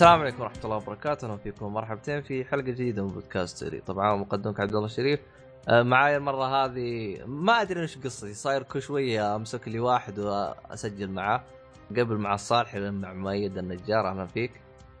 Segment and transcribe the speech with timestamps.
[0.00, 4.16] السلام عليكم ورحمة الله وبركاته، أهلا فيكم مرحبتين في حلقة جديدة من بودكاست سري، طبعا
[4.16, 5.20] مقدمك عبد الله الشريف.
[5.68, 11.10] آه، معاي المرة هذه ما أدري وش قصتي، صاير كل شوية أمسك لي واحد وأسجل
[11.10, 11.42] معاه.
[11.90, 14.52] قبل مع الصالح مع مؤيد النجار، أهلا فيك.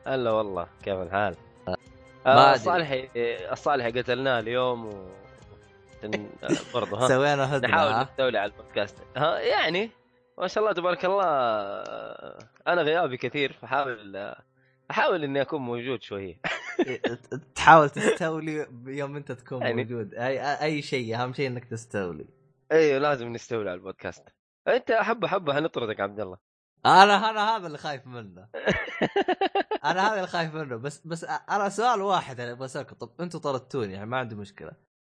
[0.06, 1.36] هلا والله كيف الحال؟
[2.26, 2.54] ما آه.
[2.54, 3.08] الصالحي
[3.52, 4.92] الصالحي قتلناه اليوم و
[6.04, 6.20] آه،
[6.74, 9.90] برضه ها سوينا هدنة نحاول؟ نستولي على البودكاست ها يعني
[10.38, 14.49] ما شاء الله تبارك الله آه، أنا غيابي كثير فحاول آه،
[14.90, 16.40] أحاول إني أكون موجود شوية.
[17.54, 19.84] تحاول تستولي يوم أنت تكون يعني.
[19.84, 22.26] موجود، أي أي شيء أهم شيء إنك تستولي.
[22.72, 24.28] أيوه لازم نستولي على البودكاست.
[24.68, 26.38] أنت حبه حبه حنطردك عبد الله.
[26.86, 28.48] أنا أنا هذا اللي خايف منه.
[29.84, 30.76] أنا هذا اللي خايف منه.
[30.76, 34.72] بس بس أنا سؤال واحد أنا أبغى اسالكم طب أنتم طردتوني يعني ما عندي مشكلة.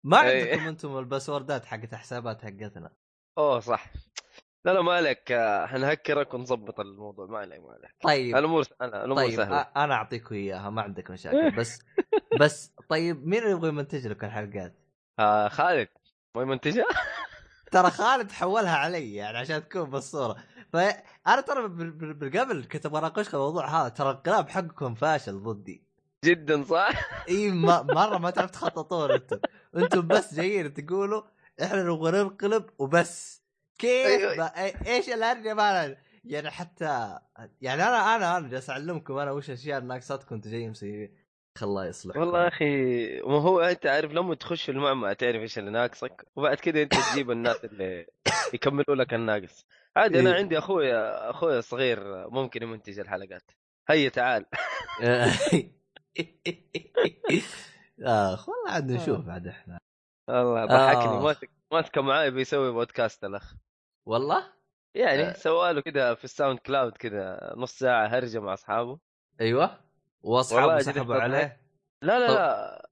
[0.04, 0.50] ما إيه.
[0.50, 2.90] عندكم أنتم الباسوردات حقت حسابات حقتنا؟
[3.38, 3.92] أوه صح.
[4.64, 5.32] لا لا ما عليك.
[5.66, 7.26] حنهكرك ونظبط الموضوع.
[7.26, 7.94] ما عليك ما عليك.
[8.02, 8.36] طيب.
[8.36, 9.60] الأمور أنا الأمور طيب سهلة.
[9.76, 11.78] أنا اعطيكم اياها ما عندك مشاكل بس
[12.40, 14.74] بس طيب مين اللي يبغى يمنتج لكم الحلقات؟
[15.18, 15.88] آه خالد.
[16.36, 16.84] ما منتجه
[17.72, 20.36] ترى خالد حولها علي يعني عشان تكون بالصورة.
[20.72, 23.88] فانا ترى بال- بال- بالقبل كنت أبغى اناقشكم الموضوع هذا.
[23.88, 25.82] ترى الانقلاب حقكم فاشل ضدي.
[26.24, 26.88] جدا صح؟
[27.28, 29.38] إي مرة ما تعرف تخططون أنتم.
[29.76, 31.22] أنتم بس جايين تقولوا
[31.62, 33.41] إحنا نبغى ننقلب وبس.
[33.78, 34.36] كيف أيوة.
[34.36, 37.18] ما إي- إيش الهرجه ما يعني حتى
[37.60, 41.16] يعني أنا أنا أنا جالس أعلمكم أنا وش الاشياء الناقصتكم أنتم جايين مسويين
[41.62, 45.70] الله يصلح والله يا أخي ما هو أنت عارف لما تخش المعمعة تعرف إيش اللي
[45.70, 48.06] ناقصك وبعد كذا أنت تجيب الناس اللي
[48.54, 49.66] يكملوا لك الناقص.
[49.96, 50.36] عادي أنا إيه.
[50.36, 53.50] عندي اخويا أخويا الصغير ممكن يمنتج الحلقات.
[53.88, 54.46] هيا تعال.
[58.02, 59.78] اخ والله عاد نشوف عاد إحنا.
[60.28, 61.36] والله ضحكني آه.
[61.72, 63.54] ماسك ماسكه معاي بيسوي بودكاست الاخ
[64.06, 64.52] والله؟
[64.94, 65.32] يعني آه.
[65.32, 68.98] سواله كذا في ال SoundCloud كذا نص ساعة هرجة مع أصحابه.
[69.40, 69.80] أيوه.
[70.22, 71.14] وأصحابه سحبوا.
[71.14, 71.60] عليه.
[72.02, 72.88] لا لا لا.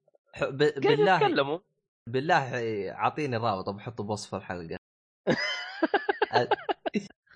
[0.49, 1.59] ب- بالله يتكلموا.
[2.07, 4.77] بالله اعطيني الرابط بحطه بوصف الحلقة.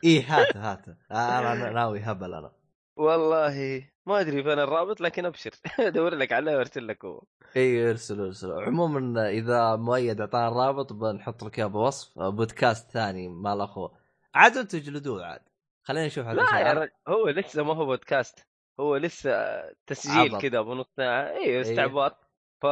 [0.03, 0.85] إيه هات هات.
[1.11, 2.51] أنا ناوي هبل أنا.
[2.97, 3.89] والله.
[4.07, 5.51] ما أدري فين الرابط لكن أبشر.
[5.79, 7.23] أدور لك عليه وأرسل لك هو.
[7.55, 8.51] إي أرسل أرسل.
[8.51, 13.97] عموما إذا مؤيد اعطانا الرابط بنحط لك إياه بوصف بودكاست ثاني مال أخوه.
[14.35, 15.41] عاد أنتم جلدوه عاد.
[15.83, 18.47] خلينا نشوف هذا لا يا رجل هو لسه ما هو بودكاست.
[18.79, 20.41] هو لسه تسجيل.
[20.41, 22.25] كذا ابو نص ساعه أيوه استعباط.
[22.61, 22.65] ف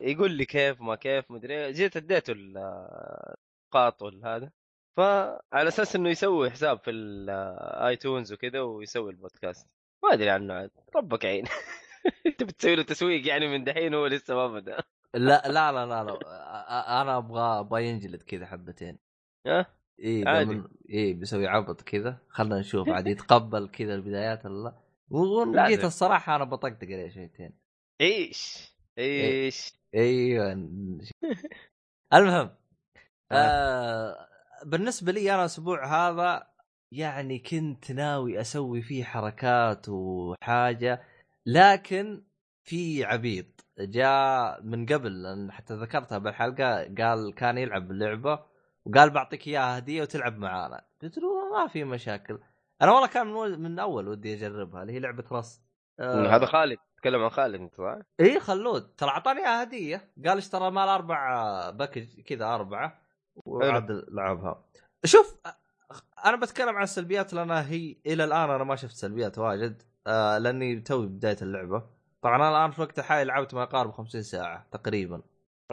[0.00, 1.70] يقول لي كيف ما كيف مدري إيه.
[1.70, 4.50] جيت اديته النقاط هذا.
[4.96, 9.66] فعلى أساس إنه يسوي حساب في ال iTunes وكذا ويسوي البودكاست.
[10.02, 10.70] ما أدري عنه عاد.
[10.96, 11.44] ربك عين.
[12.26, 14.76] أنت بتسوي له تسويق يعني من دحين هو لسه ما بدأ.
[15.14, 17.02] لا لا لا لا, لا.
[17.02, 18.98] أنا أبغى أبغى ينجلد كذا حبتين.
[19.46, 19.66] ها؟
[20.04, 20.62] إي عادي.
[20.90, 22.18] إي بيسوي عبط كذا.
[22.28, 24.74] خلنا نشوف عاد يتقبل كذا البدايات ولا
[25.52, 25.86] لازم.
[25.86, 27.52] الصراحة أنا بطقطق عليه شويتين.
[28.00, 30.52] إيش؟ إيش؟ أيوه.
[32.14, 32.50] المهم
[33.32, 34.28] آه
[34.66, 36.46] بالنسبة لي أنا الأسبوع هذا
[36.92, 41.02] يعني كنت ناوي أسوي فيه حركات وحاجة
[41.46, 42.22] لكن
[42.64, 43.66] في عبيط.
[43.78, 48.44] جاء من قبل حتى ذكرتها بالحلقة قال كان يلعب اللعبه
[48.84, 50.84] وقال بعطيك إياها هدية وتلعب معانا.
[51.02, 52.38] قلت له ما في مشاكل.
[52.82, 55.62] أنا والله كان من, من أول ودي أجربها اللي هي لعبة رست
[56.00, 56.36] آه.
[56.36, 58.94] هذا خالد تكلم عن خالد أنت صح؟ اي خلود.
[58.96, 60.12] ترى أعطاني إياها هدية.
[60.26, 63.05] قال اشترى مال أربع باكج كذا أربعة.
[63.44, 64.64] وعاد لعبها.
[65.04, 65.36] شوف
[66.24, 70.80] أنا بتكلم عن السلبيات لأن هي إلى الآن أنا ما شفت سلبيات واجد آه لأني
[70.80, 71.82] توي بداية اللعبة.
[72.22, 75.22] طبعا أنا الآن في وقت الحالي لعبت ما يقارب 50 ساعة تقريبا.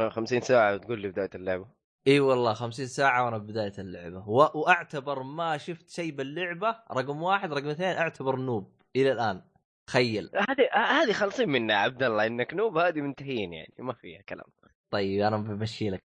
[0.10, 1.68] 50 ساعة تقول لي بداية اللعبة.
[2.08, 4.30] إي والله 50 ساعة وأنا بداية اللعبة.
[4.30, 4.50] و...
[4.54, 7.54] وأعتبر ما شفت شيء باللعبة رقم واحد.
[7.54, 9.42] رقم اثنين أعتبر نوب إلى الآن.
[9.88, 10.32] تخيل.
[10.36, 14.46] هذه هذه خالصين منها عبد الله إنك نوب هذه منتهيين يعني ما فيها كلام.
[14.92, 16.04] طيب أنا بمشي لك.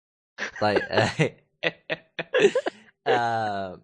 [0.60, 0.80] طيب.
[3.06, 3.80] آه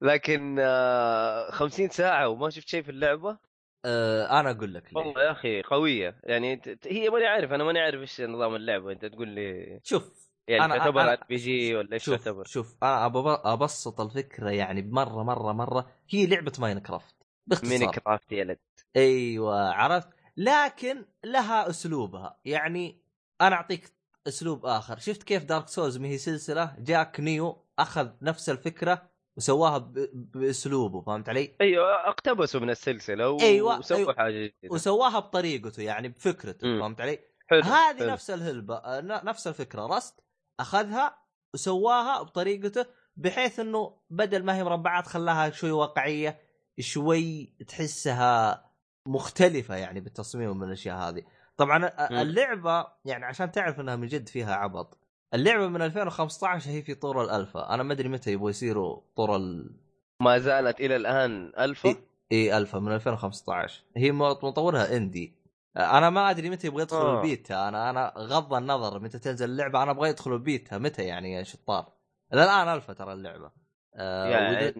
[0.00, 3.38] لكن آه، 50 ساعة وما شفت شيء في اللعبة؟
[3.84, 4.90] آه أنا أقول لك.
[4.94, 6.16] والله يا أخي قوية.
[6.24, 8.92] يعني هي ماني عارف أنا ماني عارف إيش نظام اللعبة.
[8.92, 13.06] أنت تقول لي شوف يعني أنا- تعتبر RPG ولا إيش شوف تعتبر؟ شوف أنا
[13.52, 17.14] أبسط الفكرة يعني مره مرة مرة هي لعبة ماينكرافت
[17.46, 17.70] باختصار.
[17.70, 18.58] ماينكرافت يا ولد
[18.96, 22.40] أيوه عرفت؟ لكن لها أسلوبها.
[22.44, 23.00] يعني
[23.40, 23.92] أنا أعطيك
[24.28, 24.98] أسلوب آخر.
[24.98, 30.08] شفت كيف دارك سولز ما هي سلسلة؟ جاك نيومان أخذ نفس الفكرة وسواها ب...
[30.12, 33.40] بأسلوبه فهمت علي؟ أيوه اقتبسوا من السلسلة و...
[33.40, 34.14] أيوة، وسووا أيوة.
[34.14, 34.74] حاجة جديدة.
[34.74, 36.80] وسواها بطريقته يعني بفكرته مم.
[36.80, 37.18] فهمت علي؟
[37.50, 38.10] حلو هذه حلو.
[38.10, 39.86] نفس اللعبة ن- نفس الفكرة.
[39.86, 40.14] رست
[40.60, 41.18] أخذها
[41.54, 42.86] وسواها بطريقته
[43.16, 46.40] بحيث أنه بدل ما هي مربعات خلاها شوي واقعية
[46.80, 48.64] شوي تحسها
[49.06, 51.22] مختلفة يعني بالتصميم من الأشياء هذه.
[51.60, 51.90] طبعا
[52.22, 54.98] اللعبة يعني عشان تعرف إنها من جد فيها عبط
[55.34, 57.74] اللعبة من 2015 هي في طور الألفا.
[57.74, 59.76] أنا ما أدري متى يبغوا يصيروا طور ال...
[60.20, 61.96] ما زالت إلى الآن ألفا؟ إي
[62.32, 65.34] إيه ألفا من 2015 هي مطورها indie.
[65.76, 67.16] أنا ما أدري متى يبغى يدخل آه.
[67.16, 67.68] البيتا.
[67.68, 69.82] أنا أنا غض النظر متى تنزل اللعبة.
[69.82, 70.78] أنا أبغى يدخل البيتا.
[70.78, 71.92] متى يعني يا شطار؟
[72.32, 73.50] الآن ألفا ترى اللعبة.
[73.94, 74.74] آه يعني.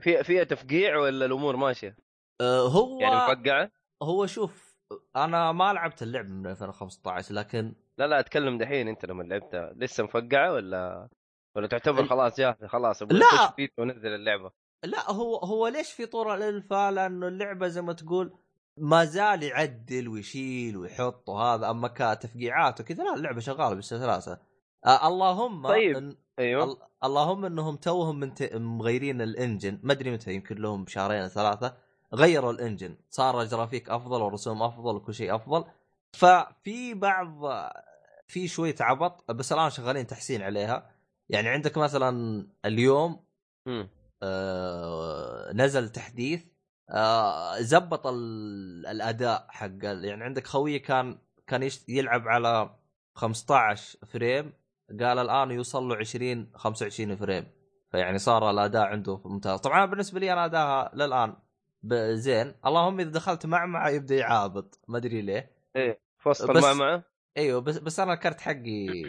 [0.00, 1.96] في فيها تفقيع ولا الأمور ماشية؟
[2.40, 3.70] آه هو يعني مفقعة؟
[4.02, 4.69] هو شوف
[5.16, 10.04] أنا ما لعبت اللعبه من 2015 لكن لا لا أتكلم دحين أنت لما لعبتها لسه
[10.04, 11.08] مفقعه ولا
[11.56, 13.54] ولا تعتبر خلاص جاهزه خلاص لا!
[13.78, 14.50] ونزل اللعبة.
[14.84, 18.38] لا هو هو ليش في طور الالفا؟ لأنه اللعبة زي ما تقول
[18.76, 24.38] ما زال يعدل ويشيل ويحط وهذا أما كتفقيعات وكذا لا اللعبة شغالة بالسلاسه
[24.86, 26.16] آه اللهم طيب إن...
[26.38, 26.88] أيوه.
[27.04, 28.54] اللهم إنهم توهم من ت...
[28.54, 31.76] مغيرين الإنجن ما أدري متى يمكن لهم شهرين ثلاثة
[32.14, 32.96] غيروا الإنجن.
[33.10, 35.64] صار جرافيك أفضل ورسوم أفضل وكل شيء أفضل.
[36.12, 37.42] ففي بعض
[38.26, 40.90] في شوية عبط بس الآن شغالين تحسين عليها.
[41.28, 43.24] يعني عندك مثلا اليوم
[44.22, 46.44] آه نزل تحديث
[46.90, 52.76] آه زبط الأداء حق يعني عندك خوي كان كان يلعب على
[53.14, 54.52] 15 frame
[55.00, 57.46] قال الآن يوصل له 20 25 فريم.
[57.90, 59.60] فيعني صار الأداء عنده ممتاز.
[59.60, 61.36] طبعا بالنسبة لي أنا أداؤها للآن
[62.14, 62.54] زين.
[62.66, 64.78] اللهم إذا دخلت معمعه يبدأ يعابط.
[64.88, 65.56] ما أدري ليه.
[65.76, 67.04] إيه في وسط المعمعه
[67.36, 69.04] أيوه بس بس أنا الكرت حقي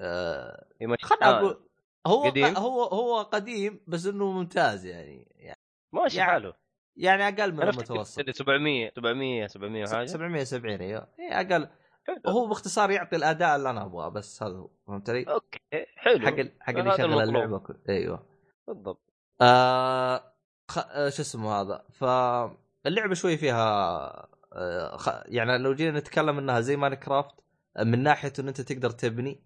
[0.00, 0.66] آه
[1.02, 1.68] خلنا أقول
[2.06, 2.56] هو قديم.
[2.56, 5.60] هو هو قديم بس إنه ممتاز يعني, يعني
[5.92, 6.54] ماشي يعني حاله
[6.96, 8.30] يعني أقل من المتوسط.
[8.30, 10.06] 700 700 700 وحاجة.
[10.06, 11.08] 770 أيوه.
[11.18, 11.68] إيه، أقل.
[12.26, 14.70] هو باختصار يعطي الأداء اللي أنا أبغاه بس هذا هو.
[14.86, 15.60] فهمت علي؟ okay
[15.96, 16.26] حلو.
[16.26, 17.62] حق حق اللي يشغل اللعبة.
[17.88, 18.26] أيوه.
[18.68, 19.14] بالضبط.
[19.40, 20.37] آه...
[20.68, 20.78] خ...
[20.78, 23.58] آه شو اسمه هذا فاللعبه شوي فيها
[24.52, 25.08] آه خ...
[25.26, 27.34] يعني لو جينا نتكلم إنها زي ماين كرافت
[27.78, 29.42] من ناحية إن أنت تقدر تبني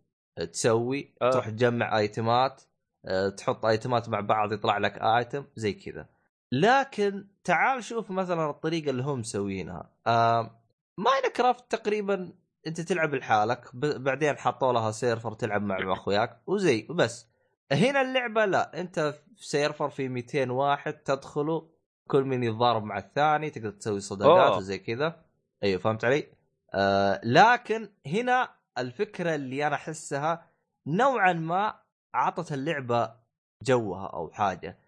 [0.52, 1.30] تسوي آه.
[1.30, 2.62] تروح تجمع آيتمات
[3.04, 6.08] آه تحط آيتمات مع بعض يطلع لك item زي كذا.
[6.52, 10.62] لكن تعال شوف مثلا الطريقة اللي هم مسوينها آه
[10.98, 12.32] ماين كرافت تقريبا
[12.66, 17.31] أنت تلعب لحالك بعدين حطوا لها server تلعب مع أخوياك وزي وبس.
[17.72, 21.62] هنا اللعبة لا انت في server في 200 واحد تدخلوا
[22.08, 25.24] كل من يتضارب مع الثاني تقدر تسوي صداقات وزي كذا.
[25.62, 26.26] أيوه فهمت علي؟
[26.74, 30.46] آه لكن هنا الفكرة اللي أنا أحسها
[30.86, 31.80] نوعا ما
[32.14, 33.14] عطت اللعبة
[33.62, 34.78] جوها أو حاجة.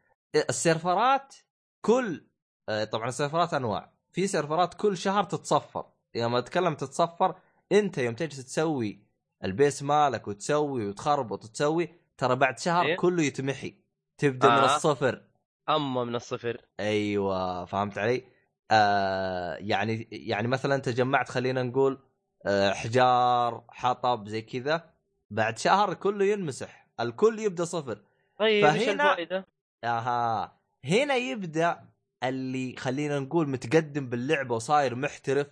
[0.49, 1.35] السيرفرات
[1.81, 2.25] كل
[2.69, 3.93] آه طبعا السيرفرات أنواع.
[4.13, 5.87] في سيرفرات كل شهر تتصفر.
[6.15, 7.35] يوم اتكلم تتصفر
[7.73, 9.05] أنت يوم تجلس تسوي
[9.45, 13.75] ال base مالك وتسوي وتخربط وتسوي ترى بعد شهر إيه؟ كله يتمحي
[14.19, 14.59] تبدأ آه.
[14.59, 15.23] من الصفر
[15.69, 18.25] اما من الصفر أيوه فهمت علي؟
[18.71, 21.99] آه يعني يعني مثلا انت جمعت خلينا نقول
[22.47, 24.91] آه حجار حطب زي كذا
[25.31, 27.99] بعد شهر كله ينمسح الكل يبدأ صفر
[28.39, 28.81] طيب فهنا...
[28.81, 29.47] إيش الفائدة؟
[29.85, 31.89] أها هنا يبدأ
[32.23, 35.47] اللي خلينا نقول متقدم باللعبة وصاير محترف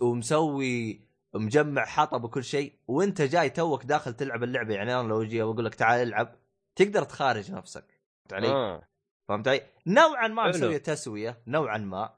[0.00, 1.00] ومسوي
[1.34, 5.64] مجمع حطب وكل شيء وانت جاي توك داخل تلعب اللعبة يعني أنا لو أجي أقول
[5.64, 6.36] لك تعال العب
[6.76, 8.00] تقدر تخارج نفسك.
[8.24, 8.88] فهمت علي؟ آه.
[9.28, 12.14] فهمت علي؟ نوعا ما مسويه تسوية نوعا ما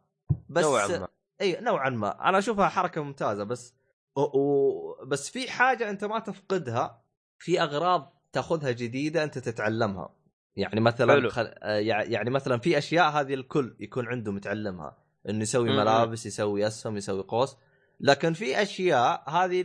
[0.48, 1.08] بس نوعا ما.
[1.40, 2.28] إي نوعا ما.
[2.28, 3.74] أنا أشوفها حركة ممتازة بس
[4.16, 4.20] و...
[4.20, 5.04] و...
[5.06, 7.02] بس في حاجة أنت ما تفقدها
[7.38, 10.14] في أغراض تاخذها جديدة أنت تتعلمها.
[10.56, 11.54] يعني مثلا خل...
[11.82, 14.96] يعني مثلا في أشياء هذه الكل يكون عنده متعلمها
[15.28, 17.56] إنه يسوي ملابس يسوي أسهم يسوي قوس.
[18.00, 19.64] لكن في أشياء هذه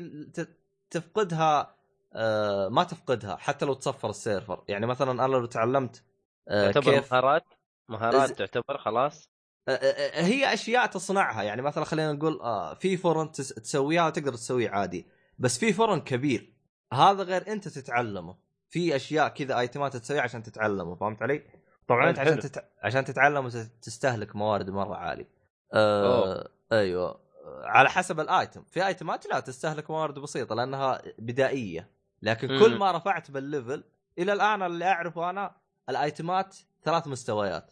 [0.90, 1.76] تفقدها
[2.14, 4.64] آه ما تفقدها حتى لو تصفر السيرفر.
[4.68, 6.04] يعني مثلا أنا لو تعلمت
[6.50, 7.46] آه تعتبر كيف مهارات؟
[7.90, 9.30] مهارات تعتبر خلاص؟
[9.68, 11.44] آه, هي أشياء تصنعها.
[11.44, 12.40] يعني مثلا خلينا نقول
[12.80, 15.08] في فرن تسويها وتقدر تسويه عادي.
[15.40, 16.54] بس في فرن كبير
[16.94, 18.36] هذا غير أنت تتعلمه.
[18.70, 21.44] في أشياء كذا ايتمات تسويها عشان تتعلمه فهمت علي؟
[21.88, 22.66] طبعا أنت عشان تت...
[22.84, 25.30] عشان تتعلمه تستهلك موارد مرة عاليه.
[25.74, 26.50] آه...
[26.72, 27.23] أيوه.
[27.46, 28.64] على حسب الآيتم.
[28.72, 31.90] في ايتمات لا تستهلك موارد بسيطة لأنها بدائية.
[32.22, 32.60] لكن م.
[32.60, 33.84] كل ما رفعت بال level
[34.20, 35.56] إلى الآن اللي أعرفه أنا
[35.90, 37.72] الآيتمات ثلاث مستويات.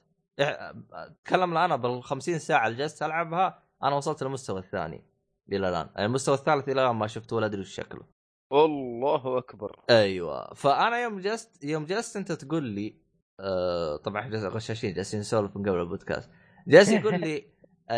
[1.25, 5.04] تكلم أنا بال 50 ساعة اللي جلست ألعبها أنا وصلت للمستوى الثاني
[5.51, 5.90] إلى الآن.
[5.96, 8.01] يعني المستوى الثالث إلى الآن ما شفته ولا أدري شكله.
[8.51, 9.80] الله أكبر.
[9.90, 10.54] أيوه.
[10.54, 12.96] فأنا يوم جلست يوم جلست أنت تقول لي
[13.40, 16.30] آه طبعا إحنا غشاشين جالسين نسولف من قبل البودكاست.
[16.68, 17.46] جالس يقول لي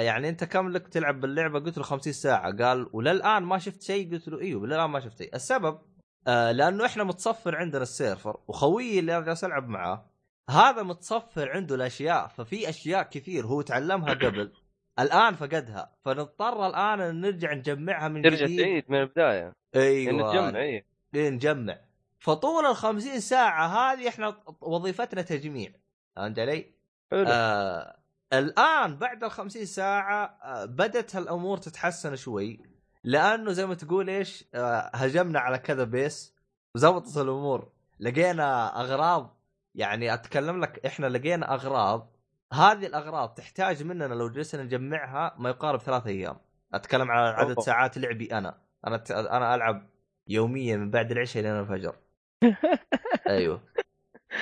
[0.01, 2.57] يعني انت كم لك تلعب باللعبة؟ قلت له 50 ساعة.
[2.57, 5.35] قال وللآن ما شفت شيء؟ قلت له إيوه للان ما شفت شيء.
[5.35, 5.79] السبب
[6.27, 10.05] آه لأنه إحنا متصفر عندنا السيرفر وخويي اللي أنا جالس ألعب معاه
[10.49, 14.51] هذا متصفر عنده الأشياء ففي أشياء كثير هو تعلمها قبل
[14.99, 15.91] الآن فقدها.
[16.05, 18.59] فنضطر الآن إن نرجع نجمعها من ترجع جديد.
[18.59, 19.53] تعيد من البداية.
[19.75, 20.11] أيوه.
[20.11, 20.85] انه تجمع اي
[21.15, 21.77] إيه نجمع.
[22.19, 25.71] فطول ال 50 ساعة هذه إحنا وظيفتنا تجميع.
[26.15, 26.73] فهمت علي؟
[27.11, 27.25] حلو.
[27.27, 28.02] آه
[28.33, 32.59] الآن بعد ال 50 ساعة آه بدت هالأمور تتحسن شوي
[33.03, 36.35] لأنه زي ما تقول إيش آه هجمنا على كذا بيس
[36.75, 39.37] وزبطت الأمور لقينا أغراض
[39.75, 42.13] يعني أتكلم لك إحنا لقينا أغراض
[42.53, 46.37] هذه الأغراض تحتاج مننا لو جلسنا نجمعها ما يقارب ثلاث أيام
[46.73, 47.65] أتكلم على عدد أوه.
[47.65, 49.03] ساعات لعبي أنا أنا.
[49.09, 49.89] أنا ألعب
[50.27, 51.95] يوميا من بعد العشاء لين الفجر
[53.27, 53.61] أيوه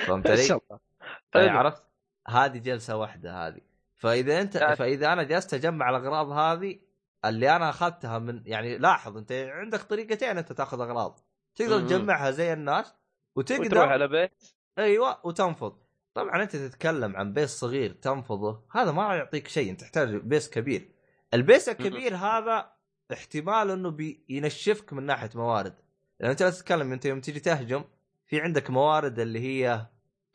[0.06, 0.60] فهمت علي؟
[1.32, 1.48] طيب.
[1.48, 1.84] عرفت
[2.28, 3.60] هذه جلسة واحدة هذه
[4.02, 4.58] فإذا انت.
[4.58, 6.78] فإذا أنا جلست أجمع الأغراض هذه
[7.24, 11.20] اللي أنا أخذتها من يعني لاحظ أنت عندك طريقتين أنت تأخذ أغراض.
[11.54, 11.80] تقدر.
[11.80, 12.94] تجمعها زي الناس
[13.36, 14.42] وتروح وتقدر على بيت.
[14.78, 15.78] أيوه وتنفض.
[16.14, 20.50] طبعا أنت تتكلم عن base صغير تنفضه هذا ما راح يعطيك شيء أنت تحتاج base
[20.50, 20.88] كبير.
[21.34, 22.72] ال base الكبير هذا
[23.12, 25.74] احتمال إنه بينشفك من ناحية موارد.
[26.20, 27.84] لأن أنت لا تتكلم أنت يوم تيجي تهجم
[28.26, 29.86] في عندك موارد اللي هي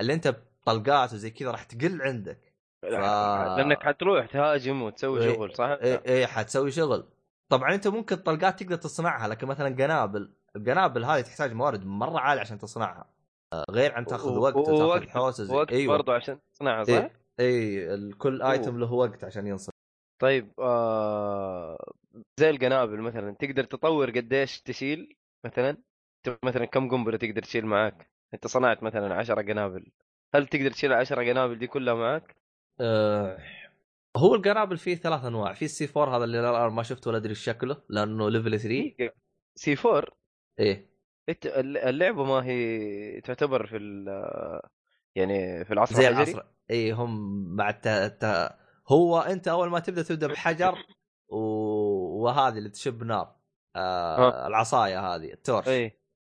[0.01, 2.46] اللي أنت بطلقات وزي كذا راح تقل عندك.
[2.83, 5.33] لانك حتروح تهاجم وتسوي إيه.
[5.33, 7.05] شغل صح؟ إي إي حتسوي شغل
[7.49, 12.41] طبعا أنت ممكن طلقات تقدر تصنعها لكن مثلا قنابل القنابل هذه تحتاج موارد مرة عالية
[12.41, 13.09] عشان تصنعها
[13.53, 17.11] آه، غير عن تاخذ وقت وتاخذ زي وقت أيوه برضو عشان تصنعها صح؟ إيه.
[17.39, 18.41] إي ال- كل.
[18.41, 19.73] ايتم له وقت عشان ينصنع
[20.19, 21.77] طيب آه
[22.39, 25.77] زي القنابل مثلا تقدر تطور قديش تشيل مثلا
[26.43, 29.91] مثلا كم قنبلة تقدر تشيل معك أنت صنعت مثلا 10 قنابل
[30.35, 32.35] هل تقدر تشيل 10 قنابل دي كلها معك
[32.79, 33.37] أه
[34.17, 35.53] هو القنابل فيه ثلاث أنواع.
[35.53, 39.13] في ال C4 هذا اللي الان ما شفته ولا أدري شكله لأنه level 3
[39.55, 40.03] C4
[40.59, 40.89] إيه.
[41.65, 44.61] اللعبة ما هي تعتبر في ال-
[45.15, 46.43] يعني في العصر زي العصر.
[46.71, 47.87] اي هم مع الت...
[47.87, 48.49] الت...
[48.87, 50.85] هو أنت أول ما تبدأ تبدأ بحجر
[51.29, 51.37] و...
[52.23, 53.35] وهذه اللي تشب نار.
[53.75, 54.47] آه ها.
[54.47, 55.67] العصاية هذه التورش.
[55.67, 55.83] اي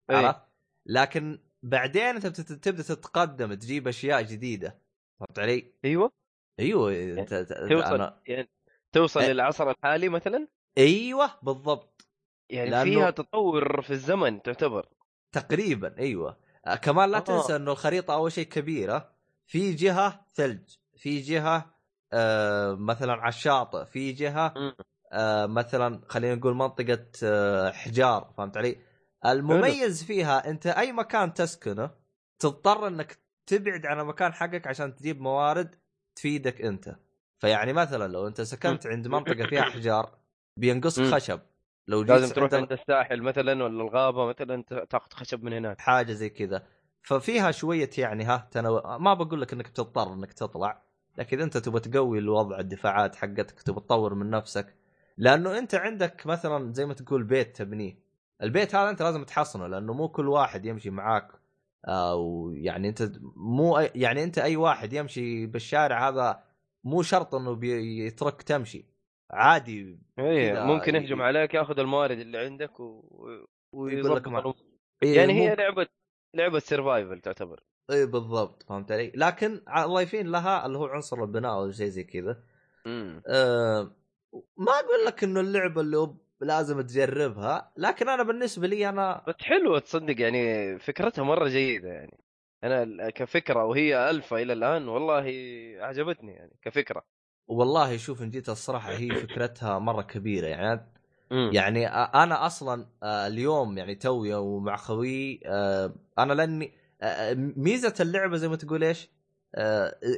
[0.09, 0.41] اي عرفت؟
[0.85, 4.81] لكن بعدين أنت تبدأ تتقدم تجيب أشياء جديدة.
[5.19, 6.11] فهمت علي؟ أيوه.
[6.59, 7.33] أيوه أنت
[7.69, 8.21] توصل أنا...
[8.27, 8.49] يعني
[8.91, 9.33] توصل إيه.
[9.33, 10.47] للعصر الحالي مثلا
[10.77, 12.07] أيوه بالضبط
[12.49, 14.89] يعني لأنه- فيها تطور في الزمن تعتبر
[15.31, 16.37] تقريبا أيوه
[16.81, 17.21] كمان لا آه.
[17.21, 19.11] تنسى إنه الخريطة أول شيء كبيرة
[19.45, 21.73] في جهة ثلج في جهة
[22.13, 24.53] آه مثلا على الشاطئ في جهة.
[25.13, 28.77] آه مثلا خلينا نقول منطقة آه حجار فهمت علي؟
[29.25, 31.91] المميز فيها أنت أي مكان تسكنه
[32.39, 35.75] تضطر إنك تبعد عن المكان حقك عشان تجيب موارد
[36.17, 36.95] تفيدك أنت.
[37.39, 40.17] فيعني مثلا لو أنت سكنت عند منطقة فيها احجار
[40.57, 41.03] بينقصك.
[41.03, 41.39] خشب.
[41.87, 45.81] لو جيت لازم تروح عند الساحل مثلا ولا الغابة مثلا تاخذ خشب من هناك.
[45.81, 46.63] حاجة زي كذا.
[47.01, 50.81] ففيها شوية يعني ها تنوع ما بقول لك إنك بتضطر إنك تطلع
[51.17, 54.75] لكن أنت تبغى تقوي الوضع الدفاعات حقتك تبغى تطور من نفسك.
[55.17, 57.99] لأنه أنت عندك مثلا زي ما تقول بيت تبنيه.
[58.43, 61.31] البيت هذا أنت لازم تحصنه لأنه مو كل واحد يمشي معاك
[61.85, 66.43] أو يعني أنت مو يعني أنت أي واحد يمشي بالشارع هذا
[66.83, 68.85] مو شرط إنه بيترك تمشي
[69.31, 73.03] عادي إيه ممكن يهجم عليك ياخذ الموارد اللي عندك و...
[73.71, 74.53] ويقول لك ما-.
[75.03, 75.87] إيه، يعني هي ممكن- لعبة
[76.35, 81.71] لعبة survival تعتبر اي بالضبط فهمت علي؟ لكن ضايفين لها اللي هو عنصر البناء أو
[81.71, 82.43] شيء زي كذا.
[83.27, 83.91] أه
[84.57, 85.97] ما أقول لك إنه اللعبة اللي
[86.41, 92.17] لازم تجربها، لكن أنا بالنسبة لي أنا بس حلوة تصدق يعني فكرتها مرة جيدة يعني.
[92.63, 95.23] أنا كفكرة وهي الفا إلى الآن والله
[95.79, 97.03] عجبتني يعني كفكرة.
[97.47, 100.91] والله شوف إن جيت الصراحة هي فكرتها مرة كبيرة يعني.
[101.31, 105.39] يعني أنا أصلا اليوم يعني توي ومع خوي
[106.19, 106.73] أنا لأني
[107.57, 109.09] ميزة اللعبة زي ما تقول إيش؟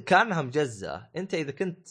[0.05, 1.87] كأنها مجزاه، أنت إذا كنت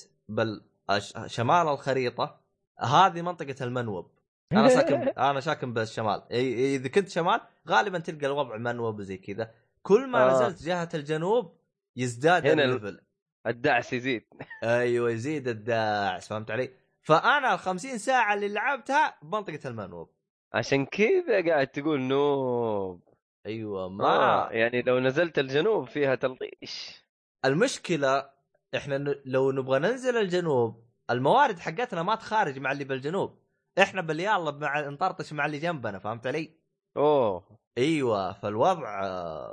[0.93, 2.41] أش- شمال الخريطة
[2.81, 4.11] هذه منطقة المنوب.
[4.53, 10.07] أنا ساكن أنا ساكن بالشمال إذا كنت شمال غالبا تلقى الوضع منوب زي كذا كل
[10.07, 10.33] ما آه.
[10.49, 11.59] نزلت جهة الجنوب
[11.97, 13.01] يزداد هنا ال- الليفل
[13.47, 14.25] الدعس يزيد
[14.65, 16.71] أيوه يزيد الداعس فهمت علي؟
[17.03, 20.11] فأنا ال 50 ساعة اللي لعبتها بمنطقة المنوب
[20.55, 23.03] عشان كذا قاعد تقول نوب
[23.47, 24.51] أيوه ما آه.
[24.51, 27.05] يعني لو نزلت الجنوب فيها تلطيش
[27.45, 28.31] المشكلة
[28.77, 28.95] إحنا.
[29.25, 33.39] لو نبغى ننزل الجنوب الموارد حقتنا ما تخارج مع اللي بالجنوب
[33.83, 36.51] إحنا باليلا مع نطرطش مع اللي جنبنا فهمت علي؟
[36.97, 37.59] أوه.
[37.79, 39.01] أيوه فالوضع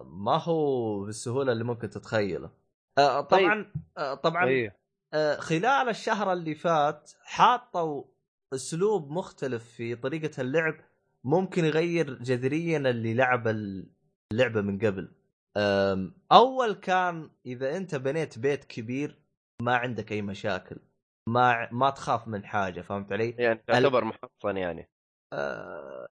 [0.04, 2.50] ما هو بالسهولة اللي ممكن تتخيله.
[2.98, 4.78] آه، طبعا آه، طبعا إيه.
[5.14, 8.04] آه، خلال الشهر اللي فات حاطوا
[8.54, 10.76] أسلوب مختلف في طريقة اللعب
[11.24, 15.12] ممكن يغير جذريا اللي لعب اللعبة من قبل.
[16.32, 19.20] أول كان إذا أنت بنيت بيت كبير
[19.62, 20.78] ما عندك أي مشاكل.
[21.30, 24.90] ما ما تخاف من حاجة فهمت علي؟ يعني تعتبر محصن يعني.
[25.34, 26.08] آه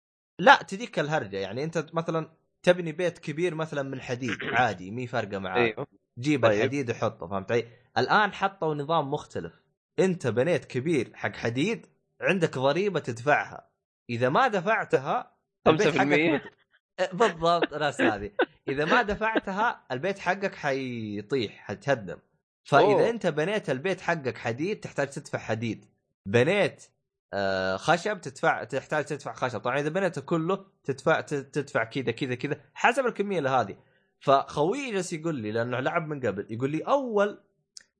[0.40, 1.64] لا تجيك الهرجة يعني.
[1.64, 2.30] أنت مثلا
[2.62, 5.58] تبني بيت كبير مثلا من حديد عادي مي فارقة معاك.
[5.74, 5.86] أيوه.
[6.18, 6.52] جيب طيب.
[6.58, 9.52] الحديد وحطه فهمت علي؟ الآن حطوا نظام مختلف.
[9.98, 11.86] أنت بنيت كبير حق حديد
[12.20, 13.70] عندك ضريبة تدفعها.
[14.10, 15.36] إذا ما دفعتها
[15.66, 16.58] البيت 5% حقك بت-
[17.00, 18.30] إيه، بالضبط نفس هذه
[18.68, 22.18] إذا ما دفعتها البيت حقك حيطيح حتهدم
[22.68, 23.10] فإذا أوه.
[23.10, 25.84] أنت بنيت البيت حقك حديد تحتاج تدفع حديد.
[26.26, 26.84] بنيت
[27.32, 29.60] آه خشب تدفع تحتاج تدفع خشب.
[29.60, 33.76] طبعا إذا بنيته كله تدفع تدفع كذا كذا كذا حسب الكمية هذه
[34.20, 37.40] فخويي جالس يقول لي لأنه لعب من قبل يقول لي أول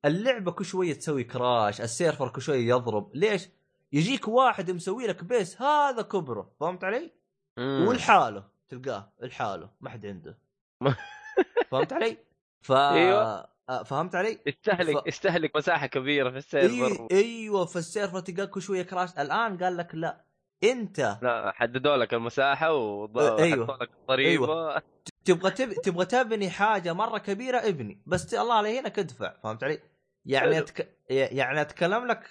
[0.05, 3.11] اللعبة كل شوية تسوي crash ال server كل شوية يضرب.
[3.15, 3.49] ليش؟
[3.93, 6.55] يجيك واحد مسوي لك base هذا كبره.
[6.61, 7.13] فهمت علي.
[7.59, 10.39] والحاله تلقاه لحاله ما حد عنده.
[11.71, 12.19] فهمت علي؟
[12.61, 13.58] ف أيوة.
[13.69, 17.09] آه، فهمت علي يستهلك ف- يستهلك مساحة كبيرة في ال server.
[17.11, 20.25] إيوه في ال server تلقاه كل شوية crash الآن قال لك لا
[20.65, 23.79] أنت لا حددوا لك المساحة وحطوا أيوة.
[23.81, 24.83] لك ضريبه
[25.25, 25.73] تبغى تب...
[25.73, 29.81] تبغى تبني حاجة مرة كبيرة ابني بس الله هنا ادفع فهمت علي؟
[30.27, 30.59] يعني.
[30.59, 30.99] أتك...
[31.11, 32.29] يعني أتكلم لك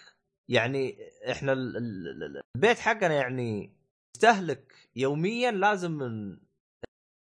[0.49, 0.97] يعني
[1.31, 3.73] إحنا ال- ال- ال- البيت حقنا يعني
[4.15, 6.01] يستهلك يوميا لازم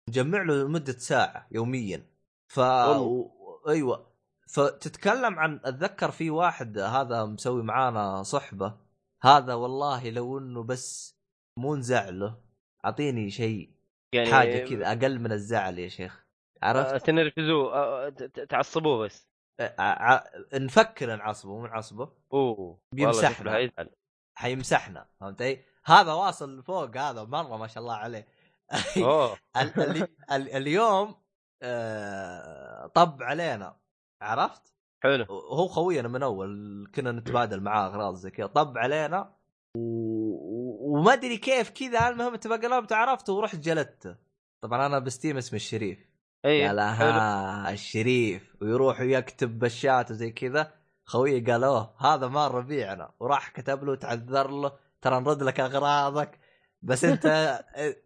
[0.08, 2.06] نجمع له لمدة ساعة يوميا
[2.48, 3.30] ف والله.
[3.70, 4.10] أيوه.
[4.48, 8.76] فتتكلم عن أتذكر في واحد هذا مسوي معانا صحبة.
[9.22, 11.16] هذا والله لو إنه بس
[11.58, 12.40] مو نزعله
[12.84, 13.70] أعطيني شيء
[14.14, 16.26] يعني حاجة كذا أقل من الزعل يا شيخ.
[16.62, 19.28] آه، عرفت؟ تنرفزوه آه، ت- تعصبوه بس.
[19.78, 20.24] ع...
[20.54, 22.12] نفكر نعصبه مو نعصبه.
[22.32, 23.70] أوه بيمسحنا.
[24.34, 28.26] حيمسحنا فهمت؟ علي؟ هذا واصل فوق هذا مرة ما شاء الله عليه.
[28.97, 29.38] أوه.
[29.60, 29.80] ال...
[29.80, 30.08] ال...
[30.32, 30.50] ال...
[30.50, 31.21] اليوم آه...
[32.94, 33.76] طب علينا
[34.23, 35.25] عرفت؟ حلو.
[35.25, 39.34] هو خوينا من أول كنا نتبادل معاه أغراض زي كذا طب علينا
[39.76, 39.80] و...
[40.92, 44.16] وما أدري كيف كذا المهم تبقى عرفته ورحت جلدته.
[44.60, 45.99] طبعا أنا بستيم اسمي الشريف.
[46.44, 48.56] اي قال ها الشريف.
[48.62, 50.73] ويروح ويكتب بشات وزي كذا.
[51.04, 53.10] خويه قال أوه هذا مال ربيعنا.
[53.20, 56.39] وراح كتب له تعذر له ترى نرد لك أغراضك.
[56.82, 57.26] بس انت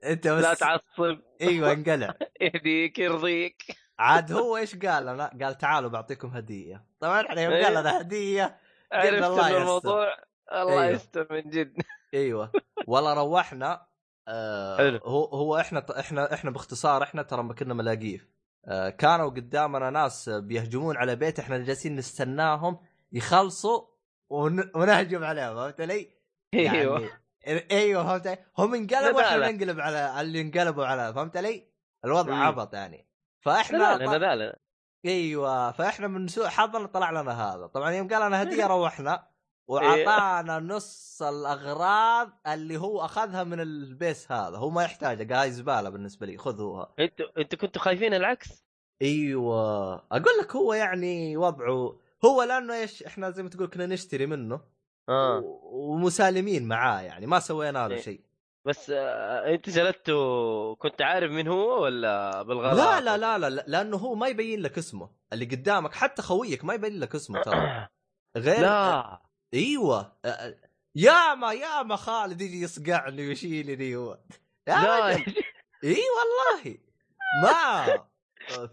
[0.04, 3.62] انت بس لا تعصب أيوه انقلع يهديك يرضيك
[3.98, 7.64] عاد هو إيش قال لنا؟ قال تعالوا بعطيكم هدية طبعا إحنا يوم إيه.
[7.64, 8.60] قال لنا هديه
[8.92, 9.56] عرفت الله.
[9.56, 10.16] الموضوع
[10.52, 10.86] الله أيوه.
[10.86, 11.82] يستر من جد
[12.14, 12.52] أيوه
[12.86, 13.86] والله روحنا
[14.28, 14.98] آه حلو.
[14.98, 18.28] هو هو إحنا إحنا إحنا باختصار إحنا ترى ما كنا ملاقيف
[18.66, 22.78] آه كانوا قدامنا ناس بيهجمون على بيت إحنا جالسين نستناهم
[23.12, 23.86] يخلصوا
[24.30, 24.70] ون...
[24.74, 26.10] ونهجم عليهم فهمت علي؟
[26.52, 27.08] يعني
[27.46, 29.50] أيوه إيوه فهمت علي؟ هم انقلبوا إحنا.
[29.50, 31.68] ننقلب على على اللي انقلبوا على فهمت علي؟
[32.04, 32.42] الوضع مم.
[32.42, 33.08] عبط يعني
[33.40, 34.58] فإحنا لا لا لا
[35.04, 39.34] إيوه فإحنا من سوء حظنا طلع لنا هذا طبعا يوم قال لنا هدية روحنا إيه.
[39.66, 45.90] وأعطانا نص الأغراض اللي هو أخذها من البيس هذا هو ما يحتاجها قال هاي زبالة
[45.90, 48.64] بالنسبة لي خذوها أنتوا أنتوا كنتوا خايفين العكس
[49.02, 54.26] إيوه أقول لك هو يعني وضعه هو لأنه إيش إحنا زي ما تقول كنا نشتري
[54.26, 54.60] منه
[55.08, 55.60] و-
[55.92, 58.00] ومسالمين معاه يعني ما سوينا له إيه.
[58.00, 58.20] شيء.
[58.66, 63.64] بس آه أنت جلدته كنت عارف من هو ولا بالغلط؟ لا لا لا لا لا-
[63.66, 65.10] لأنه هو ما يبين لك اسمه.
[65.32, 67.88] اللي قدامك حتى خويك ما يبين لك اسمه ترى.
[68.36, 69.22] غير لا.
[69.54, 70.12] أيوه
[70.96, 74.18] ياما ياما خالد يجي يصقعني ويشيلني هو.
[74.66, 75.06] لا.
[75.84, 76.78] إي والله.
[77.42, 77.84] ما.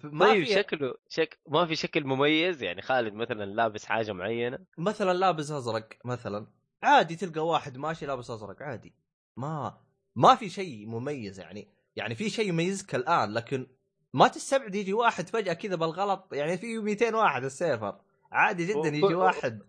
[0.03, 4.59] ما طيب في شكله شك ما في شكل مميز يعني خالد مثلا لابس حاجة معينة.
[4.77, 6.47] مثلا لابس أزرق مثلا.
[6.83, 8.95] عادي تلقى واحد ماشي لابس أزرق عادي.
[9.37, 9.77] ما
[10.15, 13.67] ما في شيء مميز يعني يعني في شيء يميزك الآن لكن
[14.13, 18.01] ما تستبعد يجي واحد فجأة كذا بالغلط يعني في 200 واحد السيرفر.
[18.31, 19.61] عادي جدا يجي واحد.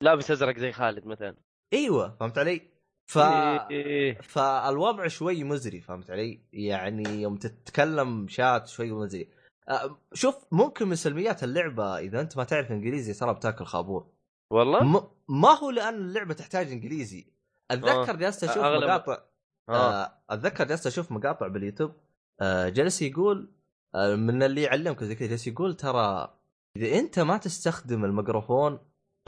[0.00, 1.36] لابس أزرق زي خالد مثلا.
[1.72, 2.62] أيوه فهمت علي؟
[3.06, 4.20] ف إيه.
[4.20, 9.28] فالوضع شوي مزري فهمت علي؟ يعني يوم تتكلم شات شوي مزري.
[10.12, 14.06] شوف ممكن من سلبيات اللعبة إذا أنت ما تعرف إنجليزي ترى بتاكل خابور.
[14.50, 17.26] والله؟ م- ما هو لأن اللعبة تحتاج إنجليزي.
[17.70, 19.18] أتذكر جلست أشوف أغلب- مقاطع
[19.68, 19.74] آه.
[20.04, 21.92] آه، أتذكر جلست أشوف مقاطع باليوتيوب.
[22.40, 23.50] آه، جلس يقول
[23.94, 26.34] آه، من اللي يعلمك زي كذا جلس يقول ترى
[26.76, 28.78] إذا أنت ما تستخدم الميكروفون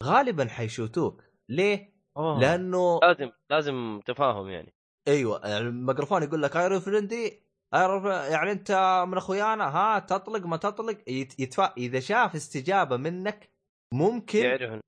[0.02, 1.22] غالبا حيشوتوك.
[1.48, 2.40] ليه؟ أوه.
[2.40, 4.74] لأنه لازم لازم تفاهم يعني.
[5.08, 10.56] أيوه يعني الميكروفون يقول لك are you friendly يعني أنت من أخويانا ها تطلق ما
[10.56, 13.50] تطلق يت- يتفا إذا شاف استجابة منك
[13.94, 14.80] ممكن يعرف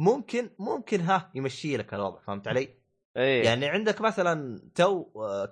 [0.00, 2.68] ممكن ممكن ها يمشي لك الوضع فهمت علي؟
[3.16, 3.44] إيه.
[3.44, 5.04] يعني عندك مثلا تو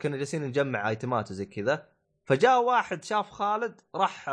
[0.02, 1.88] كنا جالسين نجمع ايتمات وزي كذا
[2.24, 4.30] فجاء واحد شاف خالد راح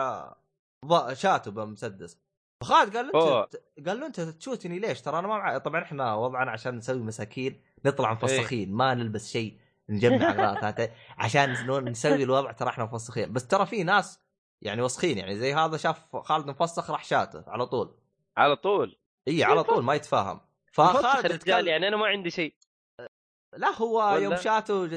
[1.13, 2.17] شاته بمسدس.
[2.63, 3.55] خالد قال له أنت
[3.87, 5.57] قال له أنت تشوتني ليش؟ ترى أنا ما مع...
[5.57, 9.57] طبعا إحنا وضعنا عشان نسوي مساكين نطلع مفسخين إيه؟ ما نلبس شيء.
[9.93, 11.51] نجمع اغراضات عشان
[11.89, 13.33] نسوي الوضع ترى إحنا مفسخين.
[13.33, 14.19] بس ترى في ناس
[14.61, 17.95] يعني وسخين يعني زي هذا شاف خالد مفسخ راح شاته على طول.
[18.37, 20.41] على طول؟ إي على طول ما يتفاهم.
[20.71, 22.55] فخالد رجال يعني أنا ما عندي شيء.
[23.57, 24.23] لا هو ولا...
[24.23, 24.89] يوم شاته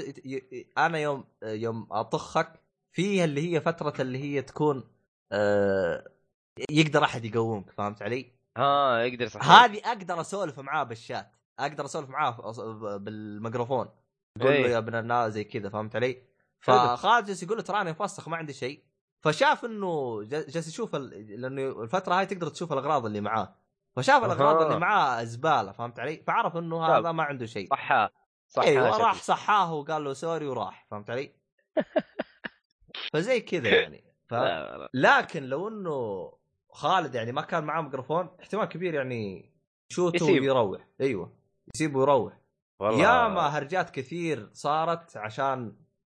[0.79, 4.91] أنا يوم يوم أطخك فيها اللي هي فترة اللي هي تكون
[5.33, 6.11] آه
[6.71, 12.11] يقدر أحد يقومك فهمت علي؟ ها يقدر صحيح هذه أقدر أسولف معاه بالشات أقدر أسولف
[12.11, 12.53] معاه
[12.97, 13.89] بالميكروفون.
[14.43, 14.73] أقول له إيه.
[14.73, 16.23] يا ابن الناس زي كذا فهمت علي؟
[16.61, 18.83] فخالد جالس يقول له تراني مفسخ ما عندي شيء.
[19.21, 21.41] فشاف إنه جالس يشوف ال...
[21.41, 23.57] لأنه الفترة هاي تقدر تشوف الأغراض اللي معاه.
[23.97, 27.69] فشاف الأغراض اللي معاه زبالة فهمت علي؟ فعرف إنه هذا ما عنده شيء.
[27.71, 28.11] صحاه
[28.49, 31.33] صحاه أيوه راح صحاه وقال له سوري وراح فهمت علي؟
[33.13, 34.05] فزي كذا يعني.
[34.27, 34.35] ف...
[34.95, 36.33] لكن لو إنه
[36.71, 39.53] خالد يعني ما كان معاه ميكروفون احتمال كبير يعني
[39.91, 40.87] يشوته ويروح.
[41.01, 41.33] أيوه
[41.75, 42.33] يسيبه ويروح.
[42.81, 43.03] والله.
[43.03, 45.77] ياما هرجات كثير صارت عشان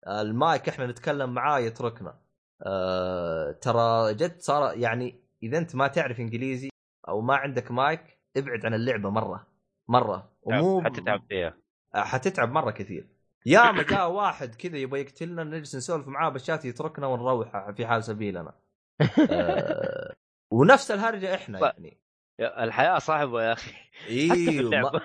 [0.08, 2.18] المايك إحنا نتكلم معاه يتركنا.
[2.66, 6.68] أه ترى جد صار يعني إذا أنت ما تعرف إنجليزي
[7.08, 9.46] أو ما عندك مايك ابعد عن اللعبة مرة
[9.88, 10.32] مرة.
[10.42, 11.54] ومو حتتعب فيها.
[11.94, 13.08] حتتعب مرة كثير.
[13.46, 18.04] يا ما جاء واحد كذا يبغى يقتلنا نجلس نسولف معاه بالشات يتركنا ونروح في حال
[18.04, 18.54] سبيلنا.
[19.32, 20.14] أه
[20.50, 22.00] ونفس الهرجة إحنا يعني.
[22.40, 23.72] الحياة صعبة يا أخي.
[24.08, 25.00] إيوه.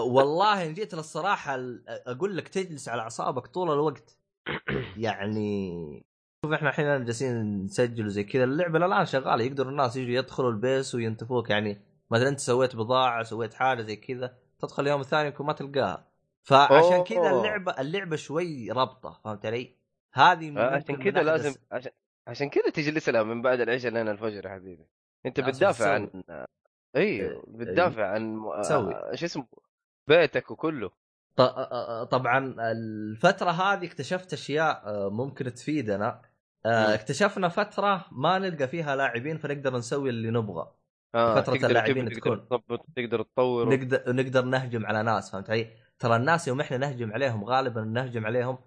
[0.00, 4.18] والله إن جيت للصراحة أقول لك تجلس على أعصابك طول الوقت.
[4.96, 6.04] يعني
[6.44, 8.44] شوف إحنا الحين جالسين نسجل زي كذا.
[8.44, 11.50] اللعبة الآن شغالة يقدر الناس يجوا يدخلوا ال base وينتفوك.
[11.50, 11.80] يعني
[12.10, 16.06] مثلا أنت سويت بضاعة سويت حاجة زي كذا تدخل اليوم الثاني يمكن ما تلقاها.
[16.42, 19.76] فعشان كذا اللعبة اللعبة شوي ربطه فهمت علي؟
[20.12, 21.92] هذه آه، عشان كذا لازم عشان
[22.26, 24.86] عشان كذا تجلس لها من بعد العشاء لين الفجر يا حبيبي.
[25.26, 26.22] أنت بتدافع عن
[26.96, 29.46] أيوه بتدافع عن سوي شو اسمه؟
[30.08, 30.90] بيتك وكله.
[32.10, 36.22] طبعا الفترة هذه اكتشفت أشياء ممكن تفيدنا.
[36.66, 40.72] اكتشفنا فترة ما نلقى فيها لاعبين فنقدر نسوي اللي نبغى.
[41.14, 42.48] آه فترة اللاعبين تكون.
[42.96, 43.76] تقدر تطور.
[43.76, 48.26] نقدر نقدر نهجم على ناس فهمت علي؟ ترى الناس يوم إحنا نهجم عليهم غالبا نهجم
[48.26, 48.58] عليهم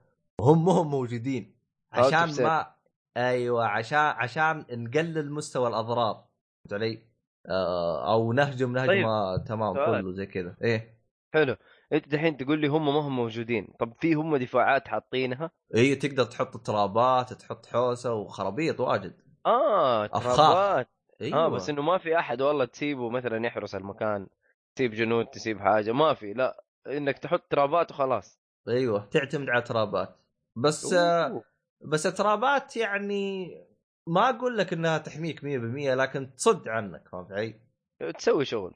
[0.42, 1.56] وهم مهم موجودين.
[1.92, 2.74] عشان ما
[3.18, 6.26] أيوه عشان عشان نقلل مستوى الأضرار.
[6.64, 7.04] فهمت علي؟
[7.48, 9.46] آه أو نهجم نهجمة طيب.
[9.46, 10.02] تمام سؤال.
[10.02, 10.56] كله زي كذا.
[10.64, 10.99] إيه.
[11.34, 11.56] حلو.
[11.94, 13.74] انت دحين تقول لي هم ما هم موجودين.
[13.80, 19.22] طب في هم دفاعات حاطينها؟ إي تقدر تحط ترابات تحط حوسة وخرابيط واجد.
[19.46, 20.90] آه ترابات.
[21.22, 21.38] أيوة.
[21.38, 24.28] آه بس إنه ما في أحد والله تسيبه مثلا يحرس المكان
[24.76, 26.34] تسيب جنود تسيب حاجة ما في.
[26.34, 28.40] لا إنك تحط ترابات وخلاص.
[28.68, 30.16] أيوه تعتمد على ترابات.
[30.56, 31.44] بس أوه.
[31.82, 33.50] بس الترابات يعني
[34.08, 35.44] ما أقول لك إنها تحميك 100%
[35.96, 37.60] لكن تصد عنك فهمت علي؟
[38.18, 38.74] تسوي شغل.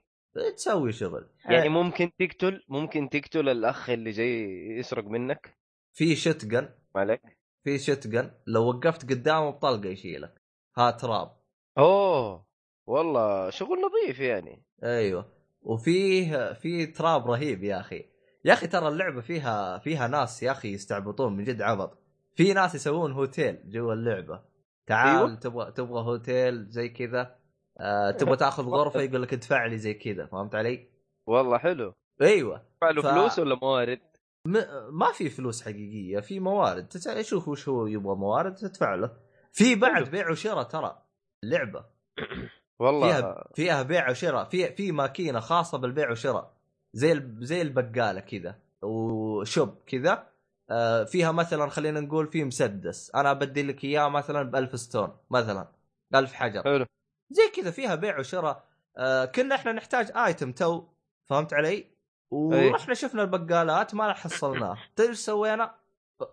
[0.56, 1.28] تسوي شغل.
[1.46, 4.44] يعني ممكن تقتل ممكن تقتل الأخ اللي جاي
[4.78, 5.58] يسرق منك.
[5.94, 7.22] في شتقن عليك
[7.64, 10.42] في شتقن لو وقفت قدامه بطلقة يشيلك.
[10.78, 11.32] ها تراب.
[11.78, 12.46] أوه!
[12.86, 14.64] والله شغل نظيف يعني.
[14.84, 15.34] أيوه.
[15.62, 18.06] وفيه في تراب رهيب يا أخي.
[18.46, 22.00] يا أخي ترى اللعبة فيها فيها ناس يا أخي يستعبطون من جد عبط.
[22.36, 24.42] في ناس يسوون هوتيل جوا اللعبة.
[24.88, 25.36] تعال أيوة.
[25.36, 27.36] تبغى تبغى هوتيل زي كذا.
[27.84, 30.88] آه تبغى تاخذ غرفة يقول لك ادفع لي زي كذا فهمت علي؟
[31.28, 31.94] والله حلو.
[32.22, 32.58] أيوه.
[32.58, 33.08] تدفع له ف...
[33.08, 34.00] فلوس ولا موارد؟
[34.48, 34.58] م...
[34.92, 36.88] ما في فلوس حقيقية في موارد.
[37.22, 39.12] شوف وش هو يبغى موارد تدفع له.
[39.52, 41.04] في بعد بيع وشراء ترى
[41.44, 41.86] اللعبه
[42.80, 46.54] والله فيها فيها بيع وشراء في في ماكينة خاصة بالبيع والشراء
[46.94, 50.34] زي زي البقالة كذا و shop كذا.
[50.70, 55.18] آه، فيها مثلا خلينا نقول في مسدس أنا أبدل لك إياه مثلا ب 1000 stone
[55.30, 55.68] مثلا
[56.16, 56.64] 1000 حجر.
[56.64, 56.86] حلو.
[57.34, 58.64] زي كذا فيها بيع وشراء.
[58.98, 60.88] آه كنا إحنا نحتاج item two
[61.26, 61.94] فهمت علي؟
[62.32, 65.76] ورحنا شفنا البقالات ما حصلناه تدري إيش سوينا؟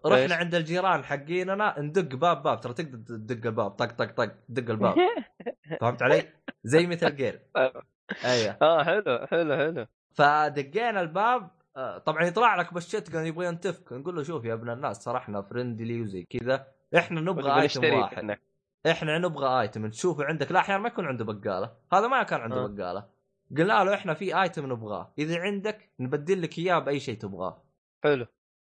[0.06, 4.70] رحنا عند الجيران حقيننا ندق باب باب ترى تقدر تدق الباب طق طق طق دق
[4.70, 4.94] الباب.
[5.80, 6.28] فهمت علي؟
[6.64, 7.40] زي مثل جير
[8.24, 8.56] أيوه.
[8.62, 9.86] آه حلو حلو حلو.
[10.14, 11.50] فدقينا الباب.
[11.76, 15.16] آه، طبعا يطلع لك بالشت كان يبغى ينتفك نقول له شوف يا ابن الناس ترى
[15.16, 16.66] إحنا فرندلي وزي كذا.
[16.96, 18.16] إحنا نبغى ايتم واحد.
[18.16, 18.38] إحنا.
[18.86, 20.52] إحنا نبغى ايتم تشوفه عندك.
[20.52, 21.76] لا أحيانا ما يكون عنده بقالة.
[21.92, 22.66] هذا ما كان عنده أه.
[22.66, 23.08] بقالة.
[23.56, 25.12] قلنا له إحنا في ايتم نبغاه.
[25.18, 27.62] إذا عندك نبدل لك إياه بأي شيء تبغاه.
[28.04, 28.26] حلو.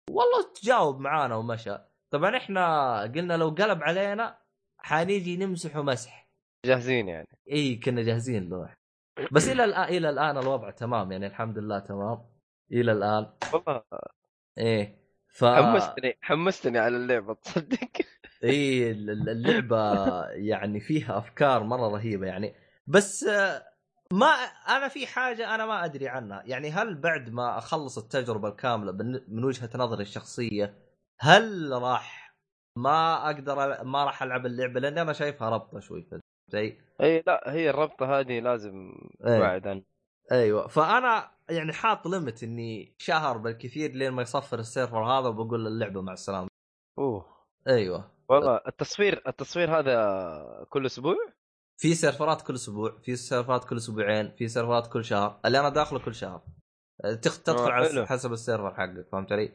[0.09, 1.77] والله تجاوب معانا ومشى.
[2.09, 4.37] طبعا إحنا قلنا لو قلب علينا
[4.77, 6.29] حنيجي نمسحه مسح.
[6.65, 7.27] جاهزين يعني.
[7.51, 8.69] إي كنا جاهزين له
[9.31, 12.25] بس إلى الان إلى الآن الوضع تمام يعني الحمد لله تمام.
[12.71, 13.27] إلى الآن.
[13.53, 13.83] والله.
[14.57, 17.91] إيه ف حمستني حمستني على اللعبة تصدق.
[18.43, 19.95] إيه اللعبة
[20.29, 22.55] يعني فيها أفكار مرة رهيبة يعني.
[22.87, 23.25] بس
[24.13, 24.27] ما
[24.67, 26.43] أنا في حاجة أنا ما أدري عنها.
[26.45, 28.91] يعني هل بعد ما أخلص التجربة الكاملة
[29.27, 30.77] من وجهة نظري الشخصية
[31.19, 32.35] هل راح
[32.77, 36.07] ما أقدر ما راح ألعب اللعبة؟ لأني أنا شايفها ربطة شوي
[36.51, 36.77] زي.
[37.01, 39.83] إي لا هي الربطة هذه لازم تبعد عنها
[40.31, 40.67] أيوه.
[40.67, 46.01] فأنا يعني حاط limit إني شهر بالكثير لين ما يصفر ال server هذا وبقول اللعبه
[46.01, 46.47] مع السلامة.
[46.99, 47.25] أوه.
[47.67, 48.12] أيوه.
[48.29, 51.15] والله التصفير التصفير هذا كل أسبوع؟
[51.77, 55.39] في سيرفرات كل أسبوع في سيرفرات كل أسبوعين في سيرفرات كل شهر.
[55.45, 56.41] اللي أنا داخله كل شهر.
[57.21, 59.51] تدخل على حسب ال server حقك فهمت علي؟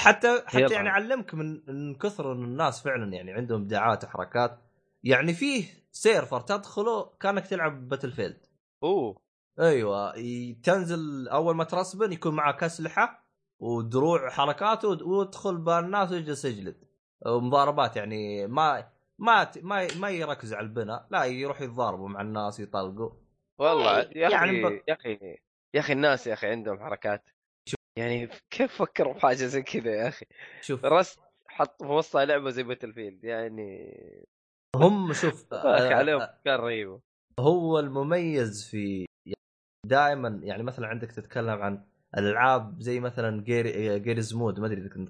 [0.00, 4.58] حتى حتى يعني أعلمك من من كثر الناس فعلا يعني عندهم إبداعات وحركات
[5.04, 8.46] يعني فيه server تدخله كأنك تلعب Battlefield
[8.82, 9.16] أوه.
[9.60, 10.12] أيوه
[10.62, 13.28] تنزل أول ما ترسبن يكون معك أسلحة
[13.60, 16.87] ودروع حركات وادخل بالناس ويجلس يجلد.
[17.26, 23.10] ومضاربات يعني ما ما ما ما يركز على البناء لا يروح يتضاربوا مع الناس يطلقوا.
[23.58, 24.82] والله يا أخي يعني ب...
[24.88, 25.38] يا أخي
[25.74, 27.30] يا أخي الناس يا أخي عندهم حركات.
[27.68, 27.78] شوف.
[27.98, 30.26] يعني كيف فكروا في حاجة زي كذا يا أخي؟
[30.60, 30.84] شوف.
[30.84, 31.20] Rust
[31.58, 33.94] حط في وسطها لعبة زي Battlefield يعني
[34.76, 37.00] هم شوف أخي عليهم افكار رهيبه
[37.40, 39.06] هو المميز في
[39.86, 41.84] دائما يعني مثلا عندك تتكلم عن
[42.18, 45.08] الالعاب زي مثلا جير Garry's Mod ما أدري إذا كنت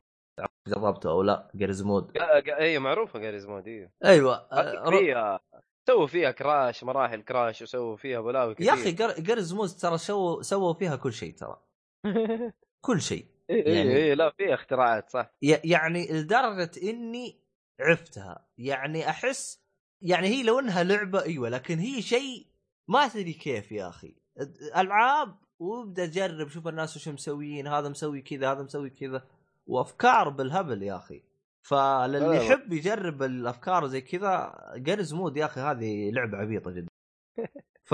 [0.68, 2.12] جربته أو لا جيرز مود
[2.48, 5.40] اي معروفة Garry's Mod أيوه أيوه آه، فيها
[5.88, 8.66] سووا فيها Crash مراحل Crash وسووا فيها بلاوي كثير.
[8.66, 11.62] يا أخي Garry's Mod ترى سووا سووا فيها كل شيء ترى.
[12.86, 13.24] كل شيء.
[13.50, 15.30] إيه،, إيه يعني إيه لا فيها اختراعات صح.
[15.42, 17.40] يعني لدرجة إني
[17.80, 19.62] عفتها يعني أحس
[20.02, 22.46] يعني هي لو إنها لعبة أيوه لكن هي شيء
[22.88, 24.16] ما تدري كيف يا أخي.
[24.76, 29.26] ألعاب وأبدأ جرب شوف الناس وش مسويين هذا مسوي كذا هذا مسوي كذا.
[29.68, 31.22] وأفكار بالهبل يا أخي.
[31.62, 36.88] فللي يحب يجرب الأفكار زي كذا Garry's Mod يا أخي هذه لعبة عبيطة جدا.
[37.88, 37.92] ف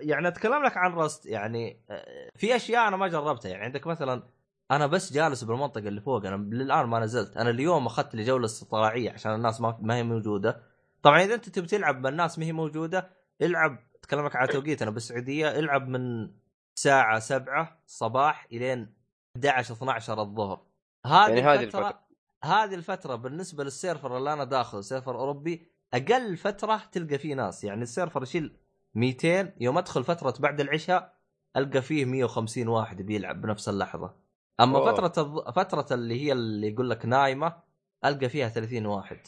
[0.00, 3.48] يعني أتكلم لك عن Rust يعني آه، في أشياء أنا ما جربتها.
[3.48, 4.22] يعني عندك مثلا
[4.70, 7.36] أنا بس جالس بالمنطقة اللي فوق أنا للآن ما نزلت.
[7.36, 10.62] أنا اليوم أخذت لي جولة استطلاعية عشان الناس ما, هي موجودة.
[11.02, 13.10] طبعا إذا أنت تبي تلعب بالناس ما هي موجودة
[13.42, 14.82] العب أتكلم لك على توقيت.
[14.82, 16.30] أنا بالسعودية العب من
[16.74, 18.94] ساعه 7 الصباح إلين
[19.36, 20.65] 11 12 الظهر.
[21.06, 22.00] هذه يعني هذه الفترة
[22.44, 27.64] هذه الفترة بالنسبة لل server اللي أنا داخل server أوروبي أقل فترة تلقى فيه ناس.
[27.64, 28.56] يعني ال server يشيل
[28.94, 31.16] 200 يوم أدخل فترة بعد العشاء
[31.56, 34.14] ألقى فيه 150 واحد بيلعب بنفس اللحظة.
[34.60, 34.92] أما أوه.
[34.92, 35.50] فترة الض...
[35.50, 37.56] فترة اللي هي اللي يقول لك نايمة
[38.04, 39.18] ألقى فيها 30 واحد.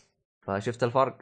[0.40, 1.18] فشفت الفرق؟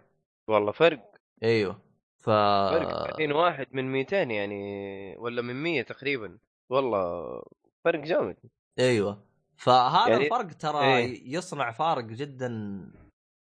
[0.49, 1.11] والله فرق.
[1.43, 1.79] أيوه.
[2.19, 6.39] ف فرق 30 واحد من 200 يعني ولا من 100 تقريبا.
[6.71, 7.43] والله
[7.85, 8.37] فرق جامد.
[8.79, 9.26] أيوه.
[9.57, 10.25] فهذا يعني...
[10.25, 12.81] الفرق ترى إيه؟ يصنع فارق جدا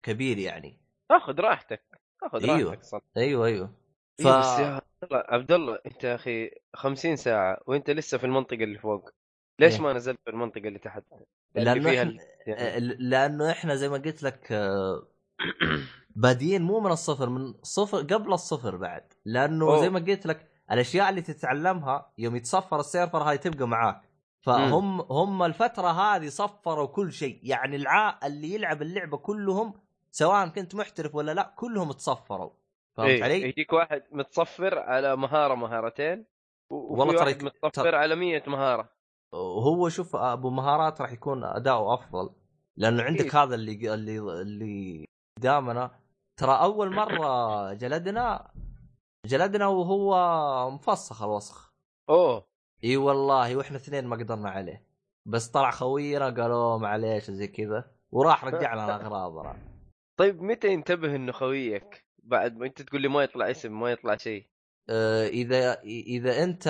[0.03, 0.79] كبير يعني
[1.11, 1.83] اخذ راحتك
[2.23, 2.71] اخذ أيوه.
[2.71, 3.67] راحتك صح أيوه أيوه
[4.19, 4.27] ف...
[4.27, 4.81] إيه بس يا
[5.13, 9.11] عبد الله أنت يا أخي 50 ساعة وأنت لسه في المنطقة اللي فوق
[9.61, 11.03] ليش إيه؟ ما نزلت في المنطقة اللي تحت؟
[11.55, 12.97] لأنه فيها إحنا يعني...
[12.99, 15.07] لأنه إحنا زي ما قلت لك آه،
[16.17, 19.81] بادين مو من الصفر من صفر قبل الصفر بعد لأنه أوه.
[19.81, 24.01] زي ما قلت لك الأشياء اللي تتعلمها يوم يتصفر السيرفر هاي تبقى معاك
[24.47, 27.41] فهم هم الفترة هذه صفروا كل شيء.
[27.43, 29.75] يعني الع اللي يلعب اللعبة كلهم
[30.11, 32.51] سواء كنت محترف ولا لا كلهم تصفروا.
[32.97, 33.25] فهمت إيه.
[33.25, 36.27] علي؟ يجيك واحد متصفر على مهارة مهارتين
[36.71, 38.89] والله ترى متصفر على 100 مهارة.
[39.33, 42.31] وهو شوف أبو مهارات راح يكون أداؤه أفضل.
[42.77, 43.43] لأنه عندك إيه.
[43.43, 45.07] هذا اللي اللي اللي
[45.39, 45.91] قدامنا.
[46.37, 48.51] ترى أول مرة جلدنا
[49.27, 51.73] جلدنا وهو مفسخ الوسخ.
[52.11, 52.56] أوه.
[52.87, 54.87] إي والله وإحنا اثنين ما قدرنا عليه.
[55.27, 57.91] بس طلع خوينا قالوا معليش زي كذا.
[58.13, 59.57] وراح رجع لنا اغراضنا
[60.17, 64.17] طيب متى ينتبه إنه خويك؟ بعد ما أنت تقول لي ما يطلع اسم ما يطلع
[64.17, 64.47] شيء.
[64.91, 66.65] آه إذا إذا أنت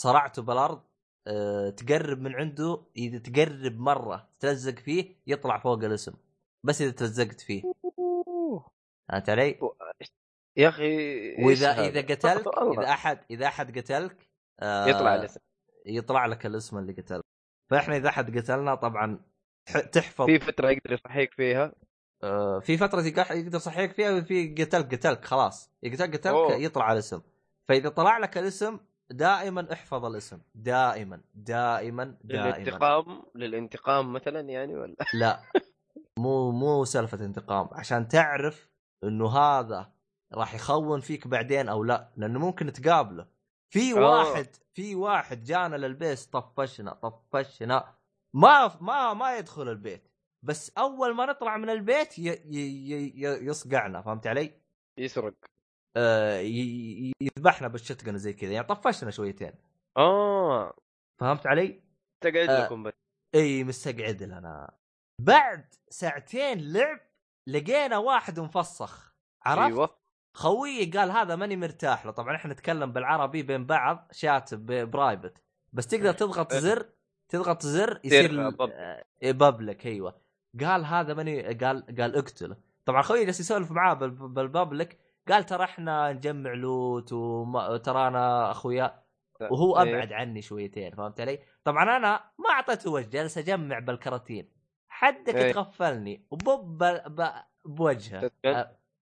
[0.00, 0.82] صرعته بالأرض
[1.26, 6.12] أه تقرب من عنده إذا تقرب مرة تلزق فيه يطلع فوق الاسم.
[6.66, 7.62] بس إذا تلزقت فيه.
[9.08, 9.58] فهمت علي؟
[10.56, 14.29] يا أخي وإذا إذا قتلك إذا أحد إذا أحد قتلك
[14.60, 15.40] آه يطلع الاسم.
[15.86, 17.20] يطلع لك الاسم اللي قتل
[17.70, 19.20] فاحنا إذا أحد قتلنا طبعا
[19.92, 20.26] تحفظ.
[20.26, 21.72] في فترة يقدر يصحيك فيها.
[22.22, 25.70] آه في فترة يقدر يصحيك فيها وفي قتلك قتلك خلاص.
[25.82, 26.52] يقتل قتلك أوه.
[26.52, 27.20] يطلع الاسم.
[27.68, 28.78] فإذا طلع لك الاسم
[29.10, 30.38] دائما احفظ الاسم.
[30.54, 32.48] دائما دائما دائما.
[32.50, 35.40] للانتقام للانتقام مثلا يعني ولا؟ لا.
[36.18, 37.68] مو مو سالفة انتقام.
[37.72, 38.68] عشان تعرف
[39.04, 39.92] إنه هذا
[40.34, 42.10] راح يخون فيك بعدين أو لا.
[42.16, 43.26] لأنه ممكن تقابله.
[43.70, 43.94] في.
[43.94, 47.94] واحد في واحد جانا للبيت طفشنا طفشنا.
[48.34, 50.08] ما ما ما يدخل البيت.
[50.42, 52.22] بس أول ما نطلع من البيت ي...
[52.22, 52.58] ي...
[52.90, 53.46] ي...
[53.46, 54.60] يصقعنا فهمت علي؟
[54.98, 55.34] يسرق.
[55.96, 56.38] آه
[57.20, 58.52] يذبحنا بالشتقن زي كذا.
[58.52, 59.52] يعني طفشنا شويتين.
[59.96, 60.76] آه
[61.20, 61.82] فهمت علي؟
[62.20, 62.92] تقعد آه لكم بس.
[63.34, 64.78] إي مستقعد لنا.
[65.20, 67.00] بعد ساعتين لعب
[67.46, 69.14] لقينا واحد مفسخ.
[69.42, 69.99] عرفت؟ أيوه
[70.32, 75.42] خويي قال هذا ماني مرتاح له طبعا إحنا نتكلم بالعربي بين بعض chat private
[75.72, 76.60] بس تقدر تضغط إيه.
[76.60, 76.86] زر
[77.28, 78.50] تضغط زر يصير
[79.22, 80.20] public آه، أيوه
[80.60, 84.98] قال هذا ماني قال قال اقتله طبعا خويي جالس يسولف معاه بال public
[85.28, 89.02] قال ترى إحنا نجمع loot وترانا أخويا
[89.40, 89.82] وهو إيه.
[89.82, 94.52] أبعد عني شويتين فهمت علي؟ طبعا أنا ما أعطيته وجه جالس أجمع بالكراتين
[94.88, 95.54] حدك.
[95.54, 96.84] تغفلني وبوب
[97.64, 98.30] بوجهه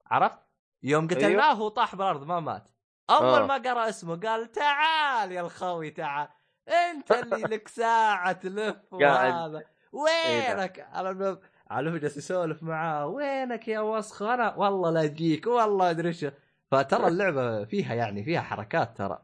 [0.06, 0.47] عرفت؟
[0.82, 2.64] يوم قتلناه هو طاح بالأرض ما مات.
[3.10, 3.46] أول آه.
[3.46, 6.28] ما قرأ اسمه قال تعال يا الخوي تعال.
[6.68, 9.62] أنت اللي لك ساعة تلف وهذا.
[9.92, 13.06] وينك؟ أنا على جالس يسولف معاه.
[13.06, 16.26] وينك يا وسخ؟ أنا والله لا أجيك والله أدري إيش.
[16.70, 19.18] فترى اللعبة فيها يعني فيها حركات ترى.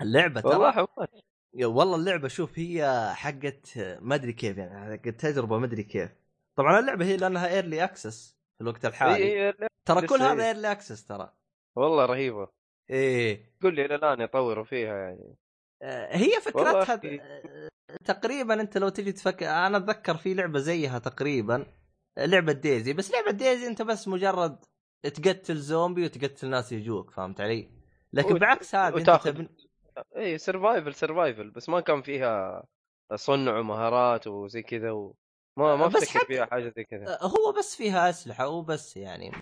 [0.00, 0.86] اللعبة ترى والله
[1.64, 6.10] والله اللعبة شوف هي حقت ما أدري كيف يعني تجربة ما أدري كيف.
[6.56, 9.52] طبعا اللعبة هي لأنها early access في الوقت الحالي.
[9.94, 11.32] ترى كل هذا early access ترى.
[11.76, 12.48] والله رهيبة.
[12.90, 13.54] إيه.
[13.62, 15.36] قول لي إلى الآن يطوروا فيها يعني.
[15.82, 17.00] آه، هي فكرتها
[18.04, 21.66] تقريبا أنت لو تجي تفكر أنا أتذكر في لعبة زيها تقريبا
[22.18, 22.92] لعبة DayZ.
[22.92, 24.64] بس لعبة DayZ أنت بس مجرد
[25.02, 27.70] تقتل زومبي وتقتل ناس يجوك فهمت علي؟
[28.12, 29.48] لكن بعكس هذا أنت تبن...
[30.16, 32.64] اي survival survival بس ما كان فيها
[33.14, 35.16] صنع ومهارات وزي كذا و...
[35.56, 37.18] ما ما أفتكر فيها حاجة زي كذا.
[37.22, 39.32] هو بس فيها أسلحة وبس يعني.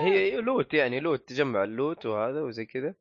[0.00, 2.94] هي loot يعني loot تجمع ال loot وهذا وزي كذا.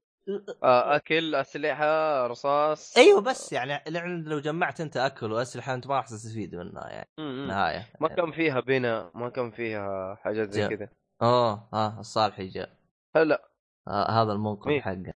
[0.64, 3.84] آه أكل أسلحة رصاص أيوه بس يعني
[4.24, 7.10] لو جمعت أنت أكل وأسلحة أنت ما راح تستفيد منها يعني
[7.48, 10.90] نهاية ما كان فيها بناء ما كان فيها حاجات زي كذا.
[11.22, 12.70] أوه آه الصالحي جاء.
[13.16, 13.50] هلا.
[13.88, 15.14] آه هذا المنقذ حقه.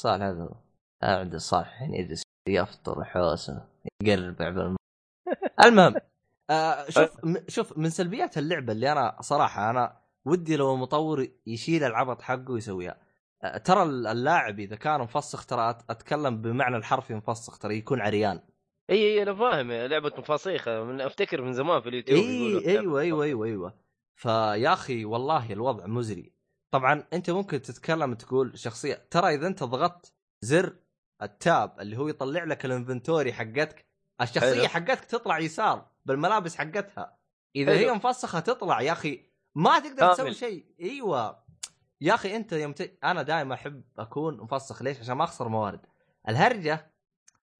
[0.00, 0.48] صالح هذا
[1.02, 3.68] قاعد الصالح الحين يجلس يفطر حوسة
[4.02, 4.76] يقرب عبال
[5.64, 5.94] المهم
[6.50, 7.10] آه شوف
[7.54, 13.00] شوف من سلبيات اللعبة اللي أنا صراحة أنا ودي لو المطور يشيل العبط حقه ويسويها.
[13.64, 18.40] ترى اللاعب إذا كان مفسخ ترى أتكلم بمعنى الحرفي مفسخ ترى يكون عريان.
[18.90, 19.72] إي إي أنا فاهم.
[19.72, 23.74] لعبة مفاصيخه من أفتكر من زمان في اليوتيوب إي أيوه أيوه أيوه أيوه.
[24.16, 26.32] فيا أخي والله الوضع مزري.
[26.70, 30.76] طبعا أنت ممكن تتكلم تقول شخصية ترى إذا أنت ضغطت زر
[31.22, 33.86] ال tab اللي هو يطلع لك ال inventory حقتك
[34.20, 37.18] الشخصية حقتك تطلع يسار بالملابس حقتها.
[37.56, 40.66] إذا هي مفسخة تطلع يا أخي ما تقدر تسوي شيء.
[40.80, 41.42] إيوه.
[42.00, 42.98] يا أخي أنت يوم ت...
[43.04, 44.82] أنا دائما أحب أكون مفسخ.
[44.82, 45.86] ليش؟ عشان ما أخسر موارد.
[46.28, 46.92] الهرجة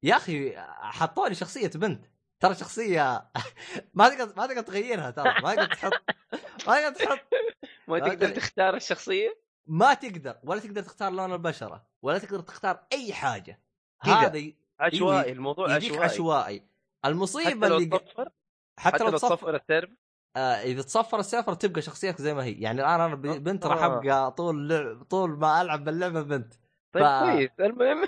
[0.03, 2.07] يا أخي حطوا لي شخصية بنت.
[2.41, 3.31] ترى شخصية
[3.95, 5.35] ما تقدر ما تقدر تغيرها ترى.
[5.43, 5.93] ما تقدر تحط
[6.67, 7.21] ما تقدر تحط
[7.89, 10.39] ما تقدر تختار الشخصية؟ ما تقدر.
[10.45, 11.87] ولا تقدر تختار لون البشرة.
[12.03, 13.63] ولا تقدر تختار أي حاجة.
[14.03, 15.33] هذا عشوائي.
[15.33, 16.05] الموضوع عشوائي.
[16.05, 16.67] عشوائي.
[17.05, 18.29] المصيبة اللي تصفر
[18.79, 19.91] حتى, حتى لو تصفر ال server
[20.37, 22.53] آه إذا تصفر ال server تبقى شخصيتك زي ما هي.
[22.53, 23.83] يعني الآن أنا بنت راح.
[23.83, 26.55] ابقى طول لعب طول ما ألعب باللعبة بنت.
[26.93, 27.23] طيب ف...
[27.23, 27.51] كويس.
[27.61, 28.05] المهم.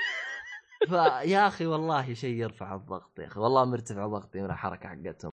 [0.89, 3.41] فيا أخي والله شيء يرفع الضغط يا أخي.
[3.41, 5.31] والله مرتفع ضغطي من الحركة حقتهم.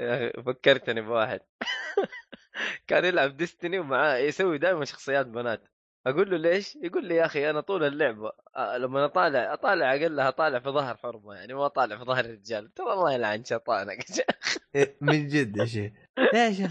[0.00, 1.40] يا أخي فكرتني بواحد.
[2.86, 5.71] كان يلعب ديستني ومعاه يسوي دائما شخصيات بنات.
[6.06, 8.32] أقول له ليش؟ يقول لي يا أخي أنا طول اللعبة
[8.78, 12.92] لما أطالع أطالع اقلها اطالع في ظهر حرمة يعني ما اطالع في ظهر الرجال ترى
[12.92, 14.04] الله يلعن شيطانك.
[15.00, 15.92] من جد يا شيخ.
[16.34, 16.70] يا شيخ.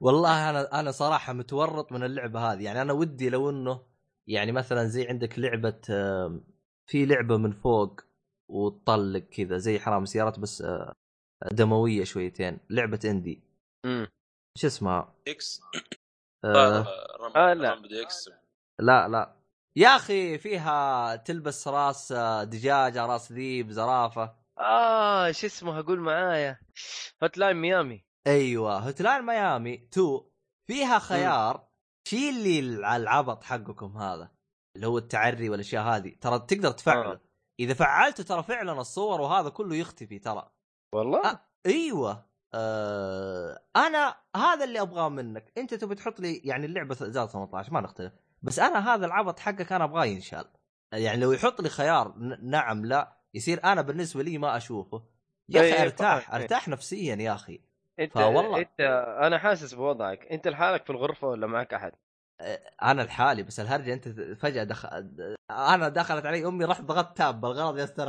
[0.00, 2.64] والله أنا أنا صراحة متورط من اللعبة هذه.
[2.64, 3.82] يعني أنا ودي لو إنه
[4.26, 5.80] يعني مثلا زي عندك لعبة
[6.86, 8.00] في لعبة من فوق
[8.48, 10.64] وتطلق كذا زي حرام سيارات بس
[11.52, 13.42] دموية شويتين لعبة indie.
[13.84, 14.08] امم
[14.58, 15.60] شو اسمها؟ إكس.
[16.44, 16.86] آه,
[17.36, 17.82] آه لا.
[18.82, 19.36] لا لا.
[19.76, 22.12] يا أخي فيها تلبس راس
[22.42, 24.36] دجاجة راس ذيب زرافة.
[24.58, 26.58] آه شو اسمه أقول معايا؟
[27.22, 28.04] Hotline Miami.
[28.26, 29.88] أيوه Hotline Miami.
[29.92, 30.20] 2
[30.66, 31.68] فيها خيار.
[32.08, 32.60] شيل لي
[32.96, 34.30] العبط حقكم هذا؟
[34.76, 36.14] اللي هو التعري والأشياء هذه.
[36.20, 37.20] ترى تقدر تفعله آه.
[37.60, 40.50] إذا فعلته ترى فعلا الصور وهذا كله يختفي ترى.
[40.94, 42.26] والله؟ أه أيوه.
[42.54, 45.52] آه أنا هذا اللي أبغاه منك.
[45.58, 48.12] أنت تبي تحط لي يعني اللعبة زاد 18 ما نختلف.
[48.42, 50.44] بس أنا هذا العبط حقك أنا أبغاه ينشال.
[50.92, 55.02] يعني لو يحط لي خيار نعم لا يصير أنا بالنسبة لي ما أشوفه.
[55.48, 57.60] يا أخي إيه، أرتاح أرتاح نفسيا يا أخي.
[57.98, 58.58] أنت فوالله.
[58.58, 58.80] أنت
[59.22, 60.26] أنا حاسس بوضعك.
[60.26, 61.92] أنت لحالك في الغرفة ولا معك أحد؟
[62.82, 64.08] أنا لحالي بس الهرجة أنت
[64.40, 64.88] فجأة دخل
[65.50, 68.08] أنا دخلت علي أمي رحت ضغطت تاب بالغلط يا أستاذ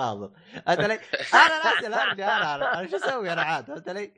[0.67, 0.93] انت لي
[1.33, 4.13] أنا ناسي الهرجة أنا أنا, أنا شو أسوي أنا عاد؟ انت لي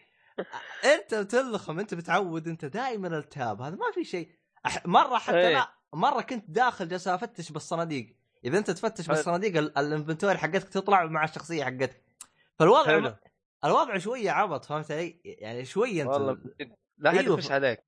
[0.86, 4.30] أنت تلخم أنت بتعود أنت دائما التاب هذا ما في شيء.
[4.86, 5.54] مرة حتى إيه.
[5.54, 8.16] لا مرة كنت داخل جالس أفتش بالصناديق.
[8.46, 12.02] إذا أنت تفتش بالصناديق الإنفنتوري حقتك تطلع مع الشخصية حقتك.
[12.60, 13.16] فالوضع حلو.
[13.66, 16.38] الوضع شوية عبط فهمت علي؟ يعني شوية أنت والله
[16.98, 17.40] لا حد أيوه.
[17.50, 17.84] عليك.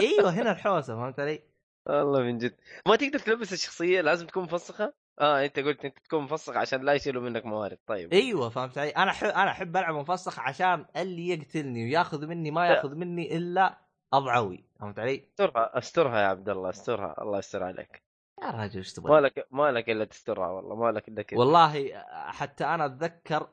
[0.00, 1.42] أيوه هنا الحوسة فهمت علي؟
[1.86, 2.56] والله من جد.
[2.86, 6.92] ما تقدر تلبس الشخصية لازم تكون مفسخة؟ آه أنت قلت انت تكون مفسخ عشان لا
[6.92, 7.78] يشيلوا منك موارد.
[7.86, 8.12] طيب.
[8.12, 12.66] أيوه فهمت علي؟ أنا أحب أنا أحب ألعب مفسخ عشان اللي يقتلني وياخذ مني ما
[12.66, 18.02] ياخذ مني إلا أضعوي فهمت علي؟ استرها استرها يا عبد الله استرها الله يستر عليك.
[18.42, 21.38] يا رجل إيش تبغى؟ ما لك ما لك إلا تسترها والله ما لك إلا كذا.
[21.38, 23.48] والله حتى أنا أتذكر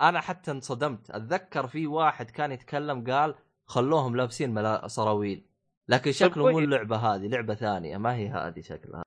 [0.00, 3.34] أنا حتى انصدمت أتذكر في واحد كان يتكلم قال
[3.66, 5.44] خلوهم لابسين ملا سراويل
[5.88, 9.02] لكن شكله مو اللعبة هذه لعبة ثانية ما هي هذه شكلها.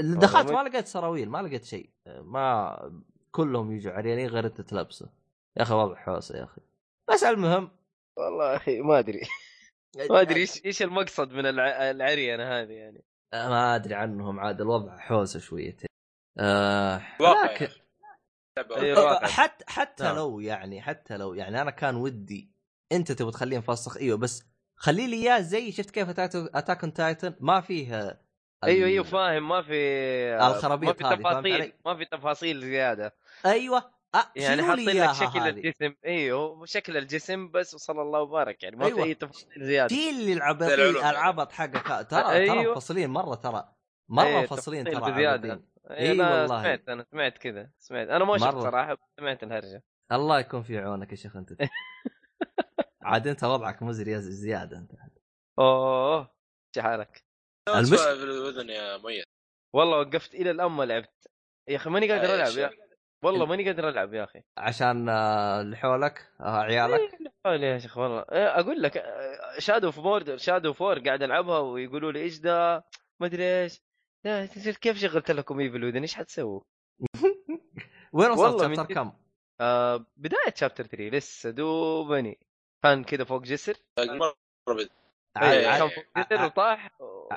[0.00, 1.90] دخلت ما لقيت سراويل ما لقيت شيء.
[2.06, 2.76] ما
[3.30, 5.08] كلهم يجوا عريانين غير انت تلبسه
[5.56, 6.60] يا أخي واضح حوسه يا أخي.
[7.10, 7.70] بس المهم
[8.16, 9.20] والله أخي ما أدري.
[10.10, 15.40] ما أدري إيش إيش المقصد من العرينه هذه يعني؟ ما أدري عنهم عاد الوضع حوسة
[15.40, 15.88] شويتين.
[16.38, 17.68] آه لكن
[19.22, 20.16] حتى حتى نعم.
[20.16, 22.50] لو يعني حتى لو يعني أنا كان ودي
[22.92, 24.44] أنت تبغى تخليه مفسخ إيوه بس
[24.76, 28.18] خلي لي إياه زي شفت كيف Attack on Titan؟ ما فيه
[28.64, 29.74] إيوه إيوه فاهم ما في
[30.36, 33.14] الخرابيط ما في تفاصيل ما في تفاصيل زيادة.
[33.46, 33.95] أيوه
[34.36, 35.48] يعني حاطين لك شكل هذه.
[35.48, 35.94] الجسم.
[36.06, 38.62] إيوه شكل الجسم بس وصلى الله وبارك.
[38.62, 39.02] يعني ما أيوة.
[39.02, 39.86] في أي تفاصيل زيادة.
[39.86, 42.10] دي اللي العبط العبط حقك.
[42.10, 42.54] ترى أيوة.
[42.54, 43.72] ترى مفصلين مرة ترى.
[44.08, 44.42] مرة أيوة.
[44.42, 46.62] مفصلين ترى بزياده إي أيوة والله.
[46.62, 47.70] سمعت أنا سمعت كذا.
[47.78, 48.08] سمعت.
[48.08, 49.82] أنا ما شفت صراحة سمعت الهرجة.
[50.12, 51.50] الله يكون في عونك يا شيخ أنت.
[53.02, 54.92] عاد أنت وضعك مزري زيادة أنت.
[55.58, 56.18] أوه
[56.76, 57.24] إيش حالك؟
[57.68, 57.88] المش...
[57.88, 59.24] في الأذن يا ميت.
[59.74, 61.28] والله وقفت إلى الان ما لعبت.
[61.68, 62.85] يا أخي ماني قادر ألعب يا
[63.22, 64.42] والله ماني قادر ألعب يا أخي.
[64.58, 68.24] عشان آه، اللي حولك آه عيالك؟ حولي يا شيخ والله.
[68.32, 69.04] إيه، أقول لك
[69.58, 72.82] Shadow of War Shadow of War قاعد ألعبها ويقولوا لي إيش ذا؟
[73.20, 73.82] ما أدري إيش.
[74.80, 76.60] كيف شغلت لكم Evil Within إيش حتسووا؟
[78.12, 79.12] وين وصلت chapter كم؟
[79.60, 82.38] آه بداية chapter 3 لسه دوبني.
[82.82, 83.76] كان كذا فوق جسر.
[83.98, 84.34] مره
[85.34, 86.90] كان فوق جسر وطاح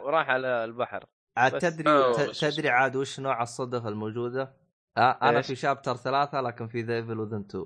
[0.04, 1.06] وراح على البحر.
[1.38, 4.59] عاد تدري تدري عاد وش نوع الصدف الموجودة؟
[4.98, 7.66] آه أنا في chapter ثلاثة لكن في The Evil Within 2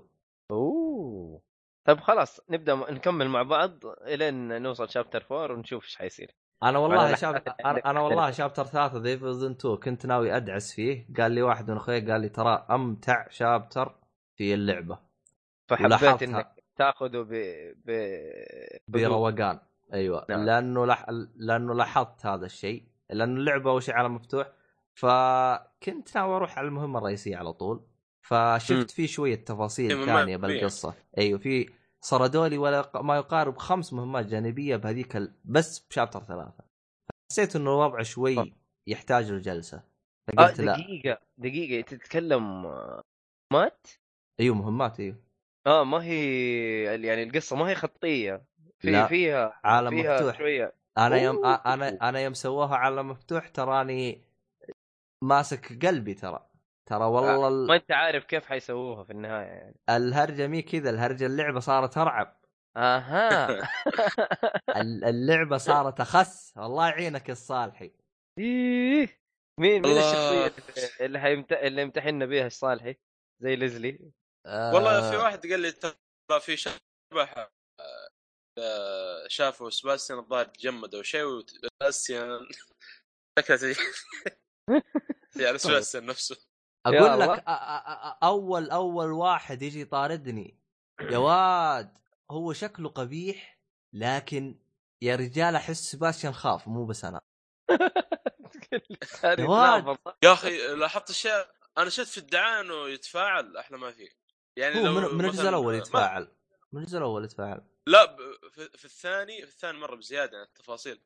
[0.51, 1.41] أوه.
[1.85, 6.35] طيب خلاص نبدأ نكمل مع بعض إلين نوصل chapter 4 ونشوف إيش حيصير.
[6.63, 10.73] أنا والله شاب أنا, أنا والله chapter ثلاثة The Evil Within 2 كنت ناوي أدعس
[10.73, 11.07] فيه.
[11.17, 13.95] قال لي واحد من أخوي قال لي ترى أمتع chapter
[14.35, 14.99] في اللعبة.
[15.67, 17.33] فحبيت إنك تأخذه ب
[17.85, 17.91] ب
[18.87, 19.59] بروقان.
[19.93, 20.25] أيوه.
[20.29, 20.45] نعم.
[20.45, 21.05] لأنه لح...
[21.35, 22.83] لأنه لاحظت هذا الشيء.
[23.09, 24.47] لأنه اللعبة اول شيء عالم مفتوح؟
[24.93, 27.85] فكنت ناوي أروح على المهمة الرئيسية على طول
[28.21, 30.93] فشفت في شوية تفاصيل ثانية بالقصة.
[31.17, 31.69] أيوه في
[32.01, 35.33] صردوا لي ولا ما يقارب خمس مهمات جانبية بهذيك ال...
[35.45, 36.63] بس بشابتر ثلاثة.
[37.31, 38.53] حسيت إنه الوضع شوي
[38.87, 39.83] يحتاج له جلسه
[40.27, 41.21] فقلت آه دقيقة لا.
[41.37, 42.63] دقيقة تتكلم
[43.53, 43.87] مات؟
[44.39, 45.15] أيوه مهمات أيوه.
[45.67, 48.45] آه ما هي يعني القصة ما هي خطية.
[48.79, 49.07] في لا.
[49.07, 50.37] فيها عالم فيها مفتوح.
[50.37, 50.73] شوية.
[50.97, 54.21] أنا يوم أنا أنا يوم سووها عالم مفتوح تراني
[55.23, 56.49] ماسك قلبي ترى.
[56.85, 57.67] ترى والله ال...
[57.67, 59.79] ما أنت عارف كيف حيسووها في النهاية يعني.
[59.89, 62.39] الهرجة مي كذا الهرجة اللعبة صارت أرعب.
[62.77, 63.69] أها.
[65.09, 66.57] اللعبة صارت أخس.
[66.57, 67.91] الله يعينك الصالحي
[68.39, 69.19] إيه.
[69.59, 70.53] مين مين الشخصية
[71.01, 71.53] اللي حيمت...
[71.53, 72.95] اللي يمتحنا بيها الصالحي
[73.39, 74.11] زي ليزلي.
[74.45, 74.73] آه...
[74.73, 77.49] والله في واحد قال لي ترى في شبح
[78.59, 82.47] آه، شافوا سباستيان الظاهر تجمد أو شيء وسباستيان
[85.43, 86.37] يعني سباستيان نفسه؟
[86.85, 87.43] أقول لك
[88.23, 90.59] أول أول واحد يجي يطاردني.
[91.01, 91.97] يا واد
[92.31, 93.59] هو شكله قبيح
[93.93, 94.59] لكن
[95.01, 97.21] يا رجال أحس سباستيان خاف مو بس أنا.
[100.23, 104.09] يا أخي لاحظت أشياء؟ أنا شفت في الدعايه انه يتفاعل أحلى ما فيه
[104.55, 106.35] يعني هو من, من الجزء الأول يتفاعل.
[106.71, 107.61] من الجزء الأول يتفاعل.
[107.87, 108.15] لا
[108.53, 111.01] في الثاني في الثاني مرة بزيادة يعني التفاصيل.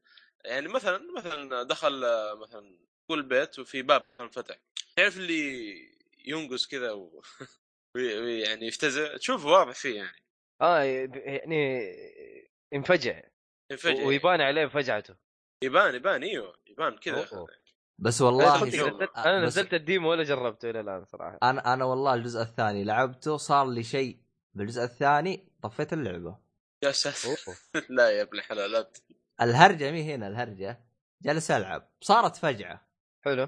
[0.46, 2.04] يعني مثلا مثلا دخل
[2.42, 2.78] مثلا
[3.10, 4.56] قول بيت وفي باب انفتح
[4.96, 5.76] تعرف اللي
[6.26, 7.22] ينقص كذا و...
[7.96, 10.24] ويعني يفتزع؟ تشوف واضح فيه يعني.
[10.62, 11.96] آه يعني
[12.72, 13.22] ينفجع
[13.72, 15.16] ينفجع ويبان عليه فجعته.
[15.64, 17.48] يبان يبان إيوه يبان كذا.
[18.00, 18.64] بس والله
[19.18, 21.38] أنا نزلت الديمو ولا جربته إلى الآن صراحة.
[21.44, 24.22] أنا أنا والله الجزء الثاني لعبته صار لي شيء
[24.54, 26.40] بالجزء الثاني طفيت اللعبة.
[26.84, 27.58] يا ساتر.
[27.90, 28.88] لا يا ابن الحلال
[29.42, 30.88] الهرجة مي هنا الهرجة
[31.22, 32.87] جالس ألعب صارت فجعة.
[33.26, 33.48] حلو.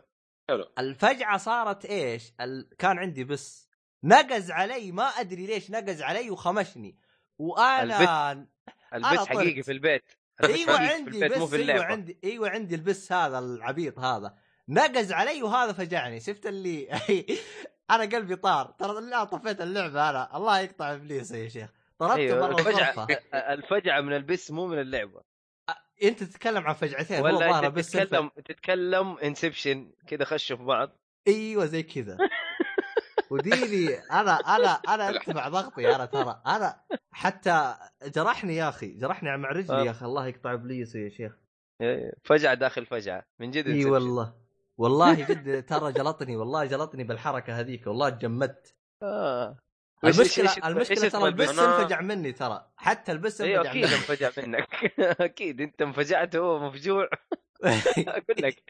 [0.50, 0.72] حلو.
[0.80, 2.70] الفجعة صارت إيش؟ ال...
[2.78, 3.70] كان عندي بس
[4.04, 6.98] نقز علي ما أدري ليش نقز علي وخمشني.
[7.38, 8.48] وأنا البس,
[8.94, 10.04] البس حقيقي في البيت.
[10.44, 11.86] أيوه في عندي مو بس أيوه.
[11.86, 14.38] عندي أيوه عندي البس هذا العبيط هذا.
[14.70, 16.20] نقز علي وهذا فجعني.
[16.20, 16.88] شفت اللي
[17.92, 18.66] أنا قلبي طار.
[18.66, 20.38] ترى لا طفيت اللعبة أنا.
[20.38, 21.70] الله يقطع إبليس يا شيخ.
[22.00, 23.08] طردته أيوه برا الفجعة
[23.54, 25.22] الفجعة من البس مو من اللعبة.
[26.04, 30.90] انت تتكلم عن فجعتين ولا انت تتكلم تتكلم انسبشن كذا خشوا في بعض.
[31.28, 32.18] أيوه زي كذا.
[33.30, 36.42] وديني أنا أنا أنا اتبع ضغطي أنا ترى.
[36.48, 36.82] أنا
[37.12, 40.06] حتى جرحني يا أخي جرحني مع رجلي يا أخي.
[40.06, 41.38] الله يقطع إبليس يا شيخ.
[41.82, 43.86] إيه، فجعة داخل فجعة من جد إي.
[43.86, 44.34] والله.
[44.78, 48.76] والله جد ترى جلطني والله جلطني بالحركة هذيك والله تجمدت.
[49.04, 49.58] آه.
[50.04, 52.66] المشكلة المشكلة ترى البس؟ انفجع مني ترى.
[52.78, 54.94] حتى البس أيوه انفجع أكيد انفجع منك.
[55.00, 57.10] أكيد أنت انفجعت وهو مفجوع.
[58.08, 58.64] أقول لك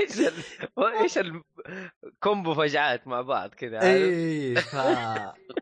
[0.00, 0.32] إيش ال...
[0.78, 4.76] إيش الكومبو فجعات مع بعض كذا عارف؟ اي ف...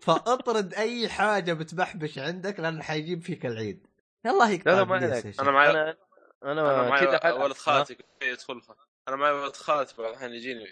[0.04, 3.86] فاطرد أي حاجة بتبحبش عندك لأن حيجيب فيك العيد.
[4.26, 5.22] الله يقطع لا ما.
[5.40, 5.96] أنا معي أنا
[6.44, 8.62] أنا أنا معي ولد خالتي يدخل
[9.08, 10.64] أنا معي ولد خالتي بعض الاحيان يجيني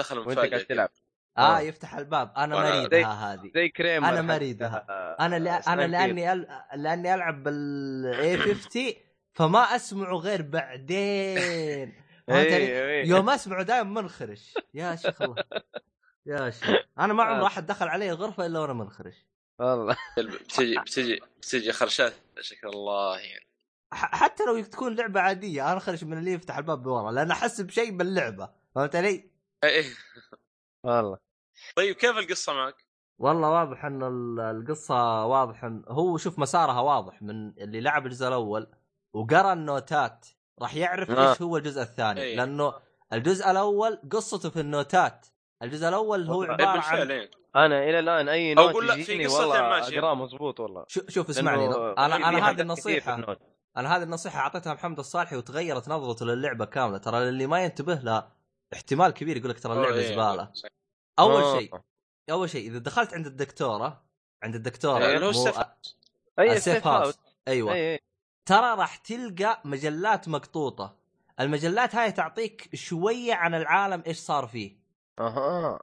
[0.00, 0.90] دخل وانت مفاجئ قاعد تلعب.
[1.38, 1.60] آه آه.
[1.60, 4.86] يفتح الباب أنا وأنا- مريدها هذه زي كريمر أنا حق- مريدها.
[4.88, 5.36] آه، أنا
[5.68, 5.86] أنا.
[5.86, 6.48] لأني أل...
[6.74, 8.92] لأني ألعب بالاي 50
[9.32, 11.94] فما اسمعه غير بعدين؟
[12.28, 12.56] إيه،
[12.86, 13.08] إيه.
[13.08, 15.42] يوم أسمعه دائما منخرش يا شيخ الله
[16.26, 17.46] يا شيخ أنا ما عمر آه.
[17.46, 19.26] احد دخل علي الغرفه إلا وأنا منخرش
[19.58, 23.46] والله بتجي بتجي بتجي خرشات شكل الله يعني
[23.92, 27.90] حتى لو تكون لعبة عادية أنا خرج من اللي يفتح الباب بورا لأن أحس بشيء
[27.96, 29.30] باللعبة فهمت علي؟
[29.64, 29.84] إيه.
[30.84, 31.18] والله
[31.76, 32.74] طيب كيف القصة معك؟
[33.18, 38.28] والله واضح إن ال- القصة واضح إن هو شوف مسارها واضح من اللي لعب الجزء
[38.28, 38.66] الأول
[39.12, 40.26] وقرأ النوتات
[40.62, 41.30] راح يعرف آه.
[41.30, 42.36] إيش هو الجزء الثاني إيه.
[42.36, 42.74] لأنه
[43.12, 45.26] الجزء الأول قصته في النوتات
[45.62, 49.62] الجزء الأول هو إيه، عبارة عن أنا إلى الآن أي نوت قول لا، في والله
[49.62, 49.98] ماشية.
[49.98, 53.36] أقرأه مضبوط والله شو- شوف اسمعني لأنه أنا أنا هذه النصيحة.
[53.76, 58.32] أنا هذه النصيحة أعطيتها محمد الصالحي وتغيرت نظرته للعبة كاملة ترى اللي ما ينتبه لها
[58.72, 60.52] احتمال كبير يقول لك ترى اللعبة إيه، زبالة.
[61.18, 61.58] أول آه.
[61.58, 61.74] شيء
[62.30, 64.02] أول شيء إذا دخلت عند الدكتورة
[64.42, 65.52] عند الدكتورة هو مو-
[66.38, 67.72] أي السيف هاوس أيوه.
[67.74, 68.00] أي أي.
[68.46, 70.96] ترى راح تلقى مجلات مقطوطة.
[71.40, 74.76] المجلات هاي تعطيك شوية عن العالم إيش صار فيه.
[75.18, 75.78] أها.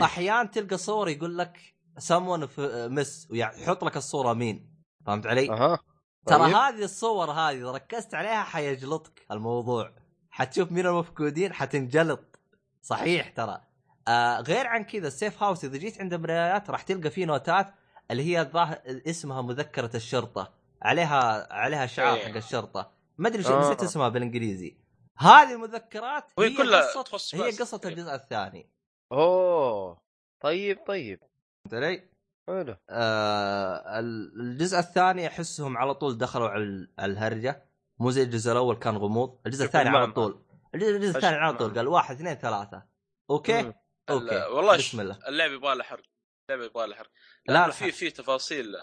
[0.00, 2.48] وأحيان تلقى صور يقول لك سمون
[2.88, 4.74] مس ويحط لك الصورة مين
[5.06, 5.78] فهمت علي؟ أها.
[6.26, 6.54] ترى طيب.
[6.54, 9.92] هذه الصور هذه إذا ركزت عليها حيجلطك الموضوع.
[10.30, 12.38] حتشوف مين المفقودين حتنجلط.
[12.82, 13.60] صحيح ترى.
[14.08, 17.66] آه غير عن كذا السيف هاوس إذا جيت عند المرايات راح تلقى فيه نوتات
[18.10, 20.52] اللي هي الظاهر اسمها مذكرة الشرطة
[20.82, 22.28] عليها عليها شعار إيه.
[22.28, 23.60] حق الشرطة ما أدري شو آه.
[23.60, 24.76] نسيت اسمها بالإنجليزي
[25.18, 27.50] هذه المذكرات هي كلها قصه تخص هي.
[27.50, 28.70] قصة الجزء الثاني
[29.12, 30.02] أوه
[30.40, 31.20] طيب طيب
[31.64, 32.08] فهمت علي؟
[32.48, 37.64] حلو آه ال- الجزء الثاني أحسهم على طول دخلوا على ال- على الهرجة
[37.98, 40.12] مو زي الجزء الأول كان غموض الجزء الثاني على.
[40.12, 40.42] طول
[40.74, 41.74] الجزء, الثاني على طول.
[41.74, 42.82] قال واحد اثنين ثلاثة
[43.30, 43.72] okay مم.
[44.10, 45.18] okay ال- والله بسم الله.
[45.28, 46.02] اللعب يبغى له حرق
[46.50, 47.10] اللعب يبغى له حرق.
[47.48, 48.76] لا، في في تفاصيل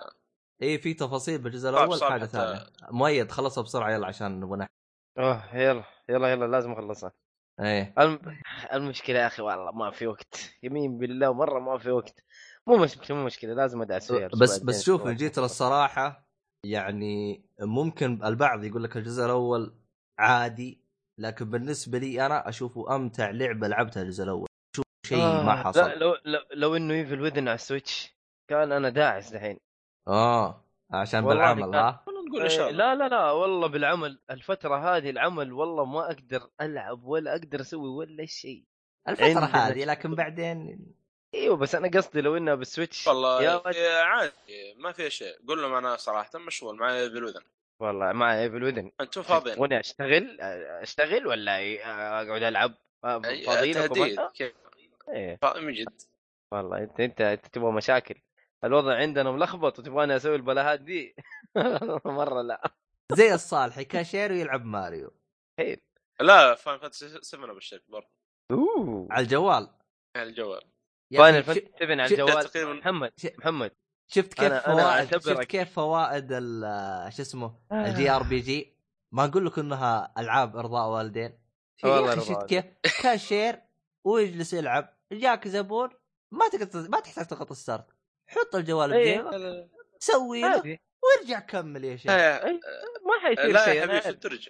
[0.62, 2.66] إي في تفاصيل بالجزء صعب- الأول حاجة ثانية.
[2.92, 4.72] مؤيد خلصها بسرعة يلا عشان نبغى نحكي
[5.20, 7.12] أوه يلا يلا يلا لازم أخلصها.
[7.60, 8.20] إيه الم...
[8.74, 10.54] المشكلة يا أخي والله ما في وقت.
[10.64, 12.24] يمين بالله مرة ما في وقت.
[12.68, 14.84] مو مشكلة مو مشكلة لازم أدعس فيها بس بس.
[14.86, 16.28] شوف ان جيت للصراحة
[16.66, 19.76] يعني ممكن البعض يقول لك الجزء الأول
[20.20, 20.84] عادي
[21.20, 24.48] لكن بالنسبة لي أنا أشوفه أمتع لعبة لعبتها الجزء الأول.
[25.16, 25.80] شيء آه، ما حصل.
[25.80, 28.16] لا لو لو, لو إنه Evil Within على ال Switch
[28.48, 29.60] كان أنا داعس دحين.
[30.08, 32.94] آه عشان بالعمل ها؟ نقول إن شاء إيه، الله.
[32.94, 37.90] لا لا لا والله بالعمل الفترة هذه العمل والله ما أقدر ألعب ولا أقدر أسوي
[37.90, 38.64] ولا شيء.
[39.08, 39.86] الفترة عندنا هذه.
[39.86, 40.80] لكن بعدين
[41.34, 44.32] إيوه بس أنا قصدي لو إنها بال Switch والله يا عادي
[44.78, 45.36] ما في شيء.
[45.48, 47.42] قول لهم أنا صراحة مشغول معي بالاذن
[47.80, 50.38] والله مع Evil Within أنتم فاضيين؟ وأنا أشتغل؟
[50.82, 51.60] أشتغل ولا
[52.22, 54.20] أقعد ألعب؟ آه، فاضيين تهديد
[55.10, 55.40] إيه.
[55.56, 56.02] من جد.
[56.52, 58.16] والله أنت أنت أنت تبغى مشاكل.
[58.64, 61.16] الوضع عندنا ملخبط وتبغاني أسوي البلاهات دي.
[62.06, 62.72] مرة لا.
[63.12, 65.12] زي الصالحي كاشير ويلعب ماريو.
[66.20, 68.08] لا Final Fantasy 7 بالشركة برضه
[68.52, 69.08] أوه.
[69.12, 69.70] على الجوال.
[70.16, 70.62] على الجوال.
[71.18, 72.44] Final Fantasy 7 على الجوال.
[72.50, 73.72] تقريبا محمد محمد.
[74.08, 78.78] شفت كيف أنا- أنا فوائد شفت أعتبرك- كيف فوائد ال- شو اسمه ال JRPG
[79.12, 81.40] ما أقول لك إنها ألعاب إرضاء والدين.
[81.84, 82.66] والله شفت كيف؟
[83.02, 83.62] كاشير
[84.04, 85.90] ويجلس يلعب جاك زبون
[86.32, 87.86] ما تقدر ما تحتاج تضغط start
[88.28, 89.22] حط الجوال إيه.
[89.22, 92.12] بجيبك سوي له وارجع كمل يا شيخ.
[92.12, 92.54] لا أي،
[93.06, 94.50] ما حيصير لا يا حبيبي في الدرج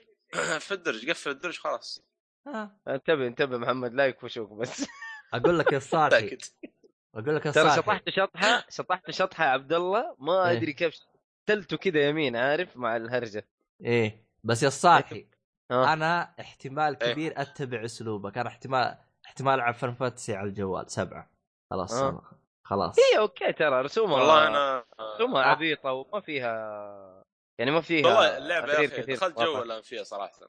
[0.59, 2.03] في الدرج قفل الدرج خلاص.
[2.47, 2.77] ها.
[2.87, 4.85] انتبه انتبه محمد لا يكفشوك بس.
[5.33, 6.41] أقول لك يا الصالحي متاكد
[7.15, 10.57] أقول لك يا ترى شطحت شطحة شطحت شطحة يا عبد الله ما إيه.
[10.57, 10.99] أدري كيف
[11.45, 13.47] تلته كذا يمين عارف مع الهرجة.
[13.81, 15.27] إيه بس يا الصالحي
[15.71, 15.93] آه.
[15.93, 17.13] أنا احتمال إيه.
[17.13, 21.29] كبير أتبع أسلوبك أنا احتمال احتمال العب Final Fantasy على الجوال سبعة
[21.71, 22.21] خلاص آه.
[22.67, 25.45] خلاص هي okay ترى رسومها والله أنا رسومها آه.
[25.45, 27.23] عبيطة وما فيها
[27.59, 29.61] يعني ما فيها والله اللعبة يا أخي دخلت جو.
[29.61, 30.39] الان فيها صراحة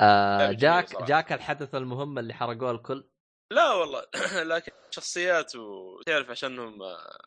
[0.00, 1.06] آه جاك صراحة.
[1.06, 3.08] جاك الحدث المهم اللي حرقوه الكل
[3.52, 4.02] لا والله
[4.56, 7.18] لكن شخصيات وتعرف عشانهم آه،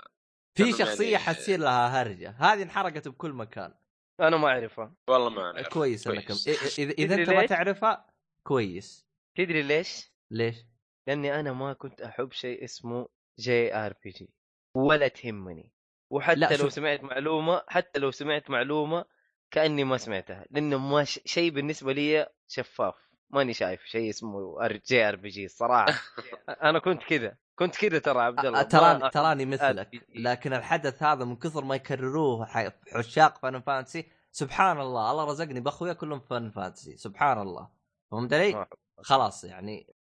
[0.58, 3.74] في شخصية يعني- حتصير لها هرجة هذه انحرقت بكل مكان
[4.22, 6.50] أنا ما أعرفها والله ما أعرف كويس إنكم كويس.
[6.50, 8.08] إ- إذا أنت ما؟ تعرفها
[8.44, 10.56] كويس تدري ليش؟ ليش؟
[11.10, 13.08] لأني أنا ما كنت أحب شيء اسمه
[13.40, 14.30] JRPG
[14.76, 15.72] ولا تهمني
[16.10, 16.70] وحتى لا، لو.
[16.70, 19.06] سمعت معلومة حتى لو سمعت معلومة
[19.52, 21.20] كأني ما سمعتها لأنه ما ش...
[21.26, 22.96] شيء بالنسبة لي شفاف
[23.30, 25.86] ماني شايف شيء اسمه JRPG الصراحه
[26.70, 30.06] أنا كنت كذا كنت كذا ترى عبد الله تراني تراني مثلك.
[30.16, 32.48] لكن الحدث هذا من كثر ما يكرروه
[32.96, 37.70] عشاق Final Fantasy سبحان الله الله رزقني بأخويا كلهم Final Fantasy سبحان الله
[38.12, 38.66] فهمت علي؟
[39.02, 39.94] خلاص يعني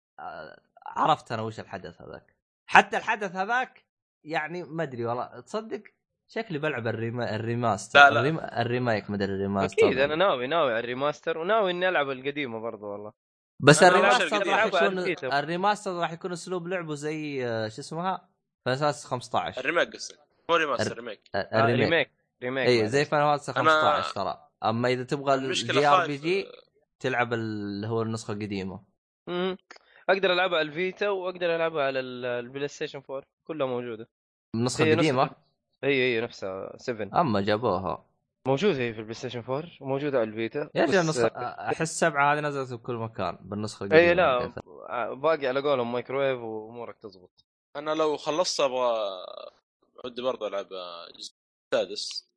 [0.87, 2.37] عرفت أنا وش الحدث هذاك.
[2.67, 3.85] حتى الحدث هذاك
[4.25, 5.83] يعني ما أدري والله تصدق
[6.29, 7.35] شكلي بلعب ال rema...
[7.37, 7.99] ال remaster.
[7.99, 8.21] لا، لا.
[8.21, 8.39] ال rem...
[8.41, 9.87] ال remake مدري ال remaster.
[9.87, 13.13] أكيد أنا ناوي ناوي على ال remaster وناوي إني ألعب القديمة برضو والله.
[13.61, 14.65] بس الريماستر راح.
[14.67, 15.33] يكون.
[15.33, 18.29] الريماستر راح يكون أسلوب لعبه زي آه، شو اسمها؟
[18.67, 20.19] Fantasy 15 ال remake قصدك؟
[20.51, 21.83] مو remaster remake آه، آه، ال remake.
[21.83, 22.11] remake
[22.43, 22.89] remake اي.
[22.89, 24.49] زي Final Fantasy أنا- 15 ترى.
[24.65, 26.47] أما إذا تبغى ال JRPG
[27.01, 28.83] تلعب اللي هو النسخة القديمة.
[30.09, 34.09] أقدر ألعبها على ال Vita وأقدر ألعبها على ال- ال PlayStation 4 كلها موجودة.
[34.55, 35.33] النسخه القديمه نسخة-
[35.85, 36.77] هي هي نفسها.
[36.77, 38.07] 7 أما جابوها.
[38.47, 40.71] موجودة هي في ال PlayStation 4 وموجودة على ال Vita.
[40.75, 44.09] يا أخي بس- النسخة أحس سبعة هذه نزلت بكل مكان بالنسخة القديمة.
[44.09, 47.45] اي لا باقي على قولهم مايكرويف وأمورك تزبط.
[47.77, 48.97] أنا لو خلصت أبغى
[50.05, 50.67] ودي برضه ألعب
[51.11, 51.35] الجزء
[51.73, 52.29] السادس.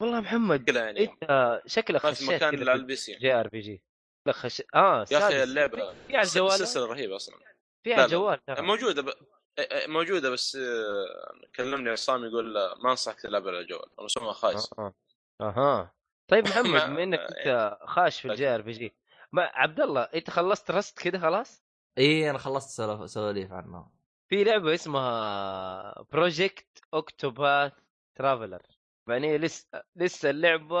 [0.00, 1.00] والله محمد يعني.
[1.04, 3.82] أنت شكلك ما في خشيت مكان ال PC JRPG.
[4.32, 5.42] خش آه يا أخي.
[5.42, 7.36] اللعبة في على الجوال السلسله رهيبة أصلا
[7.84, 8.04] في على.
[8.04, 8.62] الجوال ترى.
[8.62, 9.12] موجودة ب...
[9.88, 14.94] موجودة بس آه، كلمني عصام يقول آه، ما أنصحك تلعب على الجوال رسومها خايس أها
[15.40, 15.94] أها
[16.28, 18.94] طيب محمد ما- بما إنك أنت خاش في ال JRPG
[19.32, 21.64] ما عبد الله أنت خلصت Rust كذا خلاص؟
[21.98, 23.90] إي أنا خلصت سواليف عنها
[24.28, 27.72] في لعبة اسمها Project Octopath
[28.18, 28.62] Traveler
[29.08, 30.78] يعني لسه لسه اللعبة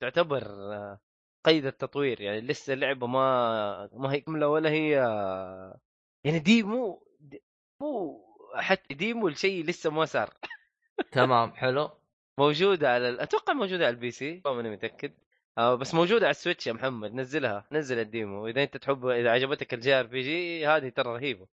[0.00, 0.42] تعتبر
[0.74, 1.00] آه،
[1.46, 4.90] قيد التطوير يعني لسه اللعبه ما ما هي كاملة ولا هي
[6.24, 7.42] يعني demo de-
[7.80, 8.20] مو
[8.54, 10.34] حتى demo الشيء لسه ما صار.
[11.12, 11.90] تمام حلو.
[12.38, 15.12] موجودة على ال- أتوقع موجودة على ال PC ما ماني متأكد.
[15.58, 18.46] آه بس موجودة على ال Switch يا محمد نزلها نزل ال demo.
[18.46, 21.46] إذا أنت تحب إذا عجبتك ال JRPG هذه ترى رهيبة.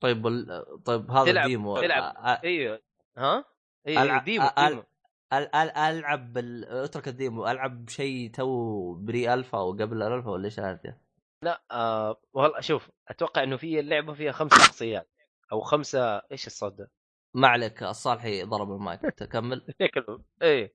[0.00, 0.64] طيب وال...
[0.84, 2.12] طيب هذا تلعب- ال demo تلعب.
[2.14, 2.80] أ- أ- أيوه.
[3.16, 3.44] ها؟
[3.86, 4.84] أيوه ألعب- demo أ- demo.
[5.32, 6.64] ألعب بال...
[6.64, 7.46] اترك ال demo.
[7.46, 11.00] ألعب شيء تو pre alpha أو قبل الالفا ولا إيش هذا؟
[11.44, 15.10] لا آه والله شوف أتوقع إنه في اللعبة فيها خمس شخصيات
[15.52, 16.90] أو خمسة إيش الصوت ده؟
[17.34, 19.00] ما عليك الصالحي ضرب المايك.
[19.00, 19.74] تكمل.
[20.42, 20.74] إيه.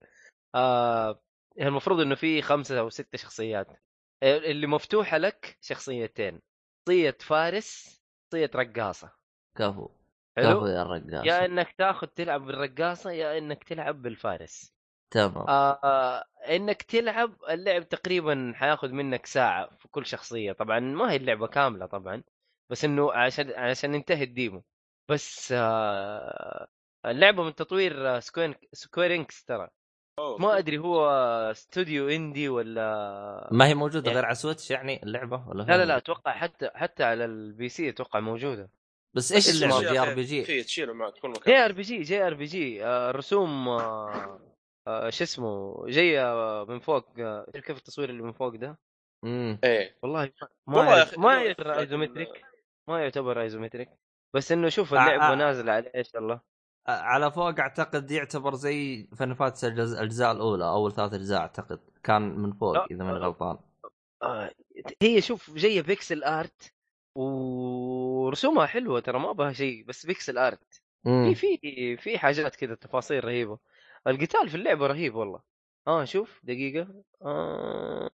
[0.56, 1.22] آه
[1.60, 3.68] المفروض إنه في خمسة أو ستة شخصيات.
[4.24, 6.42] اللي مفتوحة لك شخصيتين.
[6.90, 9.12] شخصيه فارس شخصيه رقاصة.
[9.58, 9.90] كفو.
[10.38, 14.74] حلو؟ يا الرقاص يا إنك تاخذ تلعب بالرقاصة يا إنك تلعب بالفارس.
[15.12, 15.38] تمام.
[15.48, 16.24] آه آه
[16.56, 20.52] إنك تلعب اللعب تقريبا حياخذ منك ساعة في كل شخصية.
[20.52, 22.24] طبعا ما هي اللعبة كاملة طبعا
[22.70, 24.64] بس إنه عشان عشان ينتهي ال demo.
[25.10, 26.68] بس آه
[27.06, 29.70] اللعبة من تطوير آه، Square Square Enix ترى.
[30.40, 31.10] ما أدري هو
[31.52, 35.86] استوديو indie ولا ما هي موجودة يعني- غير على Switch يعني اللعبة ولا لا لا
[35.86, 38.70] لا أتوقع حتى حتى على ال PC أتوقع موجودة.
[39.16, 41.54] بس إيش اللعبة يا JRPG؟ في تشيله معك كل مكان.
[41.54, 42.86] جي آر بي جي جي آر بي جي.
[42.86, 44.40] آه، الرسوم آه،
[44.88, 46.24] آه، شو اسمه جاية
[46.70, 47.14] من فوق
[47.54, 48.80] كيف التصوير اللي من فوق ده؟
[49.24, 49.98] امم إيه.
[50.04, 50.32] والله
[50.68, 52.46] ما والله ما isometric
[52.90, 53.90] ما يعتبر isometric
[54.36, 55.36] بس إنه شوف اللعبة آه.
[55.36, 56.42] نازلة على إيش الله
[56.88, 59.08] على فوق أعتقد يعتبر زي
[59.64, 61.80] الجزء الأجزاء الأولى أول ثلاث أجزاء أعتقد.
[62.04, 62.92] كان من فوق.
[62.92, 63.58] إذا ماني غلطان.
[65.02, 66.75] هي شوف جاية pixel art
[67.16, 70.82] ورسومها حلوة ترى ما بها شيء بس pixel art.
[71.06, 73.60] في في في حاجات كذا تفاصيل رهيبة.
[74.08, 75.42] القتال في اللعبة رهيب والله.
[75.88, 77.04] آه شوف دقيقة.
[77.22, 78.10] آه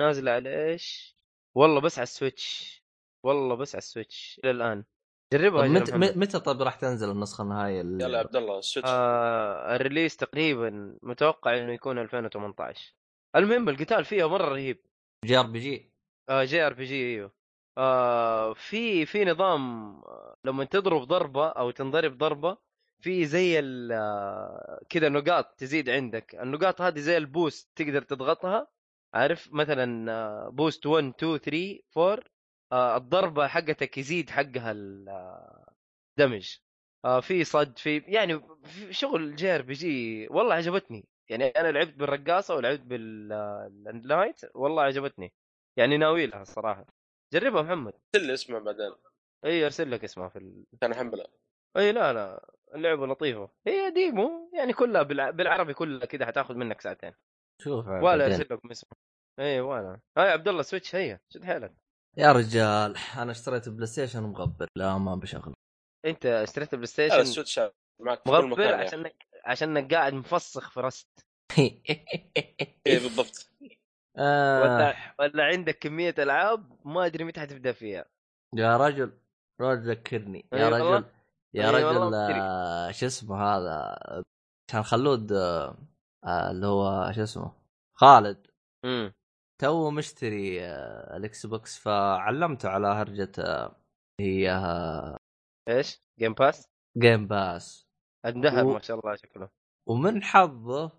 [0.00, 1.16] نازله على إيش؟
[1.54, 2.82] والله بس على ال Switch.
[3.24, 4.84] والله بس على ال Switch إلى الآن.
[5.32, 5.92] جربها متى.
[5.96, 8.88] متى طيب راح تنزل النسخة النهائية ال- يلا يا عبد الله ال Switch.
[8.88, 12.94] آه ال release تقريبا متوقع إنه يكون 2018
[13.36, 14.86] المهم القتال فيها مرة رهيب.
[15.24, 15.92] جي آر بي جي.
[16.28, 17.35] آه جي آر بي جي إيوه.
[17.78, 19.60] آه في في نظام
[20.44, 22.58] لما تضرب ضربة أو تنضرب ضربة
[23.00, 23.58] في زي
[23.92, 26.34] آه، كذا نقاط تزيد عندك.
[26.34, 28.68] النقاط هذه زي ال boost تقدر تضغطها
[29.14, 32.24] عارف؟ مثلا آه، boost 1 2 3 4
[32.72, 34.72] آه، الضربة حقتك يزيد حقها
[36.18, 36.56] ال damage
[37.22, 41.08] في صد في يعني في شغل JRPG والله عجبتني.
[41.28, 45.32] يعني أنا لعبت بالرقاصة ولعبت باللايت والله عجبتني.
[45.76, 46.95] يعني ناوي لها الصراحه
[47.32, 47.92] جربها محمد.
[48.14, 48.94] أرسل لي اسمه بعدين.
[49.44, 50.64] إي أرسل لك اسمها في ال...
[50.80, 51.26] كان احملها
[51.76, 53.50] إي لا لا اللعبة لطيفة.
[53.66, 55.30] هي demo يعني كلها بالع...
[55.30, 57.14] بالعربي كلها كذا حتاخذ منك ساعتين.
[57.62, 58.26] شوف ولا.
[58.26, 58.90] أرسل لكم اسمه
[59.40, 60.00] إي ولا.
[60.18, 61.20] هاي عبد الله Switch هي.
[61.32, 61.74] شد حيلك.
[62.18, 64.68] يا رجال أنا اشتريت PlayStation مغبر.
[64.76, 65.54] لا ما بشغل.
[66.06, 67.60] أنت اشتريت Play لا Station ال Switch
[68.00, 68.82] معك في كل مغبر يعني.
[68.82, 71.26] عشانك عشانك قاعد مفسخ في Rust.
[71.58, 73.50] إيه بالضبط.
[74.18, 78.04] آه ولا ولا عندك كمية ألعاب ما أدري متى حتبدأ فيها
[78.54, 79.12] يا رجل
[79.60, 80.68] رجل ذكرني يا.
[80.68, 81.04] رجل
[81.54, 82.14] يا رجل.
[82.14, 83.96] آه، شو اسمه هذا
[84.70, 85.76] كان خلود آه،
[86.24, 87.52] آه، اللي هو شو اسمه
[87.94, 88.46] خالد
[88.84, 89.12] امم
[89.62, 90.64] تو مشتري
[91.16, 93.76] ال Xbox فعلمته على هرجة آه،
[94.20, 94.50] هي
[95.68, 96.68] إيش؟ Game Pass؟
[96.98, 97.86] Game Pass
[98.26, 99.48] انبهر و- ما شاء الله شكله
[99.88, 100.90] ومن حظه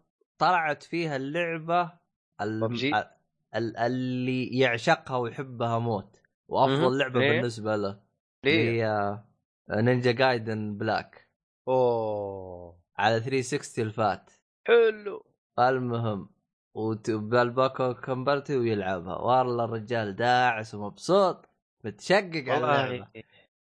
[0.41, 1.99] طلعت فيها اللعبة
[2.41, 6.21] ال- اللي يعشقها ويحبها موت.
[6.47, 6.97] وأفضل.
[6.97, 7.99] لعبة ليه؟ بالنسبة له.
[8.43, 9.19] ليه؟ هي
[9.69, 11.29] Ninja Gaiden Black
[11.67, 12.79] أوه.
[12.97, 14.31] على 360 ال fat.
[14.67, 15.25] حلو.
[15.59, 16.29] المهم
[16.73, 19.15] وبال backward compatibility ويلعبها.
[19.15, 21.45] والله الرجال داعس ومبسوط.
[21.83, 23.07] متشقق على هذه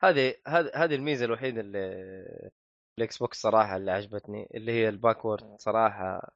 [0.03, 0.35] هذه
[0.75, 2.51] هذه الميزة الوحيدة اللي
[2.99, 6.33] ال Xbox صراحة اللي عجبتني اللي هي ال backward صراحة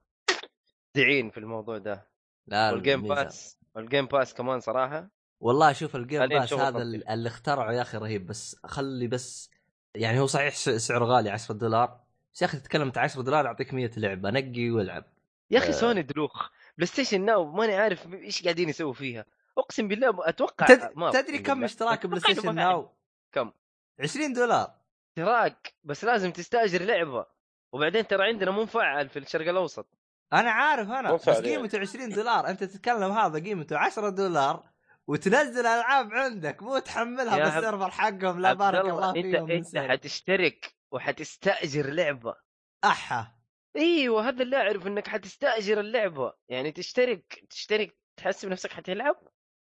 [0.96, 2.08] داعسين في الموضوع ده.
[2.48, 3.08] لا وال Game.
[3.08, 6.82] Pass وال Game Pass كمان صراحة والله شوف ال Game Pass هذا.
[6.82, 9.50] اللي اخترعه يا أخي رهيب بس خلي بس
[9.96, 12.00] يعني هو صحيح سعره غالي 10 دولار
[12.34, 15.06] بس يا أخي تتكلم انت 10 دولار يعطيك 100 لعبه نقي والعب
[15.52, 15.72] يا أخي آه.
[15.72, 19.26] سوني دلوخ PlayStation Now ماني عارف إيش قاعدين يسووا فيها
[19.58, 20.91] أقسم بالله أتوقع تد...
[20.96, 21.64] ما تدري كم.
[21.64, 22.89] اشتراك PlayStation Now؟
[23.32, 23.52] كم
[24.00, 24.74] 20 دولار
[25.18, 27.26] اشتراك بس لازم تستأجر لعبة
[27.72, 29.88] وبعدين ترى عندنا مو مفعل في الشرق الأوسط
[30.34, 31.30] أنا عارف أنا بس.
[31.30, 32.48] قيمته 20 دولار.
[32.48, 34.70] أنت تتكلم هذا قيمته 10 دولار
[35.08, 39.88] وتنزل ألعاب عندك مو تحملها يا بالسيرفر حقهم لا بارك الله، انت فيهم أنت سنة.
[39.88, 42.36] حتشترك وحتستأجر لعبة.
[42.84, 43.28] أحا.
[43.76, 46.34] إيوه هذا اللي اعرف إنك حتستأجر اللعبة.
[46.50, 49.16] يعني تشترك تشترك تحسب نفسك حتلعب؟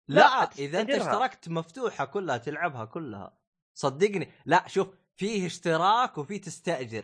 [0.08, 0.90] لا, لا، إذا أنت.
[0.90, 3.38] اشتركت مفتوحة كلها تلعبها كلها.
[3.74, 4.32] صدقني.
[4.46, 7.04] لا شوف فيه اشتراك وفي تستأجر.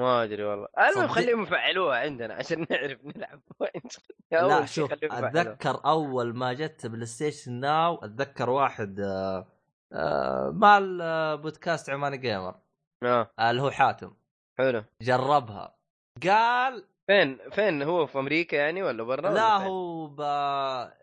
[0.00, 0.68] ما أدري والله.
[0.78, 3.40] المهم خليهم يفعلوها عندنا عشان نعرف نلعب.
[4.32, 4.92] لا أول شيء شوف.
[4.92, 9.46] أتذكر أول ما جت PlayStation Now أتذكر واحد آه،
[9.92, 12.54] آه، مال آه، بودكاست عماني gamer.
[13.02, 13.30] آه.
[13.38, 14.14] آه، اللي هو حاتم.
[14.58, 14.84] حلو.
[15.02, 15.76] جربها.
[16.22, 20.20] قال فين فين؟ هو في أمريكا يعني ولا برا لا؟ هو ب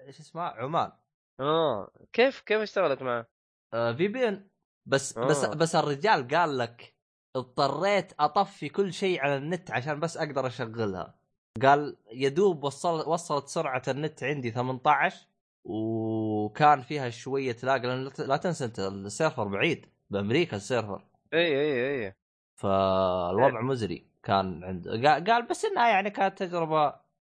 [0.07, 0.91] إيش اسمه عمان.
[1.39, 1.91] آه.
[2.13, 3.25] كيف كيف اشتغلت معه؟
[3.73, 4.47] آه VPN.
[4.85, 5.25] بس آه.
[5.25, 6.99] بس بس الرجال قال لك
[7.36, 11.15] اضطريت أطفي كل شيء على النت عشان بس أقدر أشغلها.
[11.61, 15.27] قال يدوب وصل وصلت سرعة النت عندي 18
[15.63, 21.03] وكان فيها شوية lag لأن لا تنسى أنت ال server بعيد بأمريكا ال server.
[21.34, 22.13] إي إي إي
[22.55, 24.91] فالوضع مزري كان عنده
[25.34, 26.93] قال- بس إنها يعني كانت تجربة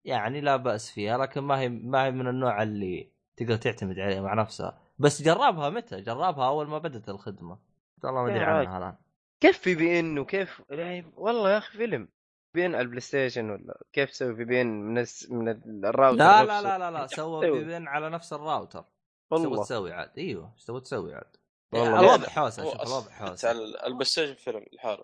[0.06, 4.22] يعني لا بأس فيها لكن ما هي ما هي من النوع اللي تقدر تعتمد عليها
[4.22, 4.80] مع نفسها.
[5.00, 7.58] بس جربها متى؟ جربها أول ما بدأت الخدمة.
[8.04, 8.96] والله ما أدري يا عنها الآن.
[9.42, 12.08] كيف VPN وكيف يعني والله يا أخي فيلم.
[12.54, 15.32] VPN على ال PlayStation ولا كيف تسوي VPN من الس...
[15.32, 15.50] من
[15.86, 18.80] الراوتر لا لا؟ لا لا لا سوى؟ VPN على نفس الراوتر.
[18.80, 18.86] إيش
[19.30, 19.64] تبغى والله.
[19.64, 21.36] تسوي عاد؟ إيوه إيش تبغى تسوي عاد؟
[21.74, 22.00] والله.
[22.00, 25.04] الوضع حوسه شوف الوضع حوسه على ال PlayStation فيلم لحاله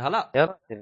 [0.00, 0.78] هلا يا إيش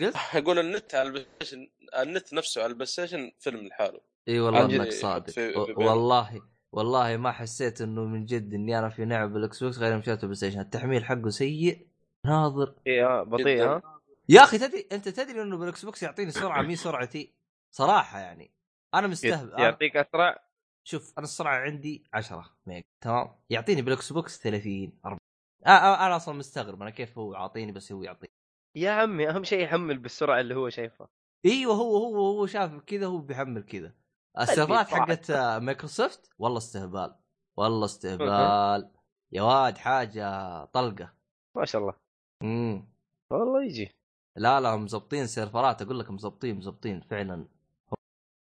[0.00, 1.68] قلت؟ أقول النت على ال PlayStation
[1.98, 5.34] النت نفسه على ال PlayStation فيلم لحاله إي والله إنك صادق.
[5.78, 6.40] والله
[6.72, 10.60] والله ما حسيت إنه من جد إني أنا في لعب بال Xbox غير مشيت PlayStation
[10.60, 11.88] التحميل حقه سيء.
[12.26, 13.64] ناظر إيه، آه، بطيء.
[13.64, 13.82] ها
[14.28, 17.34] يا أخي تدري أنت تدري إنه بال Xbox يعطيني سرعة مي سرعتي
[17.70, 18.54] صراحة يعني.
[18.94, 20.44] أنا مستهبل يعطيك أسرع؟
[20.84, 25.18] شوف أنا السرعة عندي 10 mega تمام؟ يعطيني بال Xbox 30 40
[25.66, 28.32] آه آه أنا أصلا مستغرب أنا كيف هو يعطيني بس هو يعطيني.
[28.76, 31.08] يا عمي أهم شيء يحمل بالسرعة اللي هو شايفها.
[31.46, 33.94] أيوه هو هو هو شاف كذا هو بيحمل كذا.
[34.40, 34.88] السيرفرات.
[34.88, 37.14] حقت آه، مايكروسوفت؟ والله استهبال
[37.56, 38.90] والله استهبال.
[39.32, 41.14] يا واد حاجة طلقة.
[41.56, 42.07] ما شاء الله.
[42.42, 42.88] امم
[43.30, 43.90] والله يجي
[44.36, 47.48] لا لا مزبطين سيرفرات أقول لك مزبطين مزبطين فعلا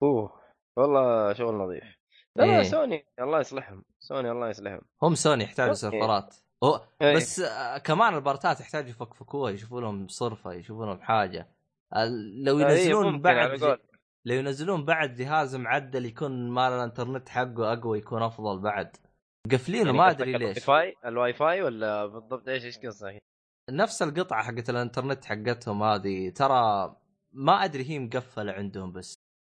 [0.03, 0.41] أوه
[0.77, 1.97] والله شغل نظيف
[2.35, 2.63] لا إيه.
[2.63, 5.73] سوني الله يصلحهم سوني الله يصلحهم هم سوني يحتاجوا.
[5.73, 7.15] سيرفرات هو إيه.
[7.15, 11.47] بس آه، كمان البارتات يحتاجوا يفكفكوها يشوفوا لهم صرفة يشوفوا لهم حاجة
[12.43, 13.79] لو إيه، ينزلون على بعد.
[14.25, 18.97] لو ينزلون بعد جهاز معدل يكون مال الإنترنت حقه أقوى يكون أفضل بعد
[19.47, 23.21] مقفلينه يعني ما أدري ليش الواي فاي الواي فاي ولا بالضبط إيش إيش قصدك؟
[23.69, 26.95] نفس القطعة حقت الانترنت حقتهم هذه ترى
[27.31, 29.15] ما أدري هي مقفلة عندهم بس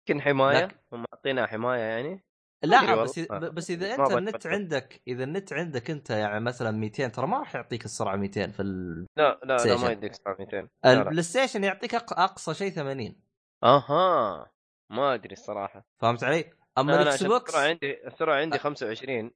[0.08, 2.24] يمكن حماية لكن- هم معطينا حماية يعني
[2.64, 2.94] لا.
[3.02, 3.38] بس آه.
[3.38, 4.46] بس إذا أنت النت.
[4.46, 8.62] عندك إذا النت عندك أنت يعني مثلا 200 ترى ما راح يعطيك السرعة 200 في
[8.62, 9.06] ال...
[9.16, 9.76] لا لا لا.
[9.76, 10.92] ما يديك 200 لا لا.
[10.92, 13.16] ال PlayStation يعطيك أقصى شيء 80
[13.64, 14.50] أها
[14.90, 19.30] ما أدري الصراحة فهمت علي؟ أما لا لا ال Xbox السرعة عندي السرعة عندي 25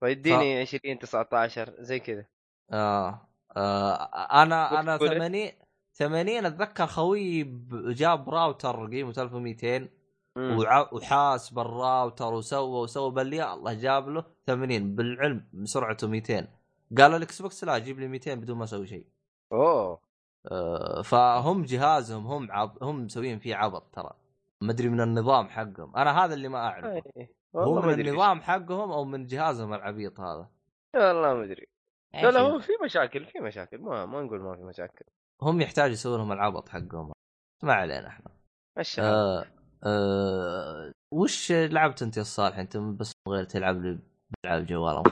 [0.00, 2.24] فيديني 20 19 زي كذا
[2.72, 3.25] آه.
[3.56, 3.94] آه
[4.42, 5.50] أنا أنا بوكس 80
[5.94, 9.88] 80 أتذكر خويي ب- جاب راوتر قيمته 1200
[10.36, 10.58] مم.
[10.58, 16.48] وع- وحاس بالراوتر وسوى وسوى بل يا الله جاب له 80 بالعلم سرعته 200
[16.98, 19.06] قال ال Xbox لا جيب لي 200 بدون ما أسوي شيء.
[19.52, 20.00] أوه.
[20.50, 22.78] آه، فهم جهازهم هم عب...
[22.82, 24.10] هم مسويين فيه عبط ترى.
[24.60, 25.96] ما أدري من النظام حقهم.
[25.96, 27.02] أنا هذا اللي ما أعرفه.
[27.16, 27.30] إيه.
[27.56, 30.48] هو من النظام حقهم أو من جهازهم العبيط هذا.
[30.94, 31.66] والله ما أدري.
[32.14, 33.78] لا لا هو في مشاكل في مشاكل.
[33.78, 35.04] ما ما نقول ما في مشاكل.
[35.42, 37.12] هم يحتاجوا يسوون لهم العبط حقهم
[37.62, 38.30] ما علينا إحنا.
[38.78, 39.44] مشى آه
[39.86, 43.98] آه وش لعبت أنت يا صالح؟ أنت بس غير تلعب لي
[44.44, 45.02] العاب جوال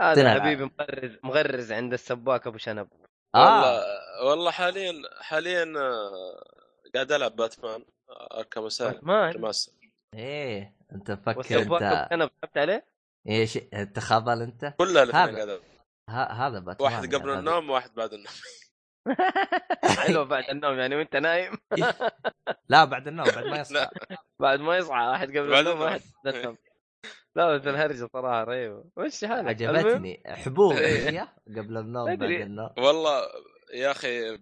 [0.00, 0.40] هذا.
[0.40, 2.88] حبيبي مغرز مغرز عند السباك أبو شنب.
[3.34, 4.28] والله آه.
[4.28, 6.44] والله حاليا حاليا آه،
[6.94, 9.52] قاعد ألعب باتمان آه، Asylum Batman؟
[10.14, 12.86] إيه أنت مفكر والسباك أبو أنت شنب لعبت عليه؟
[13.28, 15.12] إيش أنت خبل أنت؟ كلها.
[15.12, 15.60] قاعد
[16.10, 17.38] هذا باتمان واحد يا قبل غبي.
[17.38, 18.32] النوم وواحد بعد النوم
[19.98, 21.52] حلو بعد النوم يعني وأنت نايم
[22.68, 23.88] لا بعد النوم بعد ما يصحى.
[24.40, 25.80] بعد ما يصحى واحد قبل بعد النوم.
[25.80, 26.56] واحد بعد النوم
[27.36, 31.10] لا بس الهرجة صراحة رهيبة وش حالك عجبتني حبوب إيه.
[31.10, 32.22] هي قبل النوم بعد.
[32.22, 33.22] النوم والله
[33.74, 34.38] يا أخي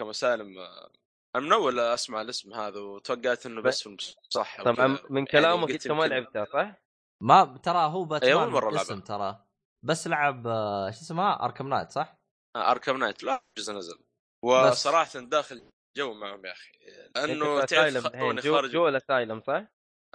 [0.00, 0.90] اسايلم آه،
[1.36, 3.88] أنا من أول أسمع الاسم هذا وتوقعت إنه بس
[4.28, 6.72] صح طبعا من كلامك أنت ما لعبتها صح؟
[7.20, 9.06] ما ترى هو باتمان أول مرة اسم ألعبها.
[9.06, 9.44] ترى
[9.82, 12.18] بس لعب آه، شو اسمها Arkham Knight صح؟
[12.56, 13.98] Arkham Knight لا جزء نزل.
[14.44, 15.62] وصراحة داخل
[15.96, 16.72] جو معهم يا أخي.
[17.16, 18.70] لأنه في تعرف جو, خارج.
[18.70, 19.64] جو ال Asylum صح؟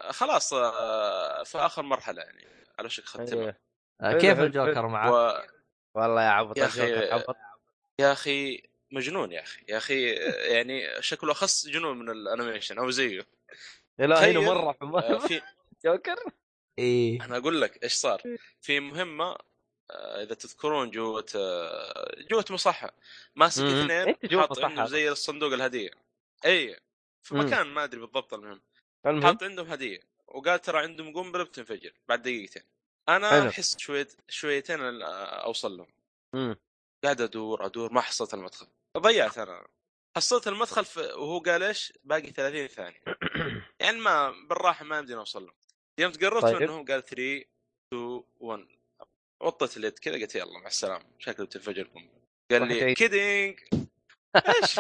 [0.10, 2.48] خلاص آه، في آخر مرحلة يعني.
[2.80, 3.56] على شك ختمها أيوه.
[4.02, 4.88] آه، كيف الجوكر.
[4.88, 5.48] معك؟ و...
[6.00, 7.36] والله يا عبط يا عبط
[8.00, 9.66] يا أخي مجنون يا أخي.
[9.70, 10.10] يا أخي
[10.54, 13.22] يعني شكله أخص جنون من ال animation أو زيه.
[14.00, 15.42] لا هنا مرة في آه،
[15.86, 16.16] جوكر؟
[16.80, 17.26] إيه.
[17.26, 18.22] أنا أقول لك إيش صار.
[18.62, 19.38] في مهمة آه،
[19.92, 22.94] إذا تذكرون جوة آه، جوة مصحة
[23.36, 23.64] ماسك.
[23.64, 24.60] اثنين حاط.
[24.60, 25.92] عندهم زي الصندوق الهدية
[26.46, 26.80] إي
[27.24, 27.36] في.
[27.36, 28.62] مكان ما أدري بالضبط المهم
[29.06, 32.64] المهم حاط عندهم هدية وقال ترى عندهم قنبلة بتنفجر بعد دقيقتين
[33.10, 33.50] أنا.
[33.50, 35.94] أحس شوية شويتين أن أوصل لهم
[36.34, 36.56] مم.
[37.04, 38.68] قاعد أدور أدور ما حصلت المدخل
[38.98, 39.68] ضيعت أنا
[40.18, 43.04] حصلت المدخل في وهو قال إيش باقي 30 ثانية
[43.80, 45.52] يعني ما بالراحة ما يمدينا أوصل له
[46.00, 46.62] يوم تقربت طيب.
[46.62, 47.46] منهم قال 3
[47.94, 48.68] 2 1
[49.44, 51.06] وطيت اليد كذا قلت يلا مع السلامة.
[51.20, 52.98] شكله بتنفجر قنبله قال لي إيش؟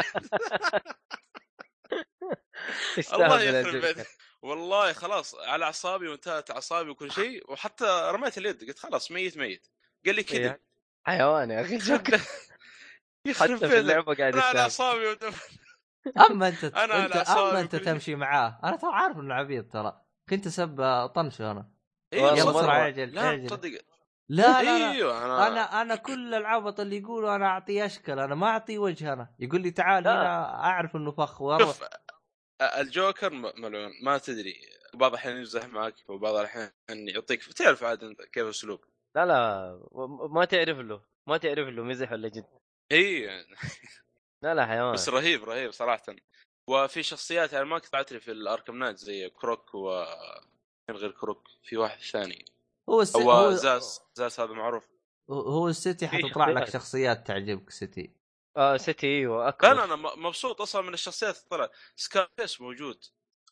[2.97, 4.05] يستهبل الله يخرب.
[4.41, 9.67] والله خلاص على أعصابي وانتهت أعصابي وكل شيء وحتى رميت اليد قلت خلاص ميت ميت.
[10.05, 10.61] قال لي كذا إيه.
[11.07, 11.75] حيوان يا أخي.
[13.27, 15.17] يخرب في اللعبة قاعد أنا على أعصابي
[16.29, 17.75] أما أنت أنا أنت أما أنت.
[17.75, 18.59] تمشي معاه.
[18.63, 20.01] أنا ترى عارف إنه عبيط ترى.
[20.29, 21.71] كنت اسب طنشه أنا.
[22.13, 23.92] أيوه والله لا تصدق.
[24.29, 24.91] لا لا لا.
[24.91, 29.13] إيوه أنا أنا أنا كل العبط اللي يقولوا أنا اعطيه أشكال أنا ما اعطيه وجه
[29.13, 29.35] أنا.
[29.39, 30.11] يقول لي تعال لا.
[30.11, 31.83] هنا أعرف إنه فخ وأروح شوف
[32.61, 34.55] الجوكر ملعون ما تدري.
[34.93, 37.43] بعض الأحيان يمزح معك وبعض الأحيان يعطيك.
[37.43, 38.85] تعرف عاد كيف أسلوب.
[39.15, 39.79] لا لا
[40.29, 42.45] ما تعرف له ما تعرف له مزح ولا جد.
[42.91, 43.27] إي.
[44.43, 44.93] لا لا حيوان.
[44.93, 46.15] بس رهيب رهيب صراحة.
[46.69, 50.05] وفي شخصيات يعني ما كنت أعترف في ال Arkham Knight زي كروك و
[50.91, 52.45] غير كروك في واحد ثاني.
[52.89, 53.15] هو الس...
[53.15, 54.89] هو هو زاس زاس هذا معروف.
[55.29, 57.27] هو ال City حتطلع لك شخصيات.
[57.27, 58.15] تعجبك City.
[58.57, 61.71] آه City أيوه لا اكبر لا أنا م- مبسوط أصلا من الشخصيات اللي طلعت.
[61.95, 63.03] سكارفيس موجود.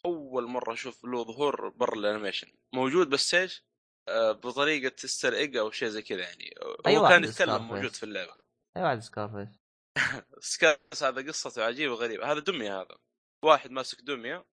[0.05, 2.47] أول مرة أشوف له ظهور برا ال animation.
[2.73, 3.65] موجود بس إيش؟
[4.07, 6.55] آه بطريقة Easter egg أو شيء زي كذا يعني.
[6.63, 7.63] هو أيوة، كان يتكلم.
[7.67, 8.33] موجود في اللعبة.
[8.77, 9.59] أي واحد سكارفيس.
[10.39, 12.31] سكارفيس هذا قصته عجيبة وغريبة.
[12.31, 12.97] هذا دمية هذا.
[13.45, 14.45] واحد ماسك دمية.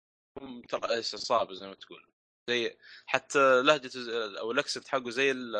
[0.69, 2.07] ترى إيش عصابه زي ما تقول.
[2.49, 4.01] زي حتى لهجته
[4.41, 5.57] أو ال accent حقه زي ال-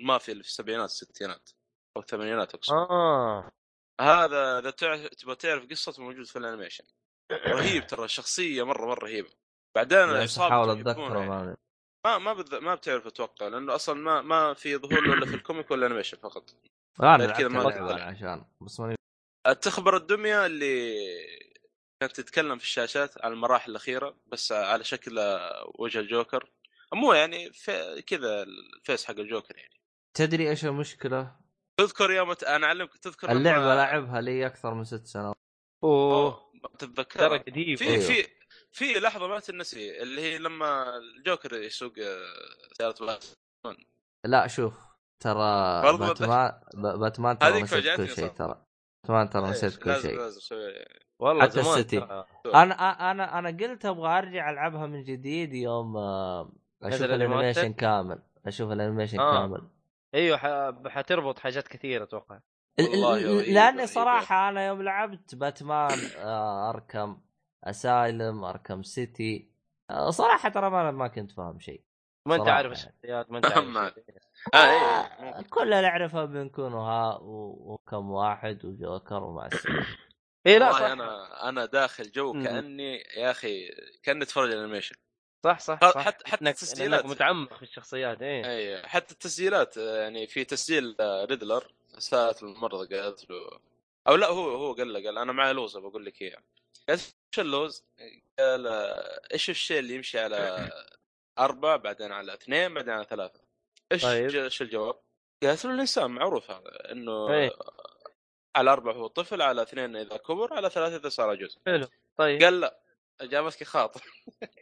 [0.00, 1.50] المافيا اللي في السبعينات الستينات
[1.96, 2.72] أو الثمانينات أقصد.
[2.74, 3.50] آه.
[4.00, 6.84] هذا إذا تبغى تعرف قصته موجود في ال animation.
[7.32, 9.30] رهيب ترى الشخصيه مره مرة رهيبة.
[9.76, 11.56] بعدين العصابه أحاول يحبونه أتذكره يعني.
[12.06, 12.58] ما ما بذ...
[12.58, 15.78] ما بتعرف أتوقع لأنه أصلا ما ما في ظهور له إلا في ال comic وال
[15.78, 16.50] animation فقط.
[17.02, 18.02] أنا كذا ما.
[18.02, 18.96] عشان بس ماني
[19.62, 20.96] تخبر الدمية اللي
[22.00, 25.18] كانت تتكلم في الشاشات عن المراحل الأخيرة بس على شكل
[25.78, 26.50] وجه الجوكر.
[26.92, 29.80] مو يعني في كذا ال face حق الجوكر يعني.
[30.14, 31.36] تدري إيش المشكلة؟
[31.76, 32.44] تذكر يوم ت...
[32.44, 33.74] أنا أعلمك تذكر اللعبة لما...
[33.74, 35.36] لعبها لي أكثر من ست سنوات.
[35.84, 36.52] أوه.
[36.78, 37.76] تتذكر ترى قديم.
[37.76, 38.00] في أيوه.
[38.00, 38.26] في
[38.72, 43.86] في لحظة ما تنسي اللي هي لما الجوكر يسوق آه، سيارة باتمان.
[44.24, 44.74] لا شوف
[45.20, 47.38] ترى باتمان باتمان.
[47.38, 48.28] ترى هذيك كل شيء.
[48.28, 48.67] ترى.
[49.08, 50.18] باتمان ترى نسيت كل شيء
[51.18, 51.98] والله حتى زمان ال City.
[52.54, 56.52] أنا أنا أنا قلت أبغى أرجع ألعبها من جديد يوم آه،
[56.82, 59.40] أشوف ال animation؟ كامل أشوف ال animation آه.
[59.40, 59.68] كامل
[60.14, 62.38] أيوه ح- حتربط حاجات كثيرة أتوقع
[63.48, 63.86] لأني.
[63.86, 67.20] صراحة أنا يوم لعبت باتمان آه، Arkham
[67.64, 69.50] Asylum Arkham City
[69.90, 71.82] آه، صراحة ترى ما ما كنت فاهم شيء
[72.28, 72.72] ما انت عارف.
[72.72, 74.04] الشخصيات ما انت عارف ما- شيء.
[74.54, 75.42] آه اي إي، ممكن.
[75.42, 79.86] كل اللي اعرفه بنقوين ها و- وكم واحد وجوكر ومع السلامه
[80.46, 82.32] اي لا والله صح أنا أنا داخل جو.
[82.32, 83.68] كأني يا أخي
[84.02, 84.96] كأني أتفرج animation
[85.44, 86.04] صح صح, حتى- صح.
[86.08, 87.06] حتى- حتى إنك- التسجيلات.
[87.06, 92.96] متعمق في الشخصيات إيه اي حتى التسجيلات آه، يعني في تسجيل آه، ريدلر سالت الممرضه
[92.96, 93.36] قالت له
[94.08, 96.38] أو لا هو هو قال له قال أنا معي لوز بقول لك إياه
[96.88, 97.84] قالت إيش اللوز؟
[98.38, 100.70] قال آه، إيش الشيء اللي يمشي على
[101.38, 103.40] أربعة بعدين على اثنين بعدين على ثلاثة
[103.92, 104.34] إيش طيب.
[104.36, 105.00] إيش الجواب؟
[105.42, 107.50] قالت له الإنسان معروف هذا إنه إيه.
[108.56, 112.42] على أربعة هو طفل على اثنين إذا كبر على ثلاثة إذا صار جزء حلو طيب
[112.42, 112.80] قال لا
[113.20, 114.00] إجابتك خاطئ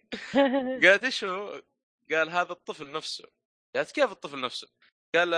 [0.85, 1.63] قالت إيش هو؟
[2.11, 3.25] قال هذا الطفل نفسه
[3.77, 4.69] قالت كيف الطفل نفسه؟
[5.15, 5.33] قال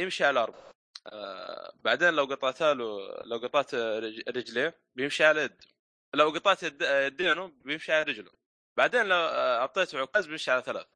[0.00, 0.72] يمشي على أربع
[1.06, 2.74] آه بعدين لو قطعت له
[3.24, 5.56] لو قطعت رج- رجليه بيمشي على يده
[6.14, 8.30] لو قطعت يد- يدينه بيمشي على رجله
[8.76, 10.86] بعدين لو آه، اعطيته عكاز بيمشي على ثلاث.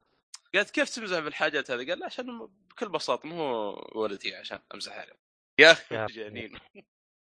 [0.53, 5.19] قالت كيف تمزح بالحاجات هذه؟ قال لا عشان بكل بساطة مو ولدي عشان امزح عليه.
[5.59, 6.59] يا أخي جنين.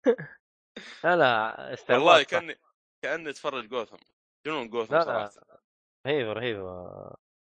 [1.04, 2.22] لا لا والله.
[2.22, 2.58] كأني
[3.04, 3.96] كأني اتفرج جوثم.
[4.46, 5.30] جنون جوثم صراحة؟
[6.06, 7.16] رهيبة رهيبة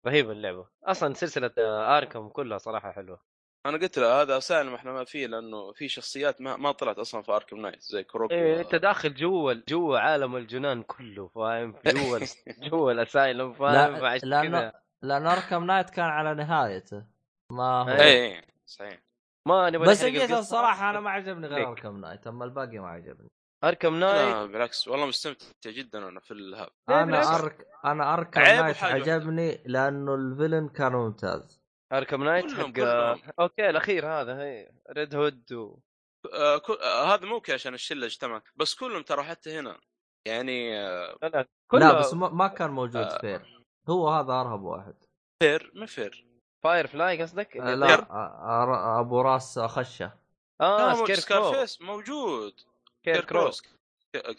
[0.08, 0.70] رهيبة اللعبة.
[0.84, 1.54] أصلا سلسلة
[1.98, 3.33] Arkham كلها صراحة حلوة.
[3.66, 7.22] أنا قلت له هذا سالم إحنا ما فيه لأنه في شخصيات ما, ما طلعت أصلا
[7.22, 11.76] في Arkham Knight زي كروك إيه و- أنت داخل جوا جوا عالم الجنان كله فاهم
[11.86, 12.20] جوا
[12.70, 17.04] جوا ال Asylum فاهم لا لأنه كذا لأن Arkham Knight كان على نهايته
[17.52, 18.02] ما هو إيه.
[18.02, 19.00] إيه صحيح
[19.48, 20.32] ما نبغى بس جيت.
[20.32, 21.68] الصراحة أنا ما عجبني غير.
[21.70, 23.30] Arkham Knight أما الباقي ما عجبني
[23.64, 27.36] Arkham Knight لا بالعكس والله مستمتع جدا أنا في الهاب إيه، أنا.
[27.36, 27.68] أرك...
[27.86, 28.84] أنا Arkham Knight.
[28.84, 31.63] عجبني لأنه ال villain كان ممتاز
[31.94, 33.22] Arkham Knight كلهم- حق كلهم.
[33.40, 35.80] أوكي الأخير هذا هي Red Hood و...
[36.34, 36.74] آه كل...
[36.74, 39.80] آه هذا ممكن عشان الشلة اجتمعت بس كلهم ترى حتى هنا
[40.28, 43.18] يعني آه لا لا بس ما, ما كان موجود آه.
[43.18, 44.96] فير هو هذا أرهب واحد
[45.44, 46.26] فير ما فير
[46.64, 50.14] Firefly قصدك؟ آه اللي لا؟ آه آه أبو راس خشة
[50.62, 52.54] آه لا، scare Scarecrow face موجود
[53.02, 53.52] Scarecrow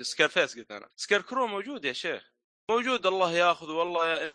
[0.01, 2.33] Scarface قلت أنا Scarecrow موجود يا شيخ
[2.71, 4.33] موجود الله ياخذ والله يا-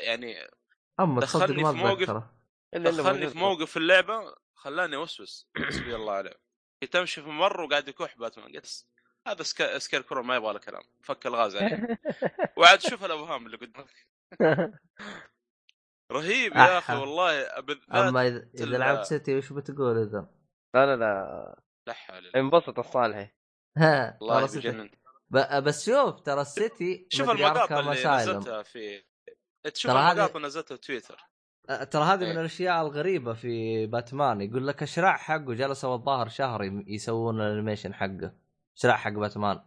[0.00, 0.34] يعني
[1.00, 1.92] أما تصدق ما في موقف.
[2.02, 2.37] أتذكره
[2.74, 3.30] إلا اللي دخلني.
[3.30, 6.34] في موقف في اللعبة خلاني أوسوس حسبي الله عليه.
[6.90, 8.86] تمشي في ممر وقاعد يكح باتمان قلت
[9.28, 9.78] هذا سكا...
[9.78, 11.98] Scarecrow ما يبغى له كلام فك الغاز عليه.
[12.58, 14.08] وعاد شوف الاوهام اللي قدامك.
[16.12, 16.94] رهيب يا أخي.
[16.94, 20.30] والله بالذات أما إذا لعبت City وش بتقول إذا؟
[20.74, 21.62] لا لا لا.
[21.86, 23.30] لا حول الله انبسط الصالحي.
[24.20, 24.68] والله City.
[24.68, 24.90] بجنن
[25.30, 27.90] ب- بس شوف ترى السيتي شوف المقاطع اللي.
[27.90, 29.04] نزلتها في
[29.74, 31.28] تشوف المقاطع اللي نزلتها في تويتر.
[31.90, 32.32] ترى هذه إيه.
[32.32, 37.94] من الأشياء الغريبة في باتمان يقول لك الشراع حقه جلسوا الظاهر شهر يسوون ال animation
[37.94, 38.32] حقه
[38.74, 39.60] شراع حق باتمان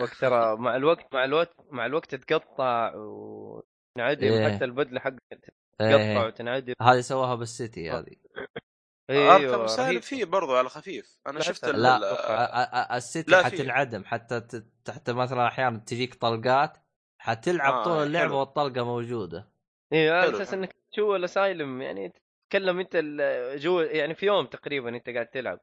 [0.00, 4.54] وقت ترى مع الوقت مع الوقت مع الوقت تتقطع وتنعدم إيه.
[4.54, 6.26] حتى البدلة حقك تتقطع إيه.
[6.26, 8.16] وتنعدم هذه سواها بالسيتي هذه
[9.10, 10.00] أيوه اركم سالم.
[10.00, 13.36] فيه برضو على خفيف أنا لا، شفت لا، السيتي.
[13.44, 16.78] حتنعدم حتى ت- حتى مثلا أحيانا تجيك طلقات
[17.20, 18.38] حتلعب آه، طول اللعبة حلو.
[18.38, 19.48] والطلقة موجودة
[19.92, 20.54] أيوه على أساس.
[20.54, 22.12] إنك جوا الأسايلم؟ يعني
[22.48, 25.60] تتكلم أنت ال- جوا يعني في يوم تقريبا أنت قاعد تلعب.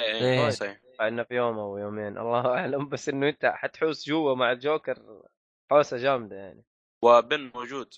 [0.00, 0.44] إيه.
[0.44, 0.80] إيه صحيح.
[1.00, 2.18] إنه في يوم أو يومين.
[2.18, 2.88] الله أعلم.
[2.88, 5.22] بس إنه أنت حتحوس جوا مع الجوكر
[5.70, 6.64] حوسة جامدة يعني.
[7.02, 7.94] وبين موجود.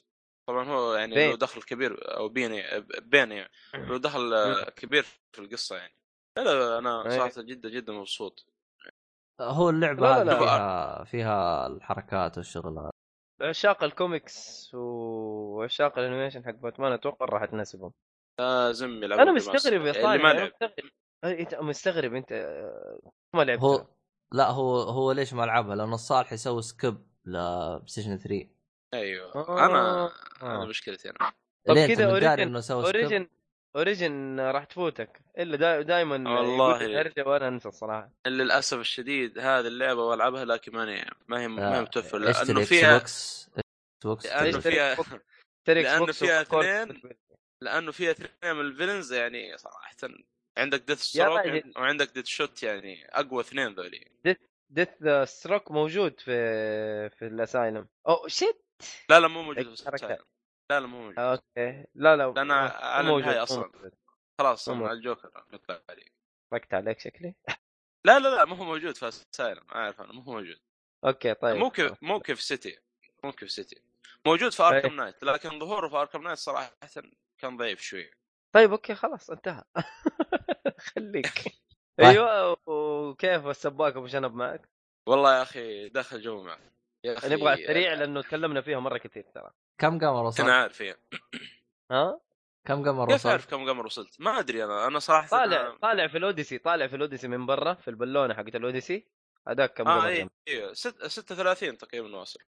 [0.49, 1.31] طبعا هو يعني بين.
[1.31, 2.62] له دخل كبير أو بيني
[3.03, 3.51] بين يعني.
[3.89, 4.35] له دخل
[4.77, 5.03] كبير
[5.33, 5.95] في القصة يعني.
[6.37, 7.11] لا لا أنا إيه.
[7.11, 8.47] صراحة جدا جدا مبسوط.
[9.41, 10.39] هو اللعبة لا، لا، لا.
[10.39, 12.91] فيها فيها الحركات والشغل هذا
[13.41, 17.93] عشاق الكوميكس وعشاق ال animation حق باتمان أتوقع راح تناسبهم
[18.39, 19.32] لازم يلعبوا أنا.
[19.32, 20.91] مستغرب يا اللي صالح ما أنا لعب مستغرب
[21.24, 23.01] أنت مستغرب أنت آه،
[23.34, 23.86] ما لعبت هو
[24.32, 28.49] لا هو هو ليش ما لعبها؟ لأنه الصالح يسوي سكيب لبلايستيشن 3
[28.95, 29.66] أيوه آه.
[29.66, 30.11] أنا آه.
[30.43, 31.32] أنا مشكلتي أنا
[31.68, 33.28] طب أنت كذا متداري أوريجن- إنه سوى سكيب؟ اوريجن
[33.77, 37.01] اوريجن راح تفوتك إلا دا دائما والله.
[37.01, 41.83] ارجع وأنا أنسى الصراحة للأسف الشديد هذه اللعبة والعبها لكن ماني ما هي ما هي
[41.83, 43.51] متوفر لأنه فيها إكس
[44.05, 44.62] بوكس لأنه اشتري.
[44.62, 44.95] فيها
[46.07, 46.43] Xbox فيها.
[46.43, 47.03] اثنين.
[47.62, 49.97] لأنه فيها اثنين من الفيلنز يعني صراحة
[50.59, 51.73] عندك ديث ستروك راجل.
[51.77, 54.05] وعندك ديث شوت يعني أقوى اثنين ذولي
[54.71, 54.89] ديث
[55.25, 56.31] ستروك موجود في
[57.11, 58.62] في الاسايلم أو شيت
[59.11, 60.19] لا لا مو موجود في حركة.
[60.71, 63.66] لا لا مو موجود أوكي لا لا مو على موجود، أصلاً.
[63.66, 63.93] موجود.
[64.41, 64.93] خلاص مع.
[64.93, 66.07] الجوكر نطلع عليه
[66.55, 67.35] ركت عليك شكلي
[68.05, 70.59] لا لا لا مو هو موجود في السايلم عارف أنا مو هو موجود
[71.05, 72.79] أوكي طيب مو كيف مو كيف City
[73.25, 73.83] مو كيف City
[74.27, 74.97] موجود في Arkham طيب.
[74.97, 76.77] Knight لكن ظهوره في Arkham Knight صراحة
[77.39, 78.11] كان ضعيف شوي
[78.55, 79.64] طيب أوكي خلاص انتهى
[80.95, 81.33] خليك
[81.99, 82.07] طيب.
[82.07, 84.69] أيوه وكيف السباك ابو شنب معك؟
[85.09, 86.73] والله يا أخي دخل جو معك
[87.05, 90.55] يا أخي نبغى على السريع لأنه تكلمنا فيها مرة كثير ترى كم قمر وصلت؟ أنا
[90.55, 90.97] عارف فيها
[91.91, 92.21] ها؟
[92.67, 96.07] كم قمر كيف وصلت؟ اعرف كم قمر وصلت؟ ما أدري أنا أنا صراحة طالع طالع
[96.09, 99.07] في ال Odyssey طالع في ال Odyssey من برا في البالونة حقت الأوديسي
[99.49, 100.31] هذاك كم آه قمر اي جنب.
[100.49, 102.41] اي ست- 36 تقريبا واصل.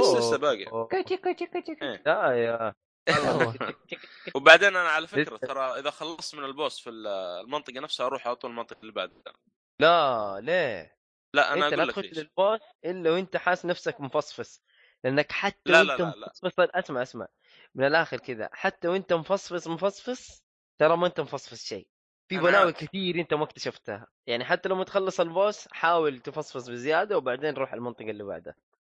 [0.00, 0.64] بس لسه باقي.
[0.64, 2.02] كوتشي كوتشي كوتشي إيه.
[2.06, 2.74] لا يا.
[4.36, 5.36] وبعدين أنا على فكرة.
[5.36, 9.32] ترى إذا خلصت من البوس في المنطقة نفسها أروح على طول المنطقة اللي بعدها
[9.80, 10.93] لا ليه؟
[11.34, 14.62] لا أنا أنت لا تخش للبوس إلا وأنت حاسس نفسك مفصفص
[15.04, 16.34] لأنك حتى لا، وأنت لا، لا، لا.
[16.42, 17.26] مفصفص أسمع أسمع
[17.74, 20.44] من الآخر كذا حتى وأنت مفصفص مفصفص
[20.80, 21.88] ترى ما أنت مفصفص شيء
[22.28, 22.72] في بلاوي.
[22.72, 28.10] كثير أنت ما اكتشفتها يعني حتى لما تخلص البوس حاول تفصفص بزيادة وبعدين روح المنطقة
[28.10, 28.54] اللي بعدها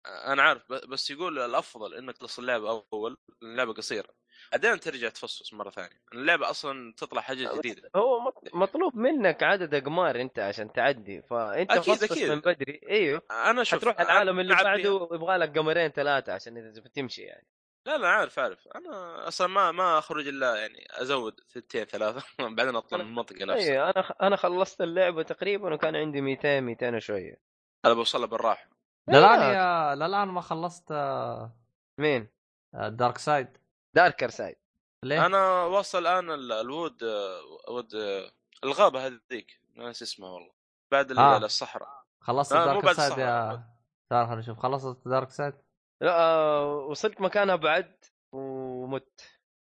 [0.08, 4.08] أنا عارف بس يقول الأفضل إنك تخلص اللعبه أول اللعبة قصيرة.
[4.52, 6.02] بعدين ترجع تفصص مرة ثانية.
[6.14, 7.90] اللعبة أصلا تطلع حاجة جديدة.
[7.96, 11.22] هو مط- مطلوب منك عدد أقمار أنت عشان تعدي.
[11.22, 12.30] فأنت أكيد، أكيد.
[12.30, 12.80] من بدري.
[12.90, 13.22] إيوه.
[13.30, 15.08] أنا شوف حتروح أنا العالم اللي بعده.
[15.12, 17.46] يبغى لك قمرين ثلاثة عشان إذا تمشي يعني.
[17.86, 18.68] لا لا عارف عارف.
[18.68, 22.22] أنا أصلا ما ما أخرج إلا يعني أزود ثنتين ثلاثة.
[22.56, 23.56] بعدين أطلع من المنطقة نفسها.
[23.68, 27.40] اي أنا أنا خلصت اللعبة تقريبا وكان عندي 200 200 وشوية.
[27.86, 28.77] هذا بوصلها بالراحة.
[29.08, 29.52] للان إيه.
[29.56, 31.52] يا للآن ما خلصت آه،
[32.00, 32.28] مين؟
[32.74, 33.58] Dark Side
[33.96, 34.56] Darker Side
[35.04, 37.40] ليه؟ أنا واصل الآن ال- ال Wood آه،
[37.72, 38.30] Wood آه،
[38.64, 40.52] الغابة هذيك ناس اسمها والله
[40.92, 41.36] بعد ال- آه.
[41.36, 43.18] الصحراء خلصت مو Dark Side.
[43.18, 43.64] يا
[44.10, 45.54] تعال خلينا نشوف خلصت Dark Side
[46.02, 48.04] لا آه، وصلت مكانها بعد
[48.34, 49.20] ومت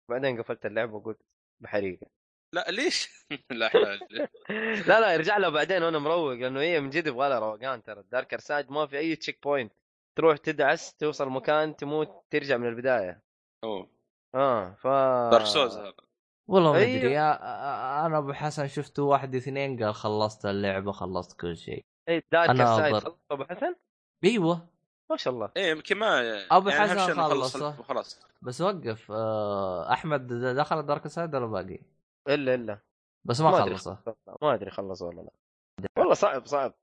[0.10, 1.22] بعدين قفلت اللعبة وقلت
[1.64, 2.08] بحريقة
[2.54, 3.10] لا ليش؟
[3.52, 4.00] لا حول
[4.88, 8.04] لا لا ارجع لها بعدين وأنا مروق لأنه هي من جد يبغى لها روقان ترى
[8.12, 9.74] Darker Side ما في أي checkpoint
[10.18, 13.24] تروح تدعس توصل مكان تموت ترجع من البداية.
[13.64, 13.90] أوه.
[14.36, 14.88] آه ف
[15.32, 15.94] Dark Souls هذا.
[16.48, 16.98] والله ما أيوه.
[17.00, 21.86] ادري يا- آه، أنا أبو حسن شفته واحد اثنين قال خلصت اللعبة خلصت كل شيء.
[22.10, 23.06] اي Darker أنا Side أضر.
[23.06, 23.76] خلص أبو حسن؟
[24.24, 24.68] أيوه.
[25.12, 25.52] ما شاء الله.
[25.58, 27.30] إيه يمكن ما أبو يعني حسن إنه
[27.84, 29.12] خلص بس وقف.
[29.12, 31.80] آه، أحمد دخل دارك سايد ولا باقي؟
[32.28, 32.80] إلا إلا.
[33.26, 33.96] بس ما, ما أدري خلصه.
[34.06, 35.32] خلص- ما أدري خلص ولا لا.
[35.98, 36.74] والله صعب صعب.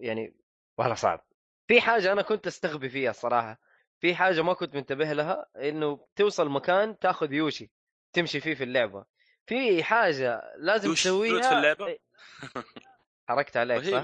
[0.00, 0.36] يعني
[0.78, 1.24] والله صعب.
[1.68, 3.60] في حاجة أنا كنت أستغبي فيها الصراحة.
[4.00, 7.70] في حاجة ما كنت منتبه لها إنه توصل مكان تأخذ يوشي
[8.12, 9.04] تمشي فيه في اللعبة.
[9.46, 11.98] في حاجة لازم تسويها في اللعبة؟ إيه.
[13.28, 14.02] حركت عليك صح؟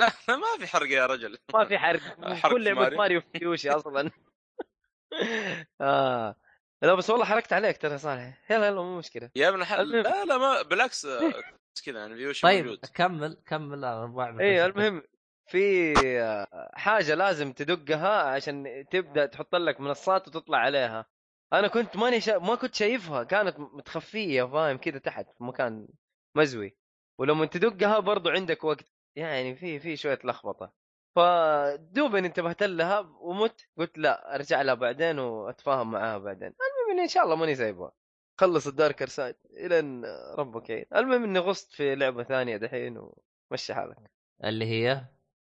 [0.00, 1.38] لا لا، ما في حرق يا رجل.
[1.54, 2.00] ما في حرق.
[2.34, 2.98] حركة كل لعبه ماريو.
[2.98, 4.10] ماريو في يوشي أصلا.
[5.80, 6.36] آه.
[6.84, 8.50] لا بس والله حركت عليك ترى صالح.
[8.50, 9.30] يلا يلا مو مشكلة.
[9.36, 9.94] يا ابن الحلال.
[9.94, 10.02] المهم.
[10.02, 11.32] لا لا ما بالعكس آه،
[11.84, 12.78] كذا يعني فيوشي طيب موجود.
[12.94, 13.84] كمل كمل.
[14.40, 15.02] إيه المهم
[15.46, 15.60] في
[16.20, 21.06] آه، حاجة لازم تدقها عشان تبدأ تحط لك منصات وتطلع عليها.
[21.52, 22.38] أنا كنت ماني شا...
[22.38, 23.24] ما كنت شايفها.
[23.24, 25.88] كانت متخفية فاهم كذا تحت في مكان
[26.36, 26.76] مزوي.
[27.18, 28.84] ولما تدقها برضو عندك وقت.
[29.16, 30.83] يعني في في شوية لخبطة.
[31.16, 33.66] فدوبا انتبهت لها ومت.
[33.78, 36.48] قلت لا ارجع لها بعدين واتفاهم معاها بعدين.
[36.48, 37.92] المهم إني إن شاء الله ماني سايبها
[38.40, 40.04] خلص ال Darker Side إلين
[40.38, 43.08] ربك يعين المهم إني غصت في لعبة ثانية دحين
[43.50, 43.96] ومشي حالك.
[44.44, 45.04] اللي هي؟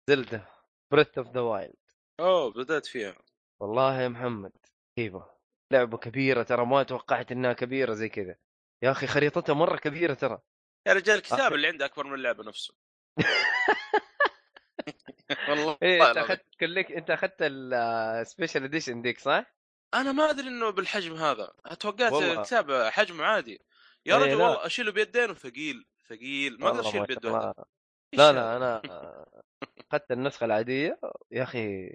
[0.09, 0.47] Zelda.
[0.91, 1.75] Breath of the Wild
[2.19, 3.15] أوه بدأت فيها.
[3.59, 4.51] والله يا محمد
[4.97, 5.29] كيفة؟
[5.71, 8.35] لعبة كبيرة ترى ما توقعت إنها كبيرة زي كذا.
[8.83, 10.41] يا أخي خريطتها مرة كبيرة ترى.
[10.87, 11.55] يا رجال الكتاب أخي.
[11.55, 12.73] اللي عندي أكبر من اللعبة نفسه.
[15.49, 16.17] والله إيه أنت.
[16.17, 19.45] أخذت كلك أنت أخذت ال special edition ديك صح؟
[19.93, 22.39] أنا ما أدري إنه بالحجم هذا توقعت والله.
[22.41, 23.61] الكتاب حجمه عادي
[24.05, 24.43] يا إيه، رجل لا.
[24.47, 27.53] والله أشيله بيدين وثقيل ثقيل ما أقدر اشيل بيد واحدة
[28.13, 28.81] لا؟ لا أنا
[29.91, 30.99] أخذت النسخة العادية
[31.31, 31.87] يا أخي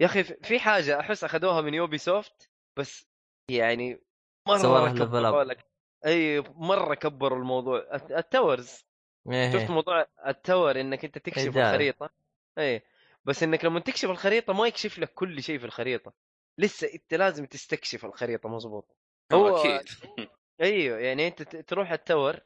[0.00, 3.06] يا أخي في حاجة أحس أخذوها من Ubisoft بس
[3.50, 4.00] يعني
[4.48, 5.44] level كبروا.
[5.44, 5.66] لك
[6.06, 8.84] أي مرة كبروا الموضوع ال ت- ال towers
[9.30, 11.70] إيه شفت موضوع ال tower إنك أنت تكشف إيه،.
[11.70, 12.10] الخريطة
[12.60, 12.82] اي
[13.24, 16.12] بس إنك لما تكشف الخريطة ما يكشف لك كل شيء في الخريطة.
[16.58, 18.96] لسه أنت لازم تستكشف الخريطة مظبوط
[19.32, 19.88] هو هو أكيد.
[20.60, 22.40] أيوه يعني أنت تروح ال tower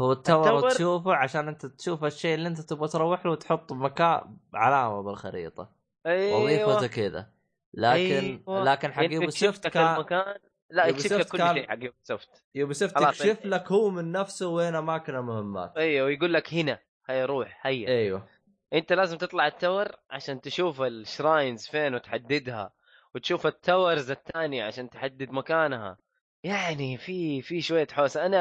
[0.00, 3.32] هو ال tower, ال tower تشوفه عشان أنت تشوف الشيء اللي أنت تبغى تروح له
[3.32, 5.72] وتحط مكان علامة بالخريطة.
[6.06, 6.42] أيوه.
[6.42, 7.30] وظيفته كذا.
[7.74, 8.64] لكن أيوة.
[8.64, 10.34] لكن حق Ubisoft كان المكان.
[10.70, 15.14] لا يكشف لك كل شيء حق Ubisoft Ubisoft يكشف لك هو من نفسه وين أماكن
[15.14, 15.72] المهمات.
[15.76, 16.78] أيوه ويقول لك هنا
[17.08, 17.88] هيا روح هيا.
[17.88, 18.28] أيوه.
[18.72, 22.72] انت لازم تطلع ال tower عشان تشوف ال shrines فين وتحددها
[23.14, 25.98] وتشوف ال towers الثانية عشان تحدد مكانها.
[26.44, 28.38] يعني في في شوية حوسه أنا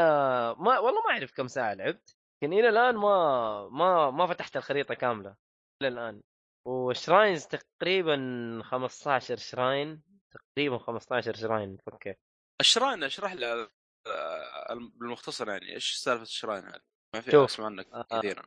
[0.54, 4.94] ما والله ما أعرف كم ساعة لعبت لكن إلى الآن ما ما ما فتحت الخريطة
[4.94, 5.36] كاملة.
[5.82, 6.22] إلى الآن.
[6.68, 10.02] والشراينز تقريبا 15 شراين.
[10.32, 11.78] تقريبا 15 شراين.
[11.78, 12.16] فكر
[12.62, 13.70] الشراين أشرح لي
[15.00, 16.82] بالمختصر يعني إيش سالفة الشراين هذه؟
[17.16, 18.44] ما في أسمع عنك آه، كثيرا.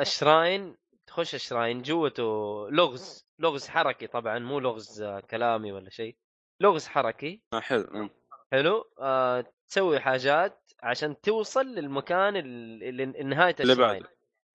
[0.00, 0.76] الشراين
[1.10, 6.16] تخش الشراين جوته لغز لغز حركي طبعا مو لغز كلامي ولا شيء
[6.60, 7.42] لغز حركي.
[7.52, 8.10] آه حلو
[8.52, 14.04] حلو آه تسوي حاجات عشان توصل للمكان اللي نهايه الشراين.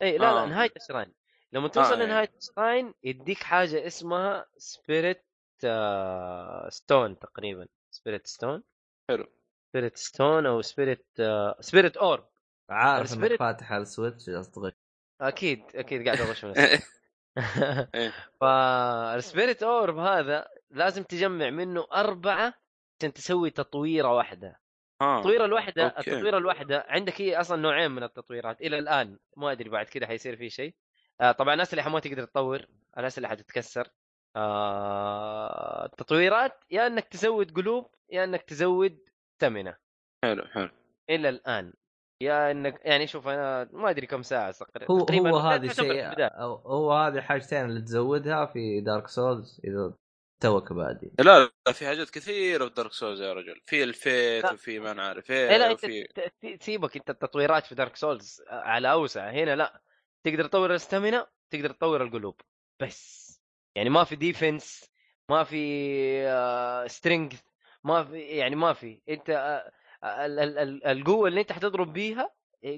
[0.02, 0.34] إي لا آه.
[0.34, 1.14] لا نهاية ال shrine.
[1.52, 2.32] لما توصل آه لنهاية.
[2.38, 5.26] ال shrine يديك حاجة اسمها spirit
[5.64, 7.68] آه stone تقريبا.
[7.92, 8.64] spirit stone
[9.10, 9.28] حلو.
[9.70, 12.28] spirit stone أو spirit آه spirit orb
[12.70, 14.74] عارف انك فاتح ال Switch تغش
[15.22, 16.80] أكيد أكيد قاعد أغش من إيه.
[18.42, 22.54] فال spirit orb هذا لازم تجمع منه أربعة
[23.00, 24.60] عشان تسوي تطويرة واحدة
[25.02, 25.18] آه.
[25.18, 26.12] التطويرة الواحدة أوكي.
[26.12, 30.36] التطويرة الواحدة عندك هي أصلا نوعين من التطويرات إلى الآن ما أدري بعد كذا حيصير
[30.38, 30.76] في شيء
[31.22, 32.66] آه طبعا الاسلحه ما تقدر تطور
[32.98, 33.88] الاسلحه تتكسر
[34.36, 39.00] آه التطويرات يا إنك تزود قلوب يا إنك تزود
[39.40, 39.78] stamina
[40.24, 40.70] حلو حلو
[41.10, 41.74] إلى الآن
[42.26, 44.56] يا انك يعني شوف أنا ما أدري كم ساعة
[44.92, 46.12] هو تقريبا هو هذا الشيء
[46.66, 49.94] هو هذه الحاجتين اللي تزودها في Dark Souls إذا
[50.40, 53.62] توك بادي لا لا في حاجات كثيرة في Dark Souls يا رجل.
[53.66, 56.08] في ال faith وفي ما نعرف إيه لا وفي...
[56.44, 59.30] انت سيبك أنت التطويرات في Dark Souls على أوسع.
[59.30, 59.82] هنا لا.
[60.24, 62.42] تقدر تطور ال stamina تقدر تطور القلوب.
[62.82, 63.26] بس.
[63.76, 64.92] يعني ما في defense
[65.30, 67.42] ما في strength
[67.84, 69.02] ما في يعني ما في.
[69.10, 69.72] أنت آه،
[70.86, 72.32] القوة اللي انت حتضرب بيها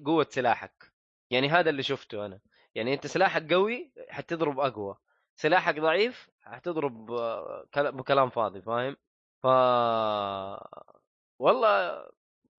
[0.06, 0.92] قوة سلاحك.
[1.30, 2.40] يعني هذا اللي شفته أنا.
[2.76, 4.98] يعني انت سلاحك قوي حتضرب أقوى.
[5.36, 8.98] سلاحك ضعيف حتضرب آه، بكلام فاضي فاهم؟
[9.44, 9.48] ف
[11.40, 12.06] والله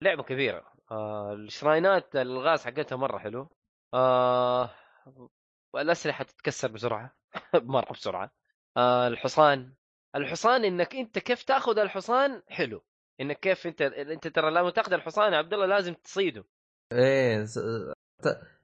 [0.01, 0.73] لعبة كبيرة.
[0.91, 3.49] آه الشراينات الغاز حقتها مرة حلو.
[3.93, 4.69] آه
[5.75, 7.15] الأسلحة تتكسر بسرعة.
[7.53, 8.31] مرة بسرعة.
[8.77, 9.73] آه الحصان.
[10.15, 12.83] الحصان إنك أنت كيف تأخذ الحصان؟ حلو.
[13.21, 16.45] إنك كيف أنت أنت ترى لما تاخذ الحصان يا عبد الله لازم تصيده.
[16.93, 17.45] إيه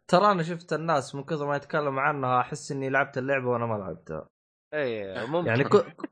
[0.07, 3.73] ترى أنا شفت الناس من كثر ما يتكلموا عنها أحس إني لعبت اللعبة وأنا ما
[3.73, 4.30] لعبتها.
[4.73, 5.48] إيه ممكن.
[5.48, 5.64] يعني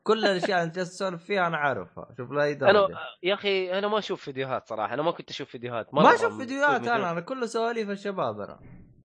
[0.04, 2.88] كل الأشياء اللي انت تسولف فيها أنا عارفها شوف لا أنا
[3.24, 6.88] يا أخي أنا ما أشوف فيديوهات صراحة أنا ما كنت أشوف فيديوهات ما أشوف فيديوهات
[6.88, 8.60] أنا أنا كله سواليف الشباب أنا.